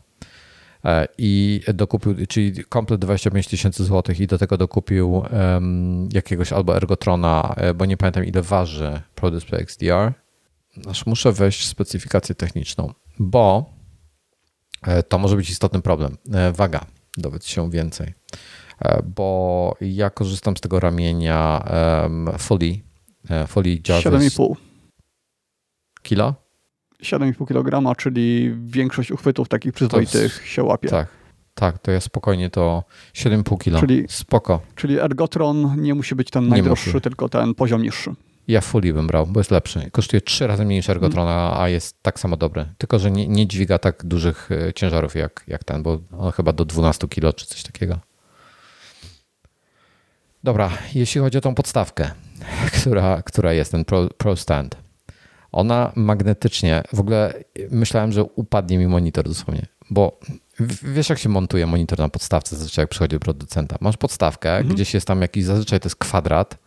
[0.84, 6.76] e, i dokupił, czyli komplet 25 tysięcy złotych i do tego dokupił um, jakiegoś albo
[6.76, 10.12] Ergotrona, e, bo nie pamiętam ile waży ProDisplay XDR.
[10.90, 13.78] Aż muszę wejść specyfikację techniczną, bo
[15.08, 16.16] to może być istotny problem.
[16.52, 16.84] Waga,
[17.16, 18.14] dowiedz się więcej,
[19.04, 21.64] bo ja korzystam z tego ramienia
[22.02, 22.80] um, Fully,
[23.48, 24.34] Fully Jarvis.
[24.34, 24.67] 7,5
[26.08, 26.34] kilo?
[27.02, 30.88] 7,5 kg, czyli większość uchwytów takich przyzwoitych się łapie.
[30.88, 31.08] Tak,
[31.54, 33.80] tak, to ja spokojnie to 7,5 kg.
[33.80, 34.60] Czyli, Spoko.
[34.74, 38.14] Czyli Ergotron nie musi być ten najdroższy, tylko ten poziom niższy.
[38.48, 39.90] Ja Fully bym brał, bo jest lepszy.
[39.92, 42.66] Kosztuje trzy razy mniej niż Ergotrona, a jest tak samo dobry.
[42.78, 46.52] Tylko, że nie, nie dźwiga tak dużych e, ciężarów jak, jak ten, bo on chyba
[46.52, 47.98] do 12 kg czy coś takiego.
[50.44, 52.10] Dobra, jeśli chodzi o tą podstawkę,
[52.80, 54.87] która, która jest ten Pro, Pro Stand
[55.52, 57.34] ona magnetycznie, w ogóle
[57.70, 60.20] myślałem, że upadnie mi monitor dosłownie, bo
[60.82, 63.76] wiesz jak się montuje monitor na podstawce zazwyczaj jak przychodzi do producenta.
[63.80, 64.74] Masz podstawkę, mhm.
[64.74, 66.58] gdzieś jest tam jakiś, zazwyczaj to jest kwadrat,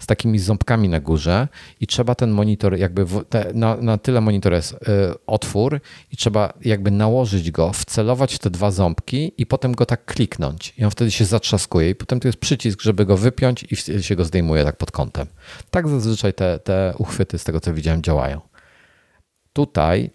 [0.00, 1.48] z takimi ząbkami na górze
[1.80, 4.76] i trzeba ten monitor jakby w, te, na, na, tyle monitor jest y,
[5.26, 5.80] otwór
[6.12, 10.74] i trzeba jakby nałożyć go, wcelować w te dwa ząbki i potem go tak kliknąć
[10.78, 14.16] i on wtedy się zatrzaskuje i potem tu jest przycisk, żeby go wypiąć i się
[14.16, 15.26] go zdejmuje tak pod kątem.
[15.70, 18.40] Tak zazwyczaj te, te uchwyty z tego co widziałem działają.
[19.52, 20.10] Tutaj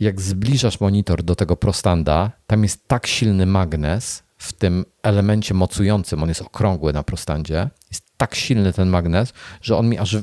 [0.00, 6.22] jak zbliżasz monitor do tego prostanda, tam jest tak silny magnes w tym elemencie mocującym,
[6.22, 9.32] on jest okrągły na prostandzie, jest tak silny ten magnes,
[9.62, 10.16] że on mi aż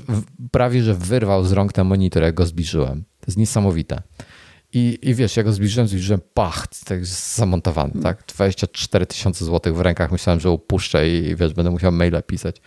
[0.51, 3.03] prawie, że wyrwał z rąk ten monitor, jak go zbliżyłem.
[3.19, 4.01] To jest niesamowite.
[4.73, 8.23] I, I wiesz, jak go zbliżyłem, zbliżyłem, pach, tak zamontowany, tak?
[8.27, 12.61] 24 tysiące złotych w rękach, myślałem, że upuszczę i wiesz, będę musiał maila pisać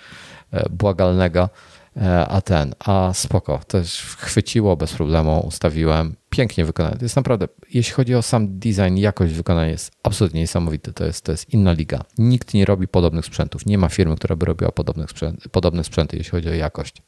[0.51, 1.49] e, błagalnego.
[1.97, 3.79] E, a ten, a spoko, to
[4.19, 6.97] chwyciło bez problemu, ustawiłem, pięknie wykonane.
[6.97, 10.93] To jest naprawdę, jeśli chodzi o sam design, jakość wykonania jest absolutnie niesamowite.
[10.93, 12.05] To jest, to jest inna liga.
[12.19, 13.67] Nikt nie robi podobnych sprzętów.
[13.67, 17.03] Nie ma firmy, która by robiła podobnych sprzęt, podobne sprzęty, jeśli chodzi o jakość.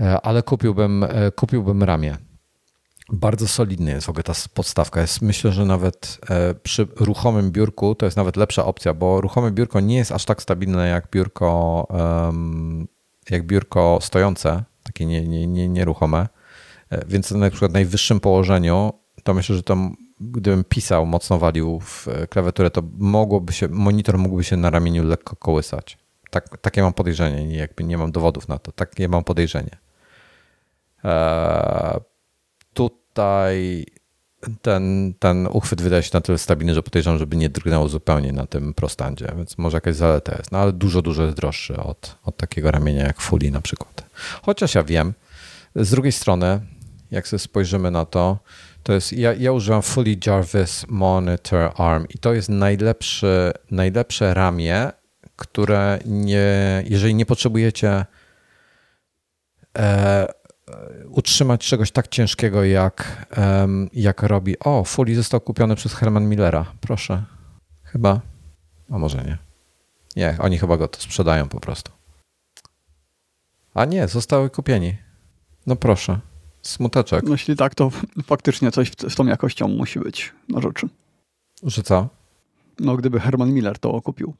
[0.00, 2.16] E, ale kupiłbym, e, kupiłbym ramię.
[3.12, 5.00] Bardzo solidny jest w ogóle ta podstawka.
[5.00, 9.50] Jest, myślę, że nawet e, przy ruchomym biurku to jest nawet lepsza opcja, bo ruchome
[9.50, 11.86] biurko nie jest aż tak stabilne jak biurko,
[13.30, 16.28] jak biurko stojące, takie nie, nie, nie, nieruchome.
[16.90, 18.92] E, więc na przykład w najwyższym położeniu
[19.22, 19.76] to myślę, że to
[20.20, 25.36] gdybym pisał, mocno walił w klawiaturę, to mogłoby się, monitor mógłby się na ramieniu lekko
[25.36, 25.98] kołysać.
[26.30, 28.72] Tak, takie mam podejrzenie, nie, jakby nie mam dowodów na to.
[28.72, 29.78] Takie mam podejrzenie.
[31.04, 32.00] Eee,
[33.10, 33.86] tutaj
[34.62, 38.46] ten, ten uchwyt wydaje się na tyle stabilny, że podejrzewam, żeby nie drgnęło zupełnie na
[38.46, 40.52] tym prostandzie, więc może jakaś zaleta jest.
[40.52, 44.04] No ale dużo, dużo jest droższy od, od takiego ramienia jak Fully na przykład.
[44.42, 45.14] Chociaż ja wiem,
[45.76, 46.60] z drugiej strony,
[47.10, 48.38] jak sobie spojrzymy na to,
[48.82, 54.92] to jest, ja, ja używam Fully Jarvis Monitor Arm i to jest najlepszy, najlepsze ramię,
[55.36, 58.06] które nie, jeżeli nie potrzebujecie
[59.78, 60.39] e,
[61.08, 63.26] utrzymać czegoś tak ciężkiego, jak,
[63.92, 64.58] jak robi.
[64.58, 66.64] O, Fully został kupiony przez Herman Millera.
[66.80, 67.24] Proszę.
[67.82, 68.20] Chyba.
[68.90, 69.38] A może nie.
[70.16, 71.92] Nie, oni chyba go to sprzedają po prostu.
[73.74, 74.96] A nie, zostały kupieni.
[75.66, 76.20] No proszę.
[76.62, 77.24] Smuteczek.
[77.24, 77.90] No jeśli tak, to
[78.24, 80.88] faktycznie coś z tą jakością musi być na rzeczy.
[81.62, 82.08] Że co?
[82.80, 84.34] No gdyby Herman Miller to kupił.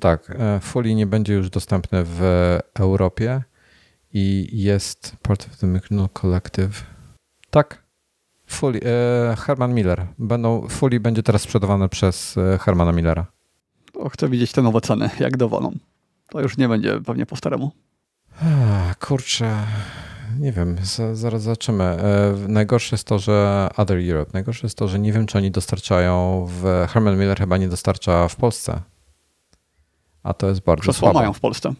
[0.00, 2.20] Tak, e, Fully nie będzie już dostępny w
[2.74, 3.42] Europie
[4.12, 6.84] i jest part of the Mcnell Collective.
[7.50, 7.82] Tak.
[8.46, 10.06] Fully, e, Herman Miller.
[10.18, 13.26] Będą, Fully będzie teraz sprzedawane przez e, Hermana Millera.
[13.94, 15.72] O, chcę widzieć te nowe ceny, jak dowolą.
[16.28, 17.72] To już nie będzie pewnie po staremu.
[19.00, 19.66] kurczę,
[20.38, 20.76] nie wiem,
[21.12, 21.84] zaraz zobaczymy.
[21.84, 25.50] E, najgorsze jest to, że Other Europe, najgorsze jest to, że nie wiem, czy oni
[25.50, 26.86] dostarczają w...
[26.88, 28.80] Herman Miller chyba nie dostarcza w Polsce.
[30.22, 31.18] A to jest bardzo Krzesła słabe.
[31.18, 31.74] mają w Polsce.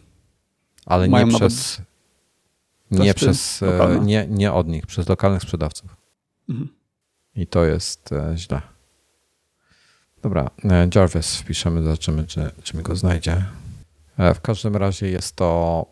[0.87, 1.83] Ale mają nie przez...
[2.91, 5.97] Nie, przez, e, nie, nie od nich, przez lokalnych sprzedawców.
[6.49, 6.69] Mhm.
[7.37, 8.63] I to jest e, źle.
[10.23, 10.51] Dobra,
[10.95, 13.45] Jarvis wpiszemy, zobaczymy, czy, czy mi go znajdzie.
[14.35, 15.87] W każdym razie jest to...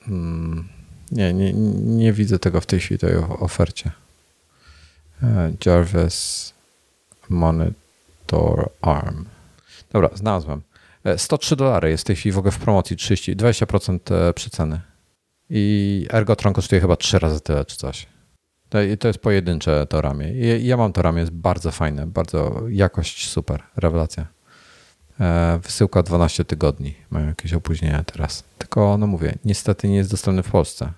[0.00, 0.68] Hmm,
[1.12, 1.52] Nie, nie,
[1.82, 3.90] nie widzę tego w tej chwili, tej ofercie.
[5.22, 6.52] E, Jarvis
[7.28, 9.24] Monitor ARM.
[9.92, 10.62] Dobra, znalazłem.
[11.16, 14.80] 103 e, dolary jest w tej chwili w ogóle w promocji 30, 20% e, przyceny.
[15.50, 18.06] I Ergotron kosztuje chyba 3 razy tyle czy coś.
[18.68, 20.58] To, to jest pojedyncze to ramię.
[20.58, 24.26] Ja mam to ramię, jest bardzo fajne, bardzo jakość super, rewelacja.
[25.62, 26.94] Wysyłka 12 tygodni.
[27.10, 28.44] Mają jakieś opóźnienia teraz.
[28.58, 30.92] Tylko, no mówię, niestety nie jest dostępny w Polsce.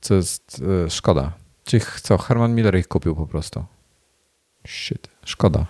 [0.00, 1.32] Co jest szkoda.
[1.64, 3.64] Czyli co, Herman Miller ich kupił po prostu.
[4.66, 5.66] Shit, szkoda.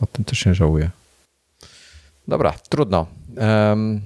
[0.00, 0.90] O tym też nie żałuję.
[2.28, 3.06] Dobra, trudno.
[3.36, 4.00] Um,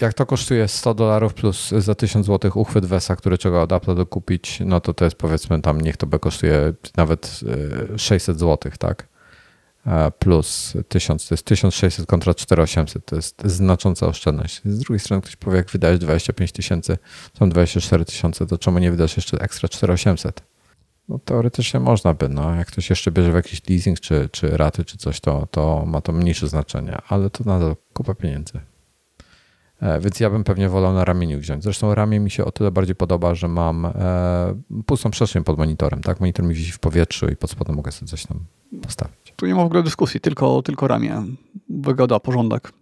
[0.00, 3.94] jak to kosztuje 100 dolarów plus za 1000 zł uchwyt Wesa, który trzeba od Apple
[3.94, 7.40] dokupić, no to to jest powiedzmy tam, niech to by kosztuje nawet
[7.96, 9.08] 600 e, zł, tak?
[9.86, 14.60] E, plus 1000, to jest 1600 kontra 4800, to jest znacząca oszczędność.
[14.64, 16.98] Z drugiej strony ktoś powie, jak wydajesz 25 tysięcy,
[17.38, 20.42] są 24 tysiące, to czemu nie wydasz jeszcze ekstra 4800?
[21.08, 22.54] No teoretycznie można by, no.
[22.54, 26.00] Jak ktoś jeszcze bierze w jakiś leasing czy, czy raty czy coś, to, to ma
[26.00, 28.60] to mniejsze znaczenie, ale to nadal kupa pieniędzy.
[29.80, 31.64] E, więc ja bym pewnie wolał na ramieniu wziąć.
[31.64, 33.92] Zresztą ramię mi się o tyle bardziej podoba, że mam e,
[34.86, 36.00] pustą przestrzeń pod monitorem.
[36.00, 36.20] Tak?
[36.20, 38.40] Monitor mi wisi w powietrzu i pod spodem mogę sobie coś tam
[38.82, 39.34] postawić.
[39.36, 41.22] Tu nie ma w ogóle dyskusji, tylko, tylko ramię.
[41.68, 42.72] Wygoda, porządek.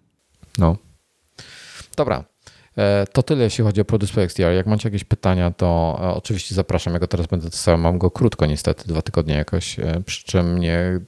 [0.59, 0.77] No.
[1.97, 2.25] Dobra.
[2.77, 4.53] E, to tyle, jeśli chodzi o ProDisplay XDR.
[4.53, 6.93] Jak macie jakieś pytania, to oczywiście zapraszam.
[6.93, 7.81] Ja go teraz będę testował.
[7.81, 11.01] Mam go krótko niestety, dwa tygodnie jakoś, przy czym nie...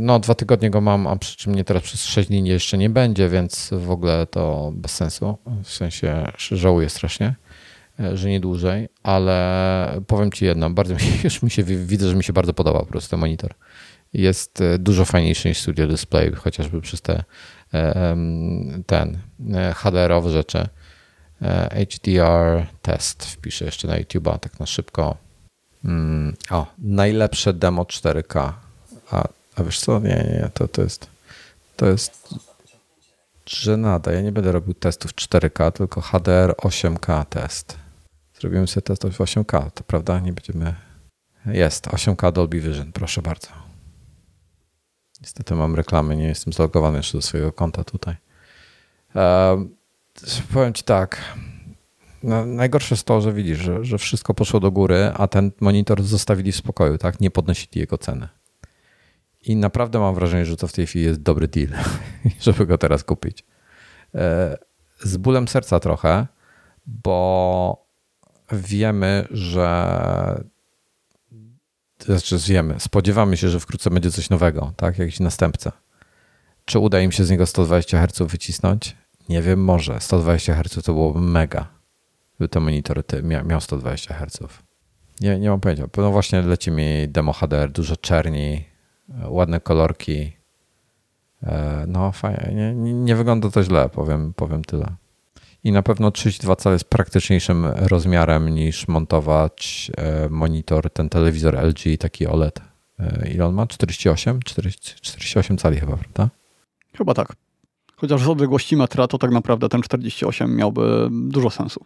[0.00, 2.90] No, dwa tygodnie go mam, a przy czym mnie teraz przez 6 dni jeszcze nie
[2.90, 5.38] będzie, więc w ogóle to bez sensu.
[5.64, 7.34] W sensie żałuję strasznie,
[8.14, 12.24] że nie dłużej, ale powiem Ci jedno, bardzo mi, już mi się, widzę, że mi
[12.24, 13.54] się bardzo podoba po prostu ten monitor.
[14.12, 17.24] Jest dużo fajniejszy niż Studio Display, chociażby przez te
[17.74, 18.16] E,
[18.86, 19.18] ten
[19.54, 20.68] e, HDR-owe rzeczy.
[21.42, 25.16] E, HDR test wpiszę jeszcze na YouTube'a tak na szybko.
[25.84, 28.52] Mm, o, najlepsze demo 4K.
[29.10, 29.98] A, a wiesz co?
[29.98, 31.16] Nie, nie, to, to jest
[31.76, 32.34] to jest
[33.46, 34.12] żenada.
[34.12, 37.78] Ja nie będę robił testów 4K, tylko HDR 8K test.
[38.40, 40.20] Zrobimy sobie test 8K, to prawda?
[40.20, 40.74] Nie będziemy...
[41.46, 43.48] Jest, 8K Dolby Vision, proszę bardzo.
[45.20, 48.16] Niestety mam reklamy, nie jestem zlogowany jeszcze do swojego konta tutaj.
[49.16, 49.66] E,
[50.52, 51.34] powiem ci tak.
[52.22, 56.02] No, najgorsze jest to, że widzisz, że, że, wszystko poszło do góry, a ten monitor
[56.02, 57.20] zostawili w spokoju, tak?
[57.20, 58.28] Nie podnosili jego ceny.
[59.46, 61.68] I naprawdę mam wrażenie, że to w tej chwili jest dobry deal,
[62.40, 63.44] żeby go teraz kupić.
[64.14, 64.56] E,
[65.00, 66.26] z bólem serca trochę,
[66.86, 67.86] bo
[68.52, 70.44] wiemy, że
[72.04, 75.72] znaczy wiemy, spodziewamy się, że wkrótce będzie coś nowego, tak, jakiś następca.
[76.64, 78.96] Czy uda im się z niego 120 Hz wycisnąć?
[79.28, 80.00] Nie wiem, może.
[80.00, 81.68] 120 Hz to byłoby mega,
[82.36, 83.02] gdyby ten monitor
[83.44, 84.38] miał 120 Hz.
[85.20, 85.88] Nie, nie mam pojęcia.
[85.96, 88.64] No właśnie leci mi demo HDR, dużo czerni,
[89.28, 90.32] ładne kolorki.
[91.42, 94.96] E, no fajnie, nie, nie wygląda to źle, powiem, powiem tyle
[95.66, 101.98] i na pewno 32 cale jest praktyczniejszym rozmiarem niż montować e, monitor, ten telewizor LG,
[101.98, 102.60] taki OLED.
[102.98, 103.66] E, ile on ma?
[103.66, 104.40] 48?
[104.42, 106.28] 48 cali chyba, prawda?
[106.94, 107.36] Chyba tak.
[107.96, 111.84] Chociaż z odległości metra to tak naprawdę ten 48 miałby dużo sensu.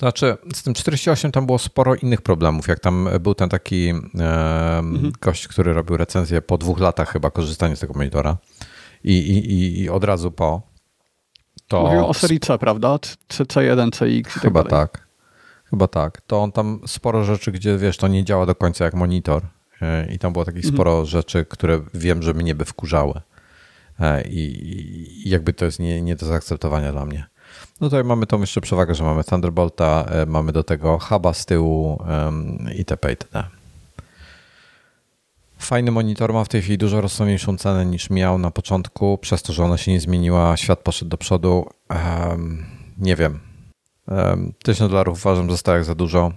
[0.00, 2.68] Znaczy, z tym 48 tam było sporo innych problemów.
[2.68, 3.92] Jak tam był ten taki e,
[4.78, 5.12] mhm.
[5.20, 8.36] gość, który robił recenzję po dwóch latach chyba korzystania z tego monitora
[9.04, 10.62] i, i, i od razu po,
[11.70, 11.82] to...
[11.82, 12.98] Mówimy o serii C, prawda?
[13.28, 15.06] C, C1, CX i tak Chyba tak.
[15.64, 16.20] Chyba tak.
[16.20, 19.42] To on tam sporo rzeczy, gdzie wiesz, to nie działa do końca jak monitor.
[19.82, 20.74] E, I tam było takich mhm.
[20.74, 23.20] sporo rzeczy, które wiem, że mnie by wkurzały.
[24.00, 24.68] E, I,
[25.26, 27.26] i jakby to jest nie, nie do zaakceptowania dla mnie.
[27.80, 31.46] No tutaj mamy tą jeszcze przewagę, że mamy Thunderbolta, e, mamy do tego huba z
[31.46, 32.02] tyłu
[32.78, 33.10] itp.
[33.10, 33.44] itd.
[35.58, 39.52] Fajny monitor ma w tej chwili dużo rozsądniejszą cenę niż miał na początku, przez to,
[39.52, 41.66] że ona się nie zmieniła, świat poszedł do przodu.
[41.90, 42.66] Um,
[42.98, 43.40] nie wiem.
[44.08, 46.32] Um, 1000 dolarów uważam za jak za dużo,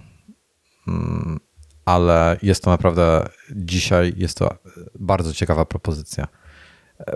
[0.86, 1.40] um,
[1.84, 4.54] ale jest to naprawdę dzisiaj jest to
[5.00, 6.28] bardzo ciekawa propozycja.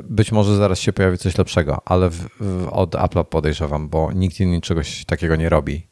[0.05, 4.41] Być może zaraz się pojawi coś lepszego, ale w, w, od Apple podejrzewam, bo nikt
[4.41, 5.89] inny czegoś takiego nie robi.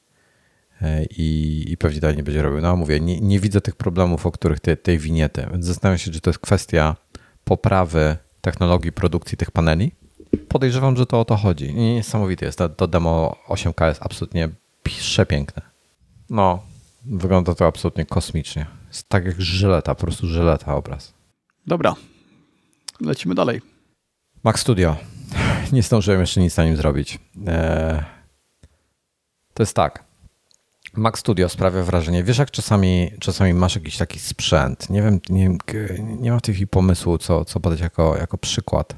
[0.82, 2.60] E, i, i pewnie dalej nie będzie robił.
[2.60, 6.10] No mówię, nie, nie widzę tych problemów, o których te, tej winiety, więc zastanawiam się,
[6.10, 6.96] czy to jest kwestia
[7.44, 9.92] poprawy technologii produkcji tych paneli.
[10.48, 11.74] Podejrzewam, że to o to chodzi.
[11.74, 12.58] Niesamowite jest.
[12.58, 14.48] To, to demo 8K jest absolutnie
[14.82, 15.62] przepiękne.
[16.30, 16.62] No,
[17.04, 18.66] wygląda to absolutnie kosmicznie.
[18.88, 21.14] Jest tak jak żyleta, po prostu żyleta obraz.
[21.66, 21.94] Dobra,
[23.00, 23.75] lecimy dalej.
[24.46, 24.96] Mac Studio.
[25.72, 27.18] Nie zdążyłem jeszcze nic na nim zrobić.
[27.46, 28.02] Eee
[29.54, 30.04] To jest tak.
[30.94, 32.24] Mac Studio sprawia wrażenie.
[32.24, 34.90] Wiesz, jak czasami, czasami masz jakiś taki sprzęt.
[34.90, 35.56] Nie wiem, nie,
[36.20, 38.96] nie mam chwili pomysłu, co, co podać jako, jako przykład.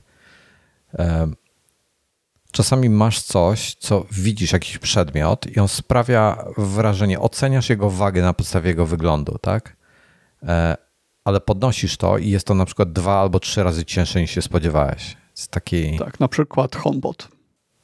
[2.53, 8.33] Czasami masz coś, co widzisz, jakiś przedmiot, i on sprawia wrażenie, oceniasz jego wagę na
[8.33, 9.77] podstawie jego wyglądu, tak?
[10.43, 10.77] E,
[11.25, 14.43] ale podnosisz to i jest to na przykład dwa albo trzy razy cięższe niż się
[14.43, 15.17] spodziewałeś.
[15.39, 15.99] Jest taki...
[15.99, 17.29] Tak, na przykład HomePod.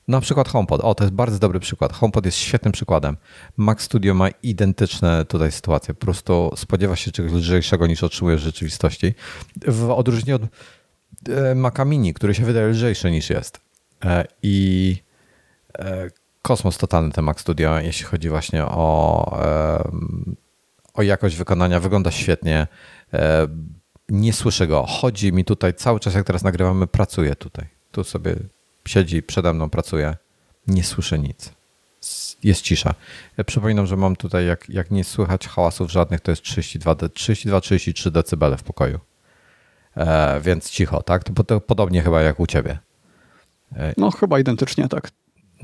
[0.08, 0.80] Na przykład HomePod.
[0.80, 1.92] O, to jest bardzo dobry przykład.
[1.92, 3.16] HomePod jest świetnym przykładem.
[3.56, 5.94] Mac Studio ma identyczne tutaj sytuacje.
[5.94, 9.14] Po prostu spodziewa się czegoś lżejszego niż otrzymujesz w rzeczywistości.
[9.66, 10.42] W odróżnieniu od
[11.28, 13.60] e, Maca Mini, który się wydaje lżejszy niż jest.
[14.04, 14.96] E, I
[15.78, 16.08] e,
[16.42, 19.38] kosmos totalny ten Mac Studio, jeśli chodzi właśnie o,
[20.94, 21.80] o jakość wykonania.
[21.80, 22.66] Wygląda świetnie.
[24.08, 24.86] Nie słyszę go.
[24.86, 27.66] Chodzi mi tutaj cały czas, jak teraz nagrywamy, pracuje tutaj.
[27.92, 28.36] Tu sobie
[28.88, 30.16] siedzi przede mną, pracuje.
[30.66, 31.52] Nie słyszę nic.
[32.42, 32.94] Jest cisza.
[33.36, 38.58] Ja przypominam, że mam tutaj, jak, jak nie słychać hałasów żadnych, to jest 32-33 dB
[38.58, 39.00] w pokoju.
[39.96, 41.24] E, więc cicho, tak?
[41.24, 42.78] To, to podobnie chyba jak u ciebie.
[43.76, 45.10] E, no, chyba identycznie, tak.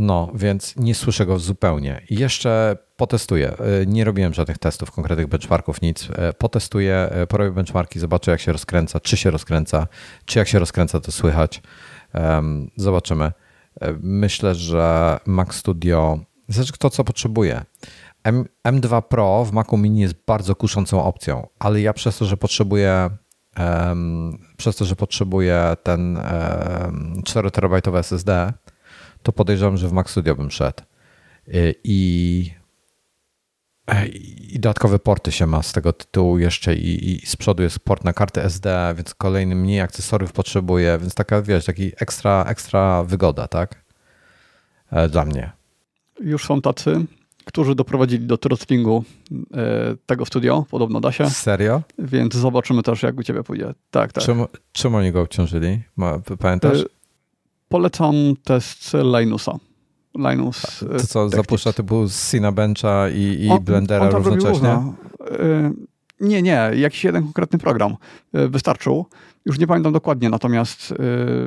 [0.01, 2.03] No, więc nie słyszę go zupełnie.
[2.11, 3.53] Jeszcze potestuję.
[3.59, 6.09] E, nie robiłem żadnych testów, konkretnych benchmarków, nic.
[6.17, 9.87] E, potestuję, porobię benchmarki, zobaczę jak się rozkręca, czy się rozkręca,
[10.25, 11.63] czy jak się rozkręca to słychać.
[12.77, 13.33] Zobaczymy.
[14.01, 16.19] Myślę, że Mac Studio,
[16.49, 17.65] znaczy kto co potrzebuje.
[18.25, 22.37] M, M2 Pro w Macu Mini jest bardzo kuszącą opcją, ale ja przez to, że
[22.37, 23.11] potrzebuję
[24.57, 26.21] przez to, że potrzebuję ten
[27.25, 28.53] 4 terabajtowy SSD,
[29.23, 30.83] to podejrzewam, że w Mac Studio bym szedł.
[31.85, 32.51] I,
[34.53, 38.05] i dodatkowe porty się ma z tego tytułu jeszcze i, i z przodu jest port
[38.05, 43.49] na kartę SD, więc kolejny mniej akcesoriów potrzebuję, więc taka, wiesz, taki ekstra, ekstra wygoda,
[43.49, 43.85] tak?
[44.91, 45.53] E, dla mnie.
[46.21, 47.05] Już są tacy,
[47.45, 49.05] którzy doprowadzili do throttlingu
[49.55, 51.31] e, tego studio, podobno da się.
[51.31, 51.83] Serio?
[51.99, 53.75] Więc zobaczymy też, jak u ciebie pójdzie.
[53.91, 54.25] Tak, tak.
[54.25, 55.83] Czym, czym oni go obciążyli?
[56.39, 56.85] Pamiętasz?
[57.71, 58.15] E, polecam
[58.45, 59.59] test Linusa.
[60.15, 60.63] Linus.
[60.81, 61.37] To co, Technics.
[61.37, 64.93] zapuszcza typu Cinebencha i, i on, Blendera on równocześnie?
[66.21, 67.97] Nie, nie, jakiś jeden konkretny program
[68.33, 69.07] wystarczył.
[69.47, 70.95] Już nie pamiętam dokładnie, natomiast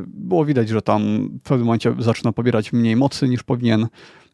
[0.08, 3.88] było widać, że tam w pewnym momencie zaczyna pobierać mniej mocy niż powinien,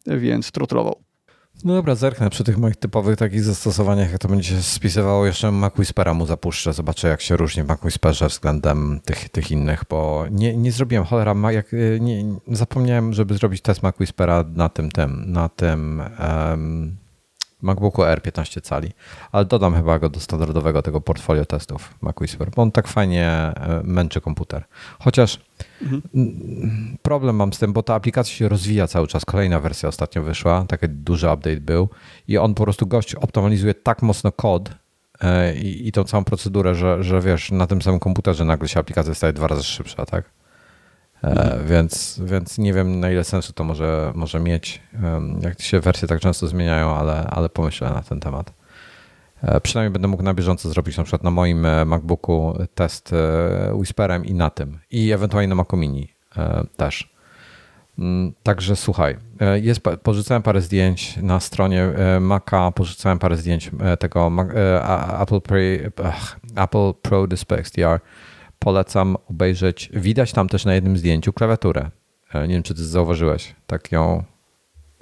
[0.06, 0.94] więc trotlował.
[1.64, 5.50] No dobra, zerknę przy tych moich typowych takich zastosowaniach, jak to będzie się spisywało, jeszcze
[5.50, 10.24] Mac Whispera mu zapuszczę, zobaczę jak się różni Mac Whisperze względem tych, tych innych, bo
[10.30, 11.66] nie, nie zrobiłem, cholera, jak,
[12.00, 16.02] nie, zapomniałem, żeby zrobić test Mac Whispera na tym, tym, na tym
[16.48, 16.96] um,
[17.62, 18.90] MacBooku R 15 cali,
[19.32, 23.26] ale dodam chyba go do standardowego tego portfolio testów Mac Whisper, bo on tak fajnie
[23.26, 24.64] e, męczy komputer.
[24.98, 25.40] Chociaż
[25.82, 26.02] mhm.
[27.02, 29.24] problem mam z tym, bo ta aplikacja się rozwija cały czas.
[29.24, 31.88] Kolejna wersja ostatnio wyszła, taki duży update był
[32.28, 34.70] i on po prostu gość optymalizuje tak mocno kod,
[35.20, 38.80] e, i, i tą całą procedurę, że, że wiesz, na tym samym komputerze nagle się
[38.80, 40.39] aplikacja staje dwa razy szybsza, tak?
[41.24, 44.82] E, więc, więc nie wiem, na ile sensu to może, może mieć,
[45.40, 48.52] jak się wersje tak często zmieniają, ale, ale pomyślę na ten temat.
[49.42, 53.14] E, przynajmniej będę mógł na bieżąco zrobić na przykład na moim e, MacBooku test
[53.72, 54.78] Whisperem i na tym.
[54.90, 56.14] I ewentualnie na Macu Mini
[56.76, 57.14] też.
[57.98, 59.16] Mm, także słuchaj,
[59.62, 61.86] jest, porzucałem parę zdjęć na stronie
[62.20, 64.32] Maca, porzucałem parę zdjęć tego
[65.20, 65.40] Apple,
[66.56, 68.00] Apple Pro Display XDR
[68.60, 69.90] polecam obejrzeć.
[69.92, 71.90] Widać tam też na jednym zdjęciu klawiaturę.
[72.34, 73.54] E, nie wiem, czy ty zauważyłeś.
[73.66, 74.24] Tak ją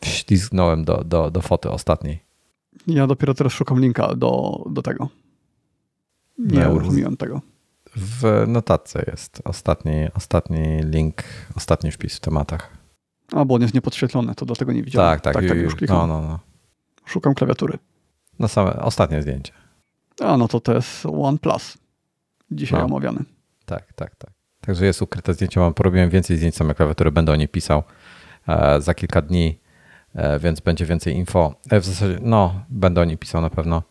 [0.05, 2.23] ślizgnąłem do, do, do foty ostatniej.
[2.87, 5.09] Ja dopiero teraz szukam linka do, do tego.
[6.39, 7.41] Nie no, uruchomiłem tego.
[7.97, 11.23] W notatce jest ostatni, ostatni link,
[11.57, 12.79] ostatni wpis w tematach.
[13.33, 15.11] A, bo on jest niepodświetlony, to dlatego nie widziałem.
[15.11, 15.97] Tak, tak, tak, tak już klikam.
[15.97, 16.39] No, no, no.
[17.05, 17.79] Szukam klawiatury.
[18.39, 19.53] No same, ostatnie zdjęcie.
[20.21, 21.79] A, no to to jest OnePlus.
[22.51, 22.87] Dzisiaj no.
[22.87, 23.25] omawiany.
[23.69, 24.31] Tak, tak, tak.
[24.61, 25.61] Także jest ukryte zdjęcie.
[25.61, 27.83] Mam, porobiłem więcej zdjęć same klawiatury, będę o nie pisał
[28.49, 29.61] e, za kilka dni,
[30.15, 31.55] e, więc będzie więcej info.
[31.71, 33.83] E, w zasadzie, no, będę o nie pisał na pewno.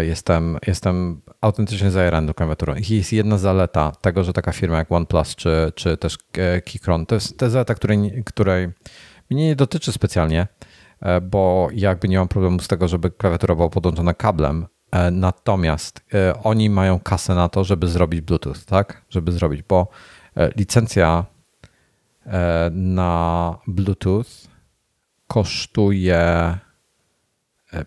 [0.00, 2.74] Jestem, jestem autentycznie zajarany klawiaturą.
[2.88, 6.18] Jest jedna zaleta tego, że taka firma jak OnePlus czy, czy też
[6.64, 8.68] Keychron, to jest ta zaleta, której, której
[9.30, 10.46] mnie nie dotyczy specjalnie,
[11.22, 14.66] bo jakby nie mam problemu z tego, żeby klawiatura była podłączona kablem,
[15.12, 19.02] natomiast e, oni mają kasę na to, żeby zrobić Bluetooth, tak?
[19.10, 19.88] Żeby zrobić, bo
[20.36, 21.24] e, licencja
[22.70, 24.24] na Bluetooth
[25.26, 26.58] kosztuje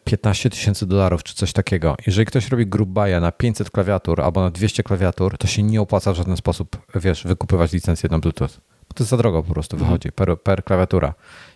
[0.03, 1.95] 15 tysięcy dolarów czy coś takiego.
[2.07, 6.13] Jeżeli ktoś robi grubaja na 500 klawiatur albo na 200 klawiatur, to się nie opłaca
[6.13, 8.49] w żaden sposób, wiesz, wykupywać licencję na Bluetooth.
[8.94, 11.14] To za drogo po prostu wychodzi per, per klawiatura.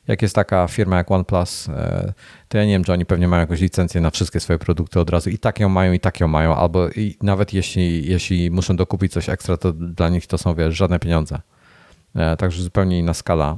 [0.08, 2.14] Jak jest taka firma jak OnePlus, e,
[2.48, 5.10] to ja nie wiem, czy oni pewnie mają jakąś licencję na wszystkie swoje produkty od
[5.10, 8.76] razu i tak ją mają, i tak ją mają, albo i nawet jeśli, jeśli muszą
[8.76, 11.40] dokupić coś ekstra, to dla nich to są, wiesz, żadne pieniądze.
[12.16, 13.58] E, także zupełnie inna skala.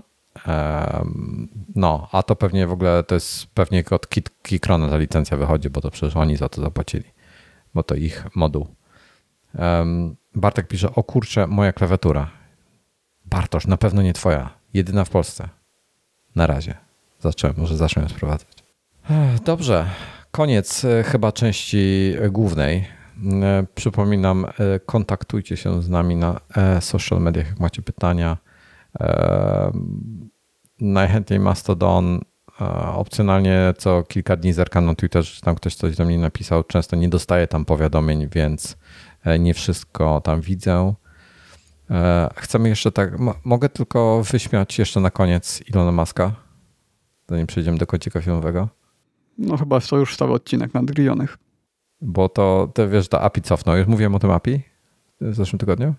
[1.75, 4.07] No, a to pewnie w ogóle to jest pewnie od
[4.41, 7.03] Keychrona ta licencja wychodzi, bo to przecież oni za to zapłacili,
[7.73, 8.67] bo to ich moduł.
[10.35, 12.38] Bartek pisze, o kurczę, moja klawiatura.
[13.29, 14.49] Bartosz, na pewno nie twoja.
[14.73, 15.49] Jedyna w Polsce.
[16.35, 16.75] Na razie.
[17.19, 18.63] Zacząłem, może zacznę ją sprowadzać.
[19.45, 19.85] Dobrze,
[20.31, 22.87] koniec e, chyba części głównej.
[23.41, 26.39] E, przypominam, e, kontaktujcie się z nami na
[26.79, 28.37] social mediach, jak macie pytania.
[30.79, 32.21] Najchętniej Mastodon.
[32.93, 36.63] Opcjonalnie co kilka dni zerkam na Twitterze, czy tam ktoś coś do mnie napisał.
[36.63, 38.77] Często nie dostaję tam powiadomień, więc
[39.39, 40.93] nie wszystko tam widzę.
[41.89, 43.13] E, chcemy jeszcze tak,
[43.43, 46.31] mogę tylko wyśmiać jeszcze na koniec Ilona Maska,
[47.29, 48.69] zanim przejdziemy do kącika filmowego.
[49.37, 51.37] No chyba to już stały odcinek nadgryzionych.
[52.01, 53.77] Bo to, te, wiesz, ta API cofnął.
[53.77, 54.61] Już mówiłem o tym API
[55.21, 55.93] w zeszłym tygodniu?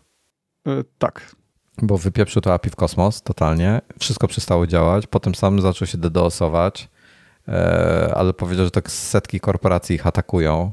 [0.66, 1.36] Yy, tak.
[1.82, 3.80] Bo wypieprzył to API w kosmos totalnie.
[3.98, 5.06] Wszystko przestało działać.
[5.06, 6.88] Potem sam zaczął się DDoSować,
[7.46, 7.54] yy,
[8.14, 10.72] ale powiedział, że tak setki korporacji ich atakują.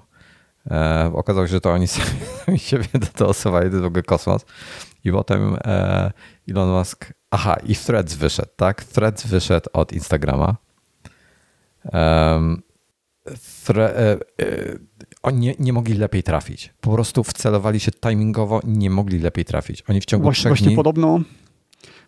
[0.72, 1.88] E, okazało się, że to oni
[2.46, 4.46] sami siebie DDoSowali, to w ogóle kosmos.
[5.08, 6.12] I potem e,
[6.50, 8.84] Elon Musk, aha, i Threads wyszedł, tak?
[8.84, 10.56] Threads wyszedł od Instagrama.
[11.94, 12.62] Um,
[13.66, 14.18] thre, e, e,
[15.24, 16.74] oni nie, nie, mogli lepiej trafić.
[16.82, 19.84] Po prostu wcelowali się timingowo, nie mogli lepiej trafić.
[19.90, 20.76] Oni w ciągu właśnie, trzech właśnie dni...
[20.76, 21.20] podobno,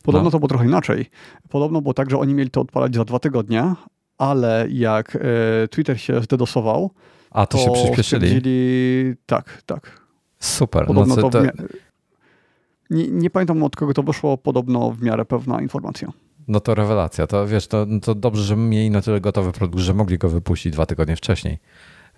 [0.03, 0.31] podobno no.
[0.31, 1.05] to było trochę inaczej.
[1.49, 3.73] Podobno było tak, że oni mieli to odpalać za dwa tygodnie,
[4.17, 5.19] ale jak e,
[5.67, 6.91] Twitter się zdedosował,
[7.31, 8.41] a to, to się przyspieszyli.
[9.25, 10.01] Tak, tak.
[10.39, 10.87] Super.
[10.87, 11.43] Podobno no, to, to...
[12.89, 16.11] Nie, nie, pamiętam od kogo to wyszło, podobno w miarę pewna informacja.
[16.47, 17.27] No to rewelacja.
[17.27, 20.73] To wiesz, to, to dobrze, że mieli na tyle gotowy produkt, że mogli go wypuścić
[20.73, 21.59] dwa tygodnie wcześniej.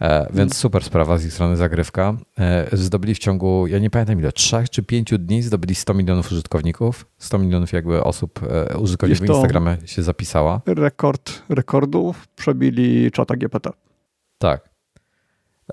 [0.02, 0.50] E, więc mm.
[0.50, 2.18] super sprawa z ich strony zagrywka.
[2.40, 6.32] E, zdobyli w ciągu, ja nie pamiętam ile, trzech czy pięciu dni zdobyli 100 milionów
[6.32, 7.06] użytkowników.
[7.18, 10.62] 100 milionów jakby osób, e, użytkowników Instagrama się zapisała.
[10.66, 13.70] Rekord rekordów przebili czata GPT.
[14.38, 14.71] Tak.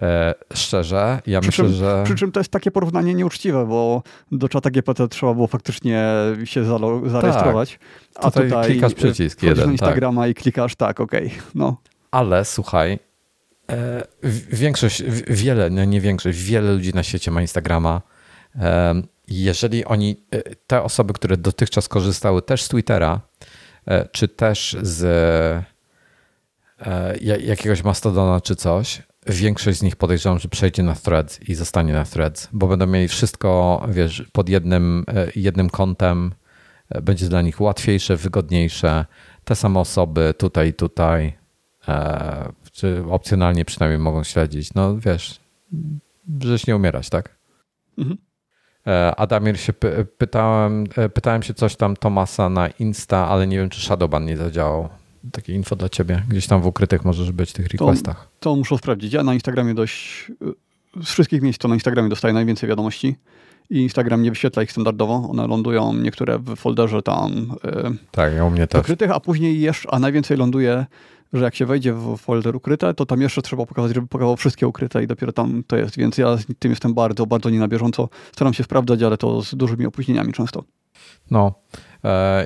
[0.02, 2.02] E, szczerze, ja przy myślę, czym, że.
[2.04, 4.02] Przy czym to jest takie porównanie nieuczciwe, bo
[4.32, 6.06] do czata GPT trzeba było faktycznie
[6.44, 6.64] się
[7.06, 7.78] zarejestrować.
[8.14, 8.24] Tak.
[8.24, 9.56] A tutaj, tutaj klikasz przycisk jeden.
[9.58, 9.72] na tak.
[9.72, 10.30] Instagrama tak.
[10.30, 11.26] i klikasz tak, okej.
[11.26, 11.38] Okay.
[11.54, 11.76] No.
[12.10, 12.98] Ale słuchaj,
[13.70, 14.02] e,
[14.52, 18.02] większość, wiele, no nie większość, wiele ludzi na świecie ma Instagrama.
[18.56, 20.24] E, jeżeli oni,
[20.66, 23.20] te osoby, które dotychczas korzystały też z Twittera,
[24.12, 25.64] czy też z
[27.20, 29.02] jakiegoś Mastodona czy coś,
[29.36, 33.08] większość z nich podejrzewam, że przejdzie na Threads i zostanie na Threads, bo będą mieli
[33.08, 36.34] wszystko, wiesz, pod jednym, e, jednym kątem.
[36.88, 39.04] E, będzie dla nich łatwiejsze, wygodniejsze.
[39.44, 41.32] Te same osoby tutaj, tutaj,
[41.88, 44.74] e, czy opcjonalnie przynajmniej mogą śledzić.
[44.74, 45.40] No wiesz,
[46.40, 47.38] żeś nie umierać, tak?
[47.98, 48.18] Mhm.
[49.16, 49.72] Adamir się
[50.18, 54.88] pytałem, pytałem się coś tam Tomasa na Insta, ale nie wiem, czy Shadowban nie zadziałał
[55.32, 56.22] takie info dla ciebie.
[56.28, 58.28] Gdzieś tam w ukrytych możesz być w tych requestach.
[58.40, 59.12] To, to muszę sprawdzić.
[59.12, 60.30] Ja na Instagramie dość,
[61.02, 63.16] z wszystkich miejsc to na Instagramie dostaję najwięcej wiadomości
[63.70, 65.28] i Instagram nie wyświetla ich standardowo.
[65.30, 68.80] One lądują niektóre w folderze tam yy, tak, ja u mnie też.
[68.80, 70.86] ukrytych, a później jeszcze, a najwięcej ląduje,
[71.32, 74.68] że jak się wejdzie w folder ukryte, to tam jeszcze trzeba pokazać, żeby pokazał wszystkie
[74.68, 75.96] ukryte i dopiero tam to jest.
[75.96, 78.08] Więc ja z tym jestem bardzo, bardzo nie na bieżąco.
[78.32, 80.64] Staram się sprawdzać, ale to z dużymi opóźnieniami często.
[81.30, 81.54] No,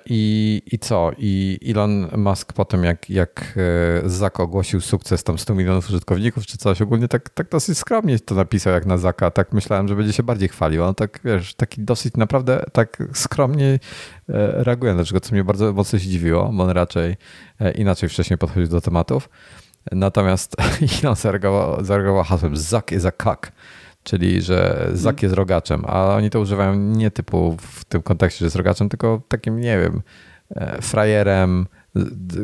[0.06, 1.10] I, I co?
[1.18, 3.58] I Elon Musk potem, jak, jak
[4.04, 8.18] e, Zak ogłosił sukces tam 100 milionów użytkowników czy coś, ogólnie tak, tak dosyć skromnie
[8.18, 9.30] to napisał jak na Zaka.
[9.30, 10.84] Tak myślałem, że będzie się bardziej chwalił.
[10.84, 13.78] On tak, wiesz, taki dosyć naprawdę tak skromnie e,
[14.64, 17.16] reaguje na co mnie bardzo mocno zdziwiło, bo on raczej
[17.74, 19.28] inaczej wcześniej podchodził do tematów.
[19.92, 20.56] Natomiast
[21.02, 21.16] Elon
[21.80, 23.52] zareagował, hasłem Zak is a cock
[24.02, 28.46] czyli że Zak jest rogaczem, a oni to używają nie typu w tym kontekście, że
[28.46, 30.02] jest rogaczem, tylko takim, nie wiem,
[30.56, 31.66] e, frajerem,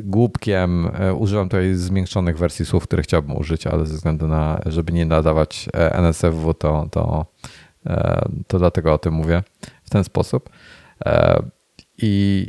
[0.02, 0.90] głupkiem.
[0.94, 5.06] E, używam tutaj zmiękczonych wersji słów, które chciałbym użyć, ale ze względu na, żeby nie
[5.06, 7.26] nadawać e, NSFW, to, to,
[8.46, 9.42] to dlatego o tym mówię
[9.84, 10.50] w ten sposób.
[11.98, 12.46] I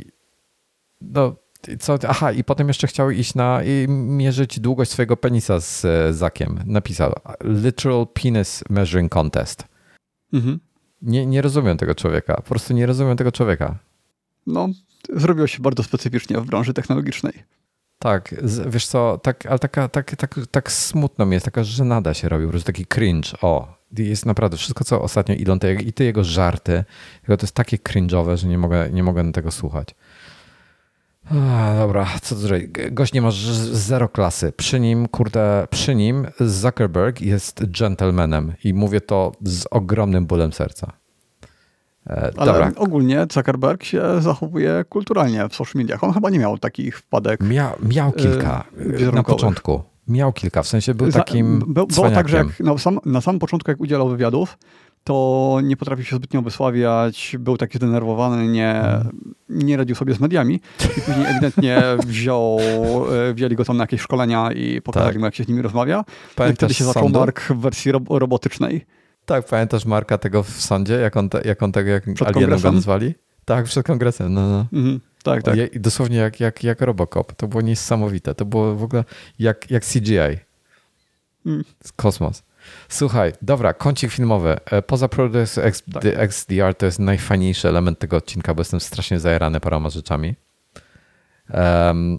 [1.00, 1.36] no,
[1.80, 6.12] co, aha, i potem jeszcze chciał iść na i mierzyć długość swojego penisa z e,
[6.12, 6.62] Zakiem.
[6.66, 7.12] Napisał
[7.44, 9.64] Literal Penis Measuring Contest.
[10.32, 10.60] Mhm.
[11.02, 12.34] Nie, nie rozumiem tego człowieka.
[12.34, 13.78] Po prostu nie rozumiem tego człowieka.
[14.46, 14.68] No,
[15.16, 17.32] zrobiło się bardzo specyficznie w branży technologicznej.
[17.98, 18.34] Tak,
[18.66, 22.44] wiesz co, tak, ale taka, tak, tak, tak smutno mi jest, taka żenada się robi,
[22.44, 23.30] po prostu taki cringe.
[23.42, 26.84] O, jest naprawdę wszystko, co ostatnio idą, te, i te jego żarty,
[27.26, 29.88] to jest takie cringe'owe, że nie mogę, nie mogę tego słuchać.
[31.30, 32.66] A, dobra, co zrobić?
[32.90, 33.28] Gość nie ma
[33.72, 34.52] zero klasy.
[34.56, 40.92] Przy nim, kurde, przy nim Zuckerberg jest gentlemanem i mówię to z ogromnym bólem serca.
[42.06, 42.72] E, Ale dobra.
[42.76, 46.04] ogólnie Zuckerberg się zachowuje kulturalnie w social mediach.
[46.04, 47.40] On chyba nie miał takich wpadek.
[47.40, 48.64] Mia, miał kilka
[49.00, 49.82] yy, na początku.
[50.08, 51.62] Miał kilka, w sensie był takim.
[51.66, 54.58] Był, było tak, że jak na, sam, na samym początku, jak udzielał wywiadów,
[55.04, 58.82] to nie potrafił się zbytnio wysławiać, był taki zdenerwowany, nie,
[59.48, 60.60] nie radził sobie z mediami
[60.96, 62.58] i później ewidentnie wziął,
[63.30, 65.18] e, wzięli go tam na jakieś szkolenia i pokazali tak.
[65.18, 66.04] mu, jak się z nimi rozmawia.
[66.36, 68.86] Pamiętasz I wtedy się zaczął Mark w wersji robotycznej.
[69.24, 72.60] Tak, pamiętasz Marka tego w sądzie, jak on, te, jak on tego, jak przed alienem
[72.60, 73.14] go nazwali?
[73.44, 74.66] Tak, przed kongresem, no, no.
[74.72, 75.74] Mhm, tak, tak.
[75.74, 77.32] I dosłownie jak, jak, jak Robocop.
[77.32, 78.34] To było niesamowite.
[78.34, 79.04] To było w ogóle
[79.38, 80.38] jak, jak CGI.
[81.46, 81.64] Mm.
[81.96, 82.42] Kosmos.
[82.90, 84.56] Słuchaj, dobra, kącik filmowy.
[84.70, 85.60] E, poza Product
[86.04, 90.34] XDR to jest najfajniejszy element tego odcinka, bo jestem strasznie zajerany paroma rzeczami.
[91.54, 92.18] Um,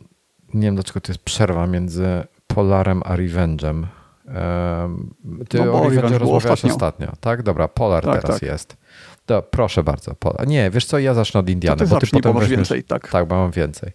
[0.53, 2.07] nie wiem, dlaczego to jest przerwa między
[2.47, 3.85] Polarem a Revenge'em.
[4.25, 5.13] Um,
[5.49, 6.73] ty no, o Revenge rozmawiałeś ostatnio.
[6.73, 7.13] ostatnio.
[7.19, 7.43] tak?
[7.43, 8.49] Dobra, Polar tak, teraz tak.
[8.49, 8.77] jest.
[9.25, 10.15] To, proszę bardzo.
[10.15, 10.47] Polar.
[10.47, 11.75] Nie, wiesz co, ja zacznę od Indiana.
[11.75, 13.07] Ty bo ty potem masz więcej, tak.
[13.11, 13.91] Tak, bo mam więcej.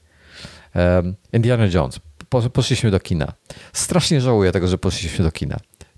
[0.75, 2.01] Um, Indiana Jones.
[2.29, 3.33] Po, poszliśmy do kina.
[3.73, 5.57] Strasznie żałuję tego, że poszliśmy do kina.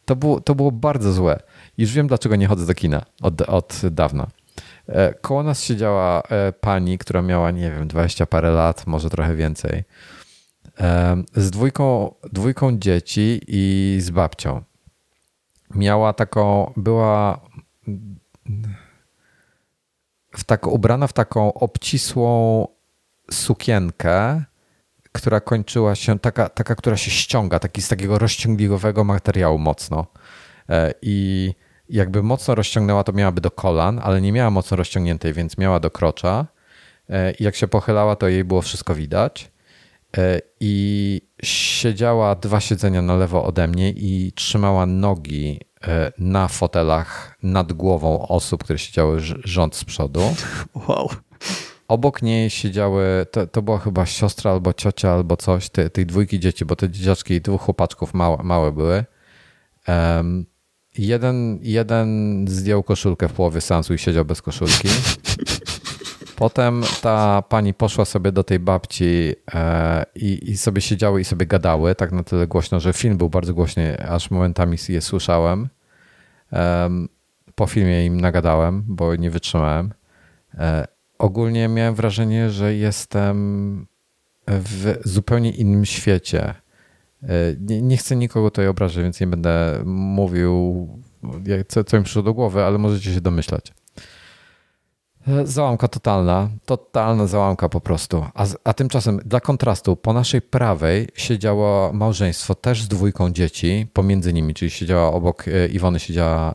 [0.09, 1.41] To było, to było bardzo złe.
[1.79, 4.27] Już wiem, dlaczego nie chodzę do kina od, od dawna.
[4.87, 9.37] E, koło nas siedziała e, pani, która miała, nie wiem, 20 parę lat, może trochę
[9.37, 9.85] więcej,
[10.81, 14.63] e, z dwójką, dwójką dzieci i z babcią.
[15.75, 17.41] Miała taką, była
[20.37, 22.67] w tak, ubrana w taką obcisłą
[23.31, 24.45] sukienkę,
[25.19, 30.07] która kończyła się, taka, taka, która się ściąga, taki z takiego rozciągliwego materiału mocno.
[30.69, 31.55] E, I
[31.89, 35.91] jakby mocno rozciągnęła, to miałaby do kolan, ale nie miała mocno rozciągniętej, więc miała do
[35.91, 36.47] krocza.
[37.11, 39.51] E, I jak się pochylała, to jej było wszystko widać.
[40.17, 45.61] E, I siedziała dwa siedzenia na lewo ode mnie i trzymała nogi
[46.19, 50.21] na fotelach nad głową osób, które siedziały rząd z przodu.
[50.89, 51.11] Wow
[51.89, 56.41] obok niej siedziały, to, to była chyba siostra albo ciocia albo coś, tej, tej dwójki
[56.41, 59.05] dzieci, bo te dzieciaczki dwóch chłopaczków małe, małe były.
[59.89, 60.47] Um,
[60.99, 64.89] jeden, jeden zdjął koszulkę w połowie sensu i siedział bez koszulki.
[66.37, 71.47] Potem ta pani poszła sobie do tej babci e, i, i, sobie siedziały i sobie
[71.47, 75.69] gadały, tak na tyle głośno, że film był bardzo głośny, aż momentami je słyszałem.
[77.55, 79.95] po filmie im nagadałem, bo nie wytrzymałem.
[80.55, 83.87] E, ogólnie miałem wrażenie, że jestem
[84.49, 86.55] w zupełnie innym świecie.
[87.23, 87.29] E,
[87.61, 90.89] nie, nie chcę nikogo tutaj obrażać, więc nie będę mówił,
[91.69, 93.75] co, co mi przyszło do głowy, ale możecie się domyślać.
[95.29, 98.25] E, załamka totalna, totalna załamka po prostu.
[98.35, 104.33] A, a tymczasem dla kontrastu po naszej prawej siedziało małżeństwo też z dwójką dzieci, pomiędzy
[104.33, 106.55] nimi, czyli siedziała obok e, Iwony siedziała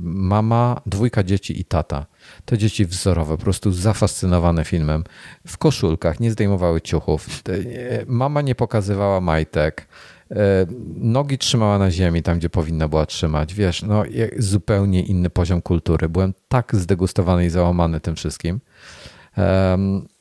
[0.00, 2.06] mama, dwójka dzieci i tata.
[2.44, 5.04] Te dzieci wzorowe, po prostu zafascynowane filmem,
[5.46, 7.28] w koszulkach, nie zdejmowały ciuchów.
[8.06, 9.88] Mama nie pokazywała majtek.
[10.30, 10.36] E,
[10.96, 13.54] nogi trzymała na ziemi, tam gdzie powinna była trzymać.
[13.54, 14.02] Wiesz, no
[14.38, 16.08] zupełnie inny poziom kultury.
[16.08, 18.60] Byłem tak zdegustowany i załamany tym wszystkim.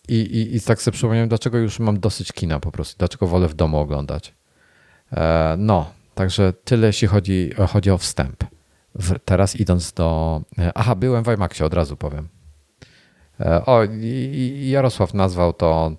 [0.07, 3.47] I, i, i tak sobie przypomniałem, dlaczego już mam dosyć kina po prostu, dlaczego wolę
[3.47, 4.33] w domu oglądać.
[5.13, 8.43] E, no, także tyle, jeśli chodzi, chodzi o wstęp.
[9.25, 10.41] Teraz idąc do.
[10.57, 12.27] E, aha, byłem w IMAXie, od razu powiem.
[13.65, 13.79] O,
[14.53, 15.91] Jarosław nazwał to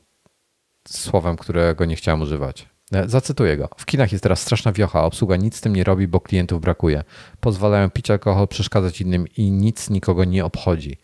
[0.88, 2.68] słowem, którego nie chciałem używać.
[2.92, 3.68] E, zacytuję go.
[3.76, 7.04] W kinach jest teraz straszna wiocha, obsługa nic z tym nie robi, bo klientów brakuje.
[7.40, 10.98] Pozwalają pić alkohol, przeszkadzać innym i nic nikogo nie obchodzi.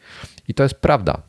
[0.48, 1.22] I to jest prawda.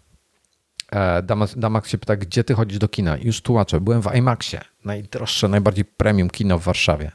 [0.91, 1.23] E,
[1.55, 3.17] Damax się pyta, gdzie ty chodzisz do kina?
[3.17, 3.81] już tłumaczę.
[3.81, 7.11] Byłem w IMAXie, najdroższe, najbardziej premium kino w Warszawie.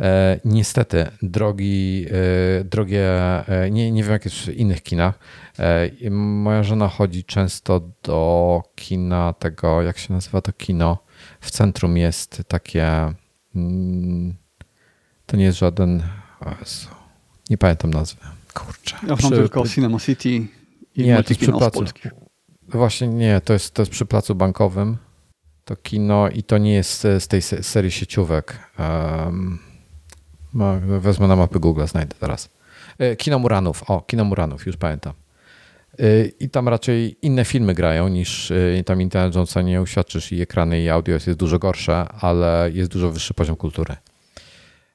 [0.00, 2.06] E, niestety, drogi,
[2.64, 3.10] drogie,
[3.70, 5.18] nie, nie wiem jak jest w innych kinach.
[6.10, 11.06] Moja żona chodzi często do kina tego, jak się nazywa to kino?
[11.40, 13.14] w centrum jest takie.
[13.54, 14.34] Mm,
[15.26, 16.02] to nie jest żaden.
[17.50, 18.20] Nie pamiętam nazwy.
[18.54, 18.96] Kurczę.
[19.08, 20.48] Ja znam tylko Cinema City i
[20.96, 21.84] nie, to jest przy placu.
[22.68, 24.96] Właśnie nie, to jest, to jest przy placu bankowym.
[25.64, 28.58] To kino i to nie jest z tej serii sieciówek.
[28.78, 29.58] Um,
[31.00, 32.48] wezmę na mapy Google, znajdę teraz.
[32.98, 33.90] E, kino Muranów.
[33.90, 35.12] O, Kino Muranów, już pamiętam.
[36.00, 40.42] Y, I tam raczej inne filmy grają niż y, tam Indiana Jonesa nie uświadczysz i
[40.42, 43.96] ekrany i audio jest dużo gorsze, ale jest dużo wyższy poziom kultury.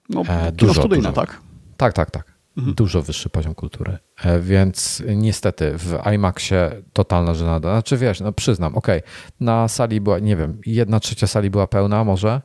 [0.09, 1.21] No, e, dużo, studyjne, dużo.
[1.21, 1.41] tak?
[1.77, 2.31] Tak, tak, tak.
[2.57, 2.75] Mhm.
[2.75, 3.97] Dużo wyższy poziom kultury.
[4.23, 7.71] E, więc niestety w IMAXie totalna żenada.
[7.71, 11.67] Znaczy wiesz, no przyznam, okej, okay, na sali była, nie wiem, jedna trzecia sali była
[11.67, 12.41] pełna może.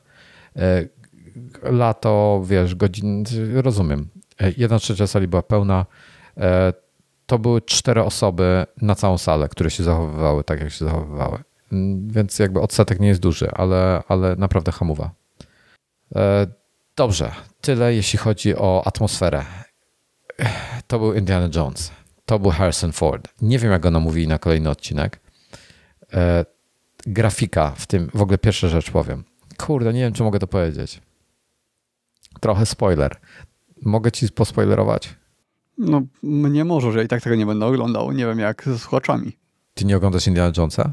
[1.63, 4.09] E, lato, wiesz, godzin, rozumiem.
[4.41, 5.87] E, jedna trzecia sali była pełna.
[7.27, 11.39] To były cztery osoby na całą salę, które się zachowywały tak, jak się zachowywały.
[11.73, 15.11] Mm, więc jakby odsetek nie jest duży, ale, ale naprawdę hamowa.
[16.97, 19.45] Dobrze, tyle jeśli chodzi o atmosferę
[20.87, 21.93] to był Indiana Jones.
[22.27, 23.29] To był Harrison Ford.
[23.43, 25.21] Nie wiem, jak go namówili na kolejny odcinek.
[26.13, 26.45] E,
[27.07, 29.25] grafika w tym, w ogóle pierwsza rzecz powiem.
[29.59, 31.01] Kurde, nie wiem, czy mogę to powiedzieć.
[32.41, 33.17] Trochę spoiler.
[33.83, 35.15] Mogę ci pospoilerować?
[35.79, 38.13] No, mnie możesz, ja i tak tego nie będę oglądał.
[38.13, 39.33] Nie wiem, jak ze słuchaczami.
[39.75, 40.93] Ty nie oglądasz Indiana Jonesa?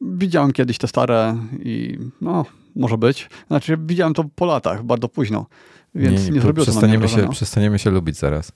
[0.00, 2.44] Widziałem kiedyś te stare i no,
[2.76, 3.30] może być.
[3.46, 5.46] Znaczy, widziałem to po latach, bardzo późno,
[5.94, 8.52] więc nie, nie, nie zrobiło przestaniemy to się, Przestaniemy się lubić zaraz.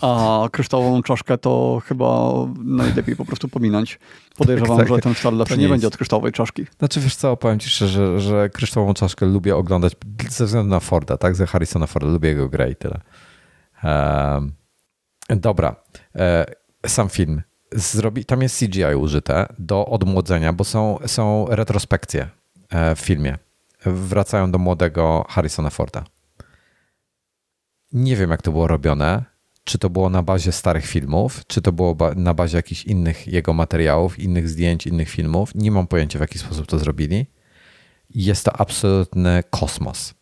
[0.00, 2.32] A kryształową czaszkę to chyba
[2.64, 3.98] najlepiej po prostu pominąć.
[4.36, 4.96] Podejrzewam, tak, tak.
[5.04, 6.66] że ten lepszy nie, nie będzie od kryształowej czaszki.
[6.78, 9.92] Znaczy wiesz co, powiem ci szczerze, że, że kryształową czaszkę lubię oglądać
[10.28, 11.34] ze względu na Forda, tak?
[11.34, 12.08] Ze Harrisona Forda.
[12.08, 13.00] Lubię jego grę i tyle.
[13.84, 14.52] Um,
[15.28, 15.76] dobra.
[16.14, 16.46] E,
[16.86, 17.42] sam film.
[17.72, 22.28] Zrobi, tam jest CGI użyte do odmłodzenia, bo są, są retrospekcje
[22.70, 23.38] e, w filmie.
[23.86, 26.04] Wracają do młodego Harrisona Forda.
[27.92, 29.35] Nie wiem, jak to było robione
[29.66, 33.52] czy to było na bazie starych filmów, czy to było na bazie jakichś innych jego
[33.52, 35.54] materiałów, innych zdjęć, innych filmów.
[35.54, 37.26] Nie mam pojęcia, w jaki sposób to zrobili.
[38.10, 40.14] Jest to absolutny kosmos.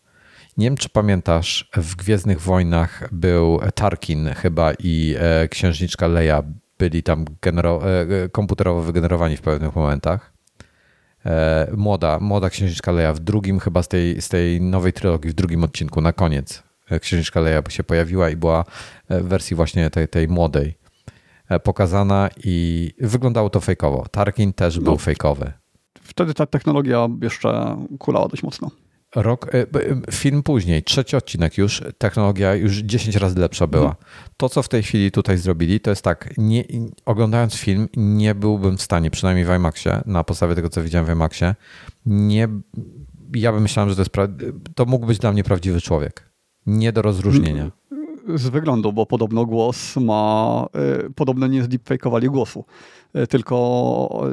[0.57, 6.43] Nie wiem, czy pamiętasz, w Gwiezdnych Wojnach był Tarkin chyba i e, księżniczka Leia
[6.77, 10.33] byli tam e, komputerowo wygenerowani w pewnych momentach.
[11.25, 15.33] E, młoda, młoda księżniczka Leia w drugim chyba z tej, z tej nowej trylogii, w
[15.33, 16.64] drugim odcinku, na koniec E,
[17.01, 18.65] księżniczka Leia się pojawiła i była
[19.09, 20.77] e, w wersji właśnie tej, tej młodej
[21.49, 24.05] e, pokazana i wyglądało to fejkowo.
[24.11, 25.51] Tarkin też no, był fejkowy.
[26.01, 28.71] Wtedy ta technologia jeszcze kulała dość mocno.
[29.15, 29.51] Rok,
[30.11, 33.89] film później, trzeci odcinek już, technologia już 10 razy lepsza była.
[33.89, 34.05] Mhm.
[34.37, 36.63] To, co w tej chwili tutaj zrobili, to jest tak, nie,
[37.05, 41.09] oglądając film nie byłbym w stanie, przynajmniej w IMAXie, na podstawie tego, co widziałem w
[41.09, 41.55] IMAXie,
[42.05, 42.47] nie,
[43.35, 44.11] ja bym myślałem, że to jest,
[44.75, 46.24] to mógł być dla mnie prawdziwy człowiek
[46.65, 47.71] nie do rozróżnienia.
[48.35, 50.65] Z wyglądu, bo podobno głos ma,
[51.07, 52.65] y, podobno nie zdeepfakeowali głosu,
[53.15, 54.27] y, tylko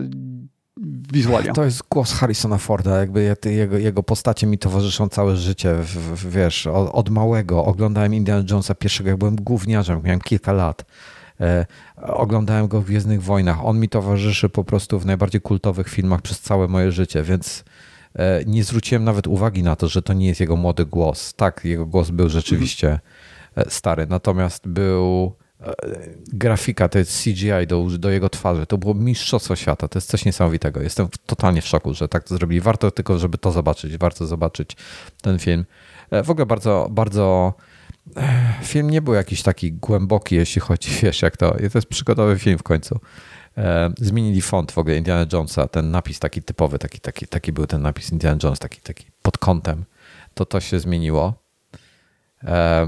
[1.13, 1.53] wizualia.
[1.53, 5.75] To jest głos Harrisona Forda, jakby jego, jego postacie mi towarzyszą całe życie,
[6.29, 7.65] wiesz, od małego.
[7.65, 10.85] Oglądałem Indiana Jonesa pierwszego, jak byłem gówniarzem, miałem kilka lat.
[11.41, 13.65] E, oglądałem go w Gwiezdnych Wojnach.
[13.65, 17.65] On mi towarzyszy po prostu w najbardziej kultowych filmach przez całe moje życie, więc E,
[18.47, 21.35] nie zwróciłem nawet uwagi na to, że to nie jest jego młody głos.
[21.35, 23.01] Tak, jego głos był rzeczywiście
[23.57, 25.75] e, stary, natomiast był e,
[26.33, 28.67] grafika, to jest CGI do, do jego twarzy.
[28.67, 29.89] To było mistrzostwo świata.
[29.89, 30.83] To jest coś niesamowitego.
[30.83, 32.61] Jestem totalnie w szoku, że tak to zrobili.
[32.61, 33.99] Warto tylko, żeby to zobaczyć.
[33.99, 34.77] Warto zobaczyć
[35.23, 35.65] ten film.
[36.25, 37.55] W ogóle bardzo, bardzo.
[38.63, 41.51] Film nie był jakiś taki głęboki, jeśli chodzi, wiesz, jak to.
[41.51, 43.01] To jest przygodowy film w końcu.
[43.59, 47.67] E, zmienili font w ogóle Indiana Jonesa, ten napis taki typowy, taki, taki, taki był
[47.67, 49.85] ten napis Indiana Jones, taki, taki pod kątem.
[50.35, 51.35] To to się zmieniło.
[52.45, 52.87] E,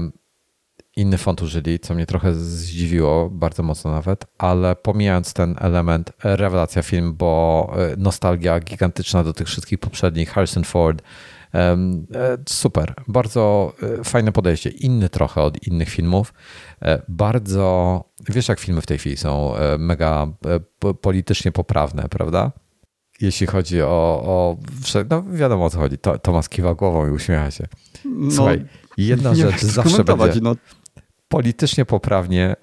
[0.95, 6.81] inny font użyli, co mnie trochę zdziwiło, bardzo mocno nawet, ale pomijając ten element, rewelacja
[6.81, 11.01] film, bo e, nostalgia gigantyczna do tych wszystkich poprzednich, Harrison Ford,
[12.49, 13.73] super, bardzo
[14.03, 16.33] fajne podejście, inny trochę od innych filmów,
[17.07, 20.27] bardzo Wiesz, jak filmy w tej chwili są e, mega
[20.85, 22.51] e, politycznie poprawne, prawda?
[23.21, 23.87] Jeśli chodzi o.
[24.25, 24.57] o
[25.09, 25.97] no wiadomo o co chodzi.
[26.21, 27.67] Tomasz kiwa głową i uśmiecha się.
[28.05, 28.67] No, Słuchaj, no,
[28.97, 30.41] jedna rzecz zawsze będzie.
[30.41, 30.55] No.
[31.27, 32.55] Politycznie poprawnie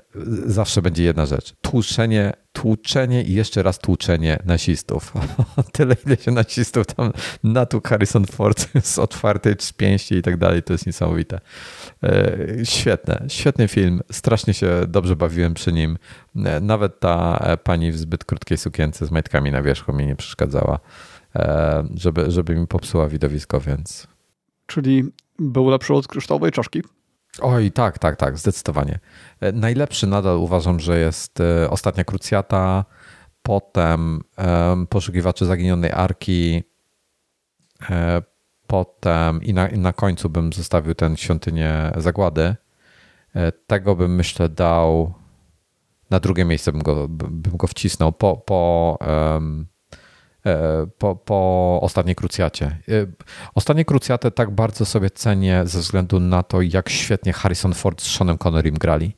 [0.47, 1.55] zawsze będzie jedna rzecz.
[1.61, 5.13] Tłuczenie tłuczenie i jeszcze raz tłuczenie nasistów.
[5.73, 7.13] Tyle, ile się nasistów tam
[7.45, 11.41] natłukł Harrison Ford z otwartej pięści i tak dalej, to jest niesamowite.
[12.03, 14.01] E, świetne, świetny film.
[14.13, 15.99] Strasznie się dobrze bawiłem przy nim.
[16.37, 20.17] E, nawet ta e, pani w zbyt krótkiej sukience z majtkami na wierzchu mi nie
[20.17, 20.79] przeszkadzała,
[21.95, 24.07] żeby, żeby mi popsuła widowisko, więc...
[24.67, 25.05] Czyli
[25.39, 26.83] był lepszy od kryształowej czaszki?
[27.41, 28.99] Oj, tak, tak, tak, zdecydowanie.
[29.41, 32.85] E, najlepszy nadal uważam, że jest e, Ostatnia Krucjata,
[33.43, 34.21] potem
[34.89, 36.63] Poszukiwacze Zaginionej Arki,
[37.91, 38.23] e,
[38.67, 42.57] potem i na, i na końcu bym zostawił ten Świątynię Zagłady.
[43.67, 45.15] Tego bym myślę dał
[46.13, 49.67] na drugie miejsce bym go, bym go wcisnął po, po um,
[50.99, 52.79] po, po ostatniej krucjacie.
[53.55, 58.17] Ostatnie krucjatę tak bardzo sobie cenię ze względu na to, jak świetnie Harrison Ford z
[58.17, 59.17] Seanem Connerym grali.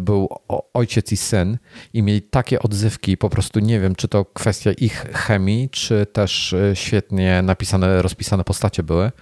[0.00, 0.28] Był
[0.74, 1.58] ojciec i syn
[1.92, 6.54] i mieli takie odzywki, po prostu nie wiem, czy to kwestia ich chemii, czy też
[6.74, 9.12] świetnie napisane, rozpisane postacie były,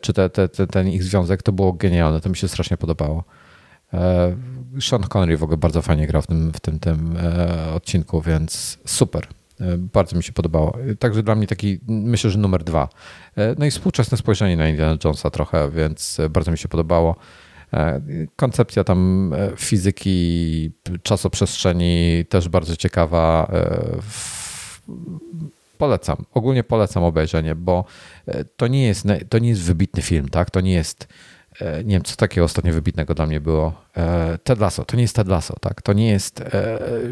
[0.00, 3.24] czy te, te, te, ten ich związek, to było genialne, to mi się strasznie podobało.
[4.80, 7.16] Sean Connery w ogóle bardzo fajnie grał w tym, w tym, tym
[7.74, 9.26] odcinku, więc super.
[9.60, 10.78] E, bardzo mi się podobało.
[10.98, 12.88] Także dla mnie taki, myślę, że numer dwa.
[13.36, 17.16] E, no i współczesne spojrzenie na Indiana Jonesa trochę, więc bardzo mi się podobało.
[17.72, 18.00] E,
[18.36, 20.70] koncepcja tam fizyki,
[21.02, 23.52] czasoprzestrzeni też bardzo ciekawa.
[25.78, 27.84] Polecam, ogólnie polecam obejrzenie, bo
[28.56, 30.50] to nie jest, to nie jest wybitny film, tak?
[30.50, 31.08] To nie jest,
[31.60, 33.72] nie wiem, co takiego ostatnio wybitnego dla mnie było.
[34.44, 35.82] Ted Lasso, to nie jest Ted Lasso, tak?
[35.82, 36.42] To nie jest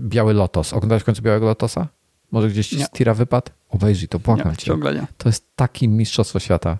[0.00, 0.72] Biały Lotos.
[0.72, 1.88] Oglądałeś w końcu Białego Lotosa?
[2.30, 3.50] Może gdzieś ci z tira wypadł?
[3.68, 4.66] Obejrzyj to, błagam nie, cię.
[4.66, 5.06] Ciągle nie.
[5.18, 6.78] To jest taki mistrzostwo świata.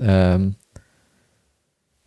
[0.00, 0.54] Um,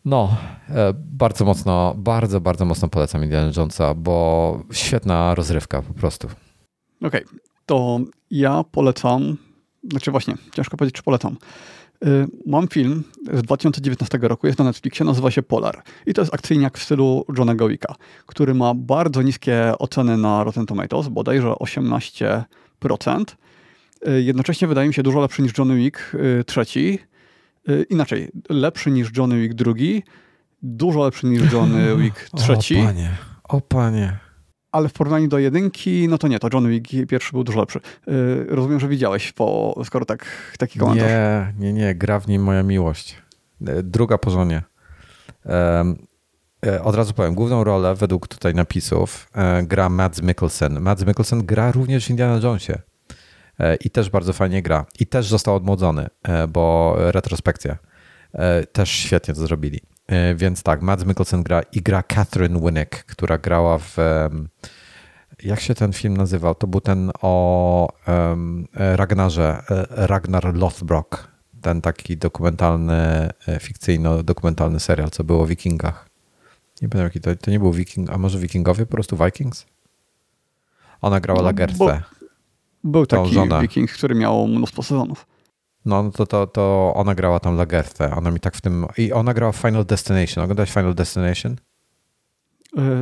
[0.05, 0.37] no,
[0.69, 6.27] e, bardzo mocno, bardzo, bardzo mocno polecam Indiana Jonesa, bo świetna rozrywka po prostu.
[7.01, 7.99] Okej, okay, to
[8.31, 9.37] ja polecam,
[9.91, 11.37] znaczy właśnie, ciężko powiedzieć, czy polecam.
[12.05, 13.03] Y, mam film
[13.33, 15.83] z 2019 roku, jest na Netflixie, nazywa się Polar.
[16.05, 17.95] I to jest akcyjniak w stylu Johna Gowicka,
[18.25, 23.25] który ma bardzo niskie oceny na Rotten Tomatoes, bodajże 18%.
[24.07, 26.99] Y, jednocześnie wydaje mi się dużo lepszy niż Johnny Wick y, trzeci.
[27.89, 30.03] Inaczej, lepszy niż Johnny Wick drugi,
[30.61, 32.77] dużo lepszy niż Johnny Wick trzeci.
[32.77, 33.09] O panie,
[33.43, 34.30] o panie
[34.71, 37.79] ale w porównaniu do jedynki, no to nie, to John Wick pierwszy był dużo lepszy.
[38.07, 40.25] Yy, rozumiem, że widziałeś, po, skoro tak,
[40.57, 41.07] taki komentarz.
[41.09, 43.21] Nie, nie, nie, gra w nim moja miłość.
[43.67, 44.61] E, druga po żonie.
[46.65, 50.79] E, od razu powiem, główną rolę według tutaj napisów e, gra Mads Mikkelsen.
[50.79, 52.73] Mads Mikkelsen gra również w Indiana Jonesie
[53.79, 54.85] i też bardzo fajnie gra.
[54.99, 56.07] I też został odmłodzony,
[56.49, 57.77] bo retrospekcja.
[58.71, 59.79] Też świetnie to zrobili.
[60.11, 63.97] E, więc tak, Mads Mikkelsen gra i gra Catherine Winnick, która grała w.
[65.43, 66.55] Jak się ten film nazywał?
[66.55, 71.31] To był ten o um, Ragnarze, e, Ragnar Lothbrok.
[71.61, 73.29] Ten taki dokumentalny,
[73.59, 76.09] fikcyjno-dokumentalny serial, co było o Wikingach.
[76.81, 79.65] Nie pamiętam, jaki to, to nie był Wiking, a może Wikingowie, po prostu Vikings?
[81.01, 82.01] Ona grała no, Lagerthe.
[82.83, 83.61] Był taki żonę.
[83.61, 85.27] Wiking, który miał mnóstwo sezonów.
[85.85, 88.15] No, no to, to, to ona grała tam Lagerthe.
[88.15, 88.85] Ona mi tak w tym.
[88.97, 90.43] I ona grała w Final Destination.
[90.43, 91.55] Oglądałeś Final Destination?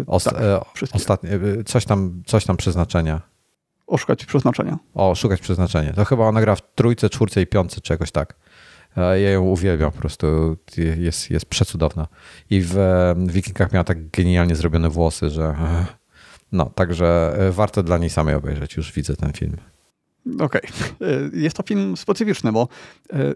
[0.08, 0.60] Ost tak, e,
[0.94, 3.22] ostatnie, e, coś tam, coś tam przeznaczenia.
[3.88, 4.78] Oszukać przeznaczenia.
[4.94, 5.94] O, szukać przeznaczenia.
[5.94, 8.36] To chyba ona gra w trójce, czwórce i piątce, czegoś tak.
[8.96, 10.58] Ja ją uwielbiam, po prostu
[10.98, 12.08] jest, jest przecudowna.
[12.50, 12.76] I w
[13.28, 15.56] Wikingach miała tak genialnie zrobione włosy, że
[16.52, 18.78] no, także warto dla niej samej obejrzeć.
[18.78, 19.58] Już widzę ten film.
[20.40, 20.62] Okej.
[20.96, 21.32] Okay.
[21.34, 22.68] Jest to film specyficzny, bo
[23.14, 23.34] e,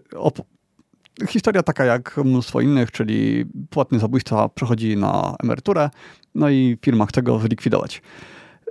[1.28, 5.90] historia taka jak mnóstwo innych, czyli płatny zabójca przechodzi na emeryturę,
[6.34, 8.02] no i firma chce go zlikwidować.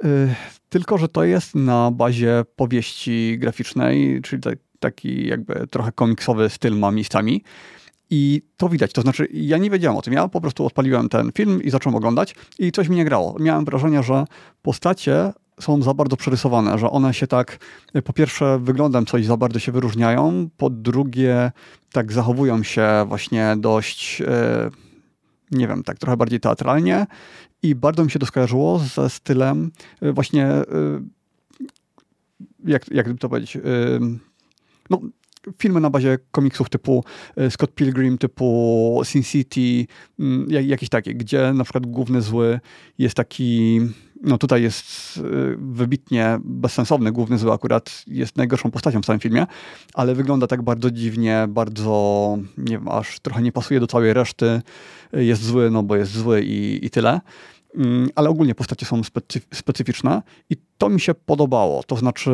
[0.04, 0.36] E,
[0.70, 4.42] tylko, że to jest na bazie powieści graficznej, czyli
[4.80, 7.44] taki jakby trochę komiksowy styl ma miejscami.
[8.10, 11.32] I to widać, to znaczy ja nie wiedziałem o tym, ja po prostu odpaliłem ten
[11.32, 13.36] film i zacząłem oglądać i coś mi nie grało.
[13.40, 14.26] Miałem wrażenie, że
[14.62, 17.58] postacie są za bardzo przerysowane, że one się tak,
[18.04, 21.52] po pierwsze wyglądem coś za bardzo się wyróżniają, po drugie
[21.92, 24.70] tak zachowują się właśnie dość, e,
[25.52, 27.06] nie wiem, tak trochę bardziej teatralnie
[27.64, 29.72] i bardzo mi się to skojarzyło ze stylem
[30.02, 30.66] e, właśnie, e,
[32.66, 33.58] jak, jak to powiedzieć,
[34.90, 35.02] no,
[35.58, 37.04] filmy na bazie komiksów typu
[37.50, 42.60] Scott Pilgrim, typu Sin City, mm, jakieś takie, gdzie na przykład główny zły
[42.98, 43.82] jest taki
[44.24, 45.22] no tutaj jest y,
[45.58, 49.46] wybitnie bezsensowny, główny zły akurat jest najgorszą postacią w całym filmie,
[49.94, 54.62] ale wygląda tak bardzo dziwnie, bardzo, nie wiem, aż trochę nie pasuje do całej reszty.
[55.14, 57.22] Jest zły, no bo jest zły i, i tyle.
[57.76, 59.02] Mm, ale ogólnie postacie są
[59.54, 61.84] specyficzne i to mi się podobało.
[61.84, 62.32] To znaczy,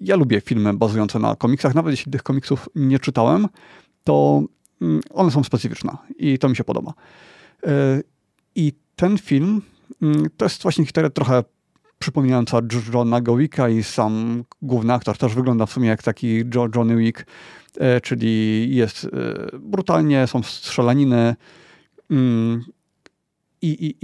[0.00, 3.48] ja lubię filmy bazujące na komiksach, nawet jeśli tych komiksów nie czytałem,
[4.04, 4.42] to
[4.82, 6.94] mm, one są specyficzne i to mi się podoba.
[7.66, 7.68] Y,
[8.54, 9.62] I ten film
[10.36, 11.44] to jest właśnie historia trochę
[11.98, 12.60] przypominająca
[12.94, 17.26] Johna Gowicka i sam główny aktor też wygląda w sumie jak taki Johnny Wick,
[17.78, 19.08] e, czyli jest e,
[19.58, 21.36] brutalnie, są strzelaniny
[22.10, 22.64] mm,
[23.62, 23.96] i, i,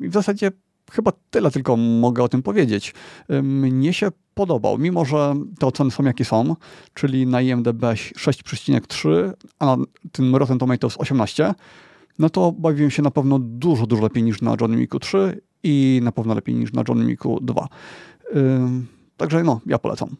[0.00, 0.50] i w zasadzie
[0.92, 2.94] chyba tyle tylko mogę o tym powiedzieć.
[3.28, 6.56] E, mnie się podobał, mimo że te oceny są jakie są,
[6.94, 9.76] czyli na IMDb 6,3, a na
[10.12, 11.54] tym Rotten Tomatoes 18,
[12.20, 16.00] no to bawiłem się na pewno dużo, dużo lepiej niż na Johnny Miku 3 i
[16.02, 17.68] na pewno lepiej niż na Johnny Miku 2.
[18.34, 18.40] Yy,
[19.16, 20.16] także no, ja polecam.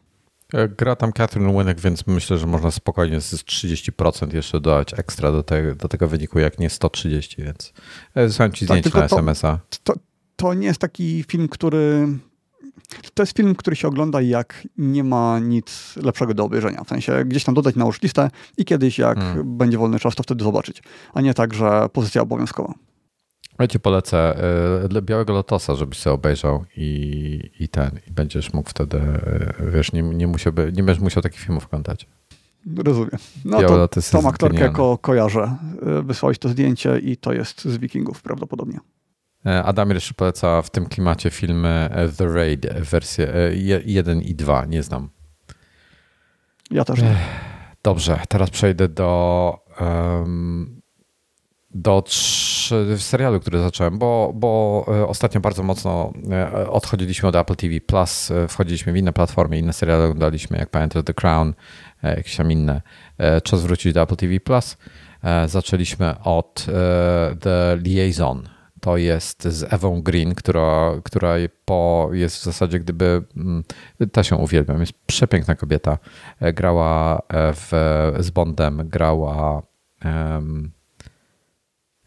[0.79, 5.43] Gra tam Catherine Winnick, więc myślę, że można spokojnie z 30% jeszcze dodać ekstra do,
[5.43, 7.73] te, do tego wyniku, jak nie 130, więc
[8.15, 9.59] wysłałem ci tak, zdjęcie na SMS-a.
[9.85, 9.95] To,
[10.37, 12.09] to nie jest taki film, który
[13.15, 16.85] to jest film, który się ogląda jak nie ma nic lepszego do obejrzenia.
[16.85, 19.59] W sensie gdzieś tam dodać na listę i kiedyś jak hmm.
[19.59, 20.83] będzie wolny czas, to wtedy zobaczyć.
[21.15, 22.75] A nie tak, że pozycja obowiązkowa.
[23.59, 24.37] Ja ci polecę
[24.97, 29.93] y, Białego Lotosa, żebyś sobie obejrzał i, i ten, i będziesz mógł wtedy, y, wiesz,
[29.93, 32.07] nie, nie, musiałby, nie będziesz musiał takich filmów oglądać.
[32.77, 33.11] Rozumiem.
[33.45, 35.57] No Biały to tą aktorkę ko kojarzę.
[36.01, 38.79] Y, wysłałeś to zdjęcie i to jest z Wikingów prawdopodobnie.
[39.47, 43.33] E, Adam jeszcze poleca w tym klimacie filmy e, The Raid, wersje
[43.85, 44.65] 1 e, i 2.
[44.65, 45.11] Nie znam.
[46.71, 47.17] Ja też nie.
[47.83, 50.81] Dobrze, teraz przejdę do um,
[51.75, 52.05] do
[52.99, 56.13] serialu, który zacząłem, bo, bo ostatnio bardzo mocno
[56.69, 61.15] odchodziliśmy od Apple TV Plus, wchodziliśmy w inne platformy, inne seriale oglądaliśmy, jak pamiętam The
[61.15, 61.55] Crown,
[62.03, 62.83] jakieś tam inne.
[63.43, 64.77] Czas wrócić do Apple TV Plus.
[65.47, 66.67] Zaczęliśmy od
[67.41, 68.49] The Liaison,
[68.81, 71.35] to jest z Ewą Green, która, która
[71.65, 73.65] po, jest w zasadzie gdyby, mm,
[74.13, 75.99] ta się uwielbiam, jest przepiękna kobieta.
[76.41, 77.73] E, grała e, w,
[78.19, 79.63] z Bondem, grała
[80.05, 80.71] um,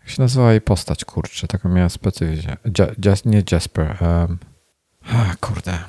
[0.04, 2.58] jak się nazywała jej postać, kurczę, taką miała specyficznie.
[3.06, 3.98] Just, nie Jasper.
[4.02, 4.38] Um,
[5.40, 5.80] kurde.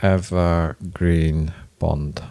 [0.00, 2.22] Eva Green Bond.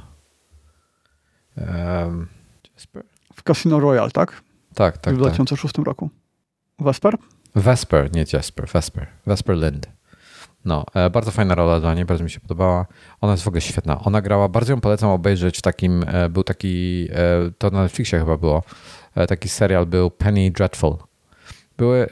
[1.57, 2.27] Um,
[2.73, 3.03] Jasper.
[3.33, 4.41] W Casino Royale, tak?
[4.73, 5.13] Tak, tak.
[5.13, 5.85] W 2006 tak.
[5.85, 6.09] roku.
[6.79, 7.17] Vesper?
[7.55, 9.07] Vesper, nie Jasper, Vesper.
[9.25, 9.87] Vesper Lind.
[10.65, 12.85] No, e, bardzo fajna rola dla niej, bardzo mi się podobała.
[13.21, 13.99] Ona jest w ogóle świetna.
[13.99, 18.19] Ona grała, bardzo ją polecam obejrzeć w takim, e, był taki, e, to na Netflixie
[18.19, 18.63] chyba było,
[19.27, 20.97] taki serial był Penny Dreadful.
[21.77, 22.07] Były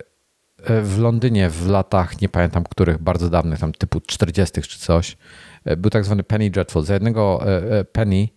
[0.83, 5.17] w Londynie w latach, nie pamiętam których, bardzo dawnych, tam typu 40 czy coś,
[5.77, 6.83] był tak zwany Penny Dreadful.
[6.83, 7.45] Za jednego
[7.91, 8.27] penny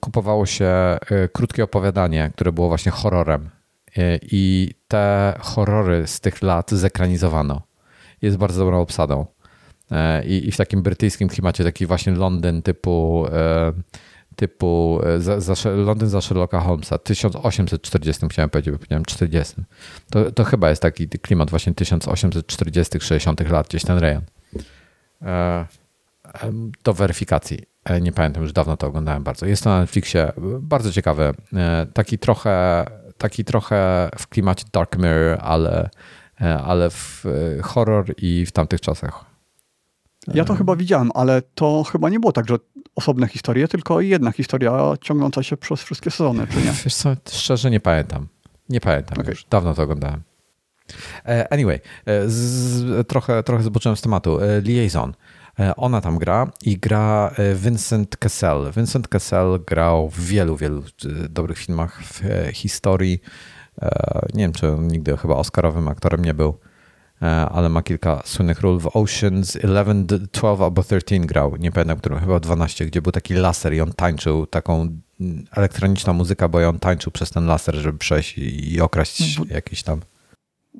[0.00, 0.98] kupowało się
[1.32, 3.50] krótkie opowiadanie, które było właśnie horrorem
[4.22, 7.62] i te horrory z tych lat zekranizowano.
[8.22, 9.26] Jest bardzo dobrą obsadą.
[9.90, 13.72] E, I, i w takim brytyjskim klimacie, taki właśnie Londyn typu e,
[14.36, 19.54] typu e, za, za, Londyn za Sherlocka Holmesa 1840 chciałem powiedzieć, bo powiedziałem 40.
[20.10, 24.22] To, to chyba jest taki klimat właśnie 1840 60 lat, gdzieś ten rejon.
[26.84, 27.58] Do weryfikacji.
[28.00, 29.46] Nie pamiętam, już dawno to oglądałem bardzo.
[29.46, 30.32] Jest to na Netflixie.
[30.60, 31.34] Bardzo ciekawe.
[31.94, 32.84] Taki trochę
[33.18, 35.90] taki trochę w klimacie Dark Mirror, ale,
[36.40, 37.24] e, ale w
[37.58, 39.24] e, horror i w tamtych czasach.
[40.34, 42.56] Ja to chyba widziałem, ale to chyba nie było tak, że
[42.94, 46.72] osobne historie, tylko jedna historia ciągnąca się przez wszystkie sezony, czy nie?
[46.84, 48.28] Wiesz co, szczerze nie pamiętam.
[48.68, 49.30] Nie pamiętam okay.
[49.30, 49.44] już.
[49.50, 50.22] Dawno to oglądałem.
[51.26, 51.80] E, anyway,
[52.26, 54.38] z, trochę, trochę zboczyłem z tematu.
[54.62, 55.14] Liaison.
[55.58, 58.72] E, ona tam gra i gra e, Vincent Cassel.
[58.76, 62.22] Vincent Cassel grał w wielu, wielu e, dobrych filmach w
[62.52, 63.20] historii.
[64.34, 66.58] Nie wiem, czy nigdy chyba Oscarowym aktorem nie był,
[67.50, 68.80] ale ma kilka słynnych ról.
[68.80, 73.34] W Oceans 11, 12 albo 13 grał, nie pamiętam którym, chyba 12, gdzie był taki
[73.34, 74.88] laser i on tańczył, taką
[75.50, 80.00] elektroniczna muzyka, bo on tańczył przez ten laser, żeby przejść i okraść w, jakiś tam.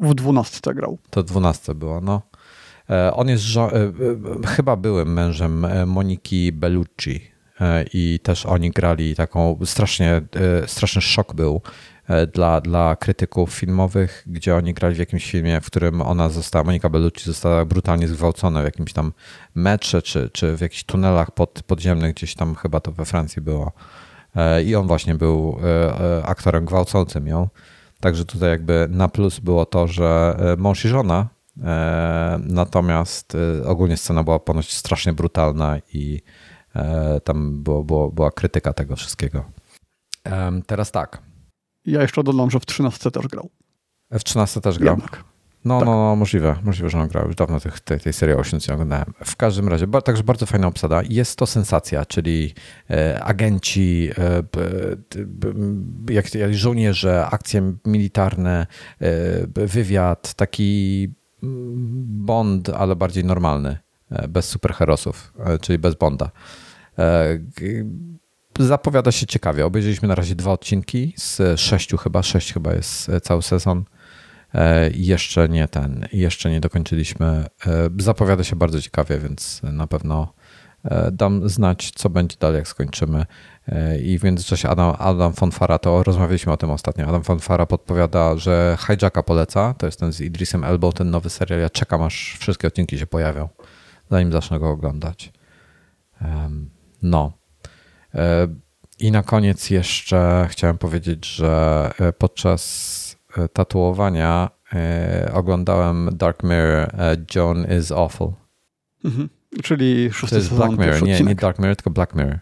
[0.00, 0.98] W 12 grał.
[1.10, 2.22] To 12 było, no.
[2.90, 7.34] E, on jest e, e, chyba byłym mężem Moniki Bellucci
[7.94, 10.22] i też oni grali taką strasznie,
[10.66, 11.60] straszny szok był
[12.32, 16.88] dla, dla krytyków filmowych, gdzie oni grali w jakimś filmie, w którym ona została, Monika
[16.88, 19.12] Bellucci została brutalnie zgwałcona w jakimś tam
[19.54, 23.72] metrze, czy, czy w jakichś tunelach pod, podziemnych, gdzieś tam chyba to we Francji było.
[24.66, 25.58] I on właśnie był
[26.24, 27.48] aktorem gwałcącym ją.
[28.00, 31.28] Także tutaj jakby na plus było to, że mąż i żona
[32.40, 36.22] natomiast e, ogólnie scena była ponoć strasznie brutalna i
[36.74, 39.44] e, tam było, było, była krytyka tego wszystkiego.
[40.66, 41.22] Teraz tak.
[41.84, 43.50] Ja jeszcze dodam, że w 13 też grał.
[44.10, 44.94] W 13 też grał?
[44.96, 45.24] Jednak.
[45.64, 45.86] No, tak.
[45.86, 47.26] no, no, możliwe, możliwe, że on grał.
[47.26, 49.12] Już dawno tych, tej, tej serii 8 nie oglądałem.
[49.24, 51.02] W każdym razie, ba, także bardzo fajna obsada.
[51.08, 52.54] Jest to sensacja, czyli
[52.90, 58.66] e, agenci, e, b, jak, jak żołnierze, akcje militarne,
[59.00, 61.08] e, wywiad, taki
[62.06, 63.78] Bond, ale bardziej normalny,
[64.10, 66.30] e, bez superherosów, e, czyli bez Bonda.
[66.98, 67.38] E,
[68.58, 69.66] zapowiada się ciekawie.
[69.66, 73.84] Obejrzeliśmy na razie dwa odcinki z sześciu chyba, sześć chyba jest cały sezon.
[74.94, 77.46] Jeszcze nie ten, jeszcze nie dokończyliśmy.
[77.98, 80.34] Zapowiada się bardzo ciekawie, więc na pewno
[81.12, 83.26] dam znać, co będzie dalej, jak skończymy.
[84.02, 88.76] I w międzyczasie Adam, Adam Fonfara, to rozmawialiśmy o tym ostatnio, Adam Fonfara podpowiada, że
[88.86, 91.60] Hijacka poleca, to jest ten z Idrisem Elbow, ten nowy serial.
[91.60, 93.48] Ja czekam, aż wszystkie odcinki się pojawią,
[94.10, 95.32] zanim zacznę go oglądać.
[97.02, 97.32] No.
[98.14, 98.48] E,
[98.98, 102.94] I na koniec jeszcze chciałem powiedzieć, że e, podczas
[103.52, 104.50] tatuowania
[105.32, 106.90] oglądałem Dark Mirror
[107.34, 108.32] John is Awful.
[109.04, 109.28] Mhm.
[109.62, 112.38] Czyli szósty to jest sezon, Black Mirror, nie, nie Dark Mirror, tylko Black Mirror.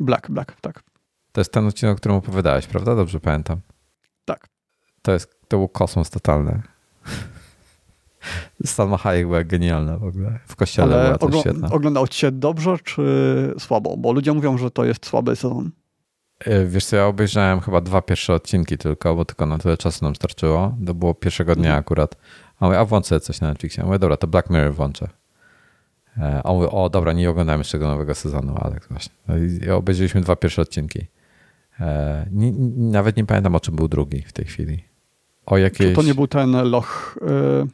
[0.00, 0.82] Black, Black, tak.
[1.32, 2.94] To jest ten odcinek, o którym opowiadałeś, prawda?
[2.94, 3.60] Dobrze pamiętam.
[4.24, 4.46] Tak.
[5.02, 6.62] To, jest, to był kosmos totalny.
[8.64, 10.38] Salma Hayek była genialna w ogóle.
[10.46, 11.70] W kościele Ale była też ogl- świetna.
[11.70, 13.96] Oglądał cię dobrze czy słabo?
[13.96, 15.70] Bo ludzie mówią, że to jest słaby sezon.
[16.40, 20.04] E, wiesz co, ja obejrzałem chyba dwa pierwsze odcinki tylko, bo tylko na tyle czasu
[20.04, 20.76] nam starczyło.
[20.86, 21.80] To było pierwszego dnia mhm.
[21.80, 22.16] akurat.
[22.60, 23.84] A mówię, a włączę coś na Netflixie.
[23.84, 25.08] Mówię, dobra, to Black Mirror włączę.
[26.18, 29.14] E, a mówię, o dobra, nie oglądałem jeszcze tego nowego sezonu, ale właśnie.
[29.66, 31.06] No obejrzeliśmy dwa pierwsze odcinki.
[31.80, 34.84] E, nie, nawet nie pamiętam, o czym był drugi w tej chwili.
[35.46, 35.90] O jakiejś...
[35.90, 37.18] Czy to nie był ten loch...
[37.22, 37.66] Yy...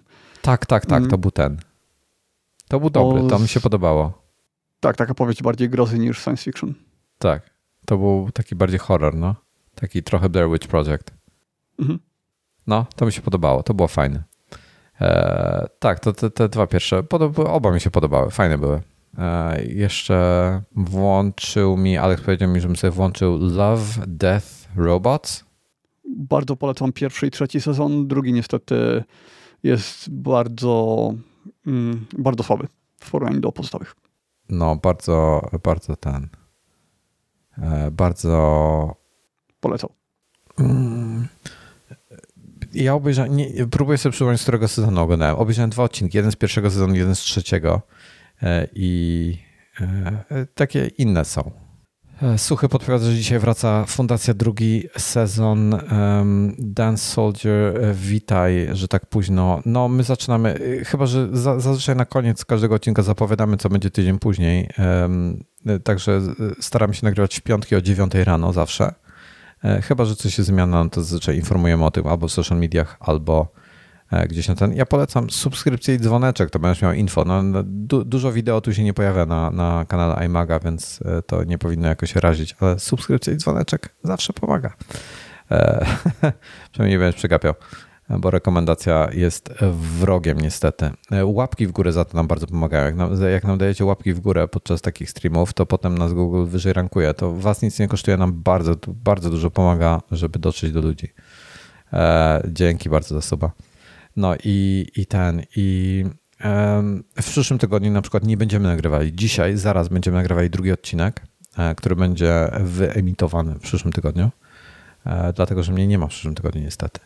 [0.42, 1.20] Tak, tak, tak, to mm.
[1.20, 1.58] był ten.
[2.68, 3.26] To był dobry, o...
[3.26, 4.22] to mi się podobało.
[4.80, 6.74] Tak, taka powieść bardziej grozy niż science fiction.
[7.18, 7.50] Tak,
[7.86, 9.34] to był taki bardziej horror, no.
[9.74, 11.10] Taki trochę Blair Witch Project.
[11.78, 11.98] Mhm.
[12.66, 14.22] No, to mi się podobało, to było fajne.
[15.01, 17.02] E, tak, to te, te dwa pierwsze,
[17.47, 18.82] oba mi się podobały, fajne były.
[19.18, 24.47] E, jeszcze włączył mi, Alex powiedział mi, żebym sobie włączył Love, Death,
[24.77, 25.44] Robots.
[26.09, 28.09] Bardzo polecam pierwszy i trzeci sezon.
[28.09, 29.05] Drugi niestety
[29.62, 31.14] jest bardzo,
[31.66, 32.66] mm, bardzo słaby
[33.01, 33.97] w porównaniu do pozostałych.
[34.48, 36.28] No, bardzo, bardzo ten.
[37.59, 38.97] E, bardzo.
[39.60, 39.93] Polecał.
[40.59, 41.28] Mm,
[42.74, 45.36] ja obejrzałem, nie, próbuję sobie przypomnieć, z którego sezonu oglądałem.
[45.36, 47.82] Obejrzałem dwa odcinki, jeden z pierwszego sezonu, jeden z trzeciego
[48.42, 49.38] e, i
[49.80, 51.51] e, takie inne są.
[52.22, 55.80] E, Suchy podpowiada, że dzisiaj wraca Fundacja drugi sezon
[56.59, 57.94] Dance Soldier.
[57.94, 59.62] Witaj, że tak późno.
[59.66, 64.68] No, my zaczynamy, chyba że zazwyczaj na koniec każdego odcinka zapowiadamy, co będzie tydzień później.
[65.84, 66.20] Także
[66.60, 68.94] staramy się nagrywać w piątki o 9 rano zawsze.
[69.65, 72.59] E, chyba, że coś się zmiana, no to zazwyczaj informujemy o tym albo w social
[72.59, 73.53] mediach, albo
[74.11, 74.73] e, gdzieś na ten.
[74.74, 77.24] Ja polecam subskrypcję i dzwoneczek, to będziesz miał info.
[77.24, 81.23] No, no, du dużo wideo tu się nie pojawia na, na kanale iMaga, więc e,
[81.23, 84.73] to nie powinno jakoś razić, ale subskrypcja i dzwoneczek zawsze pomaga.
[86.73, 87.55] przynajmniej nie będziesz przegapiał
[88.19, 90.91] bo rekomendacja jest wrogiem niestety.
[91.24, 92.85] Łapki w górę za to nam bardzo pomagają.
[92.85, 96.45] Jak nam, jak nam dajecie łapki w górę podczas takich streamów, to potem nas Google
[96.47, 97.15] wyżej rankuje.
[97.15, 101.09] To was nic nie kosztuje, nam bardzo, bardzo dużo pomaga, żeby dotrzeć do ludzi.
[101.93, 103.51] E, dzięki bardzo za suba.
[104.16, 106.05] No i, i ten, i
[107.23, 109.12] w przyszłym tygodniu na przykład nie będziemy nagrywali.
[109.12, 111.23] Dzisiaj, zaraz będziemy nagrywali drugi odcinek,
[111.57, 114.31] e, który będzie wyemitowany w przyszłym tygodniu,
[115.07, 117.01] e, dlatego że mnie nie ma w przyszłym tygodniu niestety.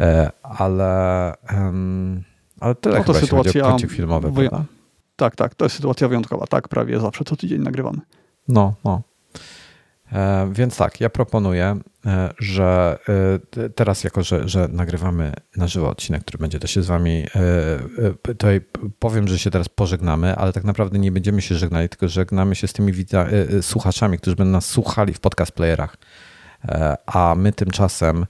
[0.00, 1.34] E, ale,
[2.60, 4.64] ale tyle no to sytuacja filmowy, wyja-
[5.16, 6.46] Tak, tak, to jest sytuacja wyjątkowa.
[6.46, 7.98] Tak, prawie zawsze co tydzień nagrywamy.
[8.48, 9.02] No, no.
[10.12, 11.76] E, więc tak, ja proponuję,
[12.06, 12.98] e, że
[13.74, 17.24] teraz, jako że, że nagrywamy na żywo odcinek, który będzie też się z Wami,
[18.22, 18.60] tutaj
[18.98, 22.66] powiem, że się teraz pożegnamy, ale tak naprawdę nie będziemy się żegnali, tylko żegnamy się
[22.66, 22.92] z tymi
[23.62, 25.96] słuchaczami, którzy będą nas słuchali w podcast playerach.
[27.06, 28.26] A my tymczasem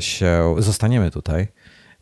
[0.00, 1.48] się zostaniemy tutaj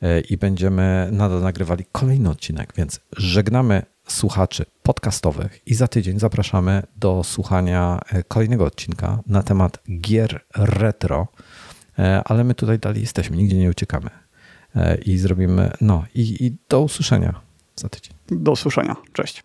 [0.03, 6.83] e, i będziemy nadal nagrywali kolejny odcinek, więc żegnamy słuchaczy podcastowych i za tydzień zapraszamy
[6.97, 11.27] do słuchania e, kolejnego odcinka na temat gier retro,
[12.25, 14.11] ale my tutaj dalej jesteśmy, nigdzie nie uciekamy
[15.05, 17.41] i zrobimy, no i, i do usłyszenia
[17.77, 18.15] za tydzień.
[18.31, 19.43] Do usłyszenia, cześć.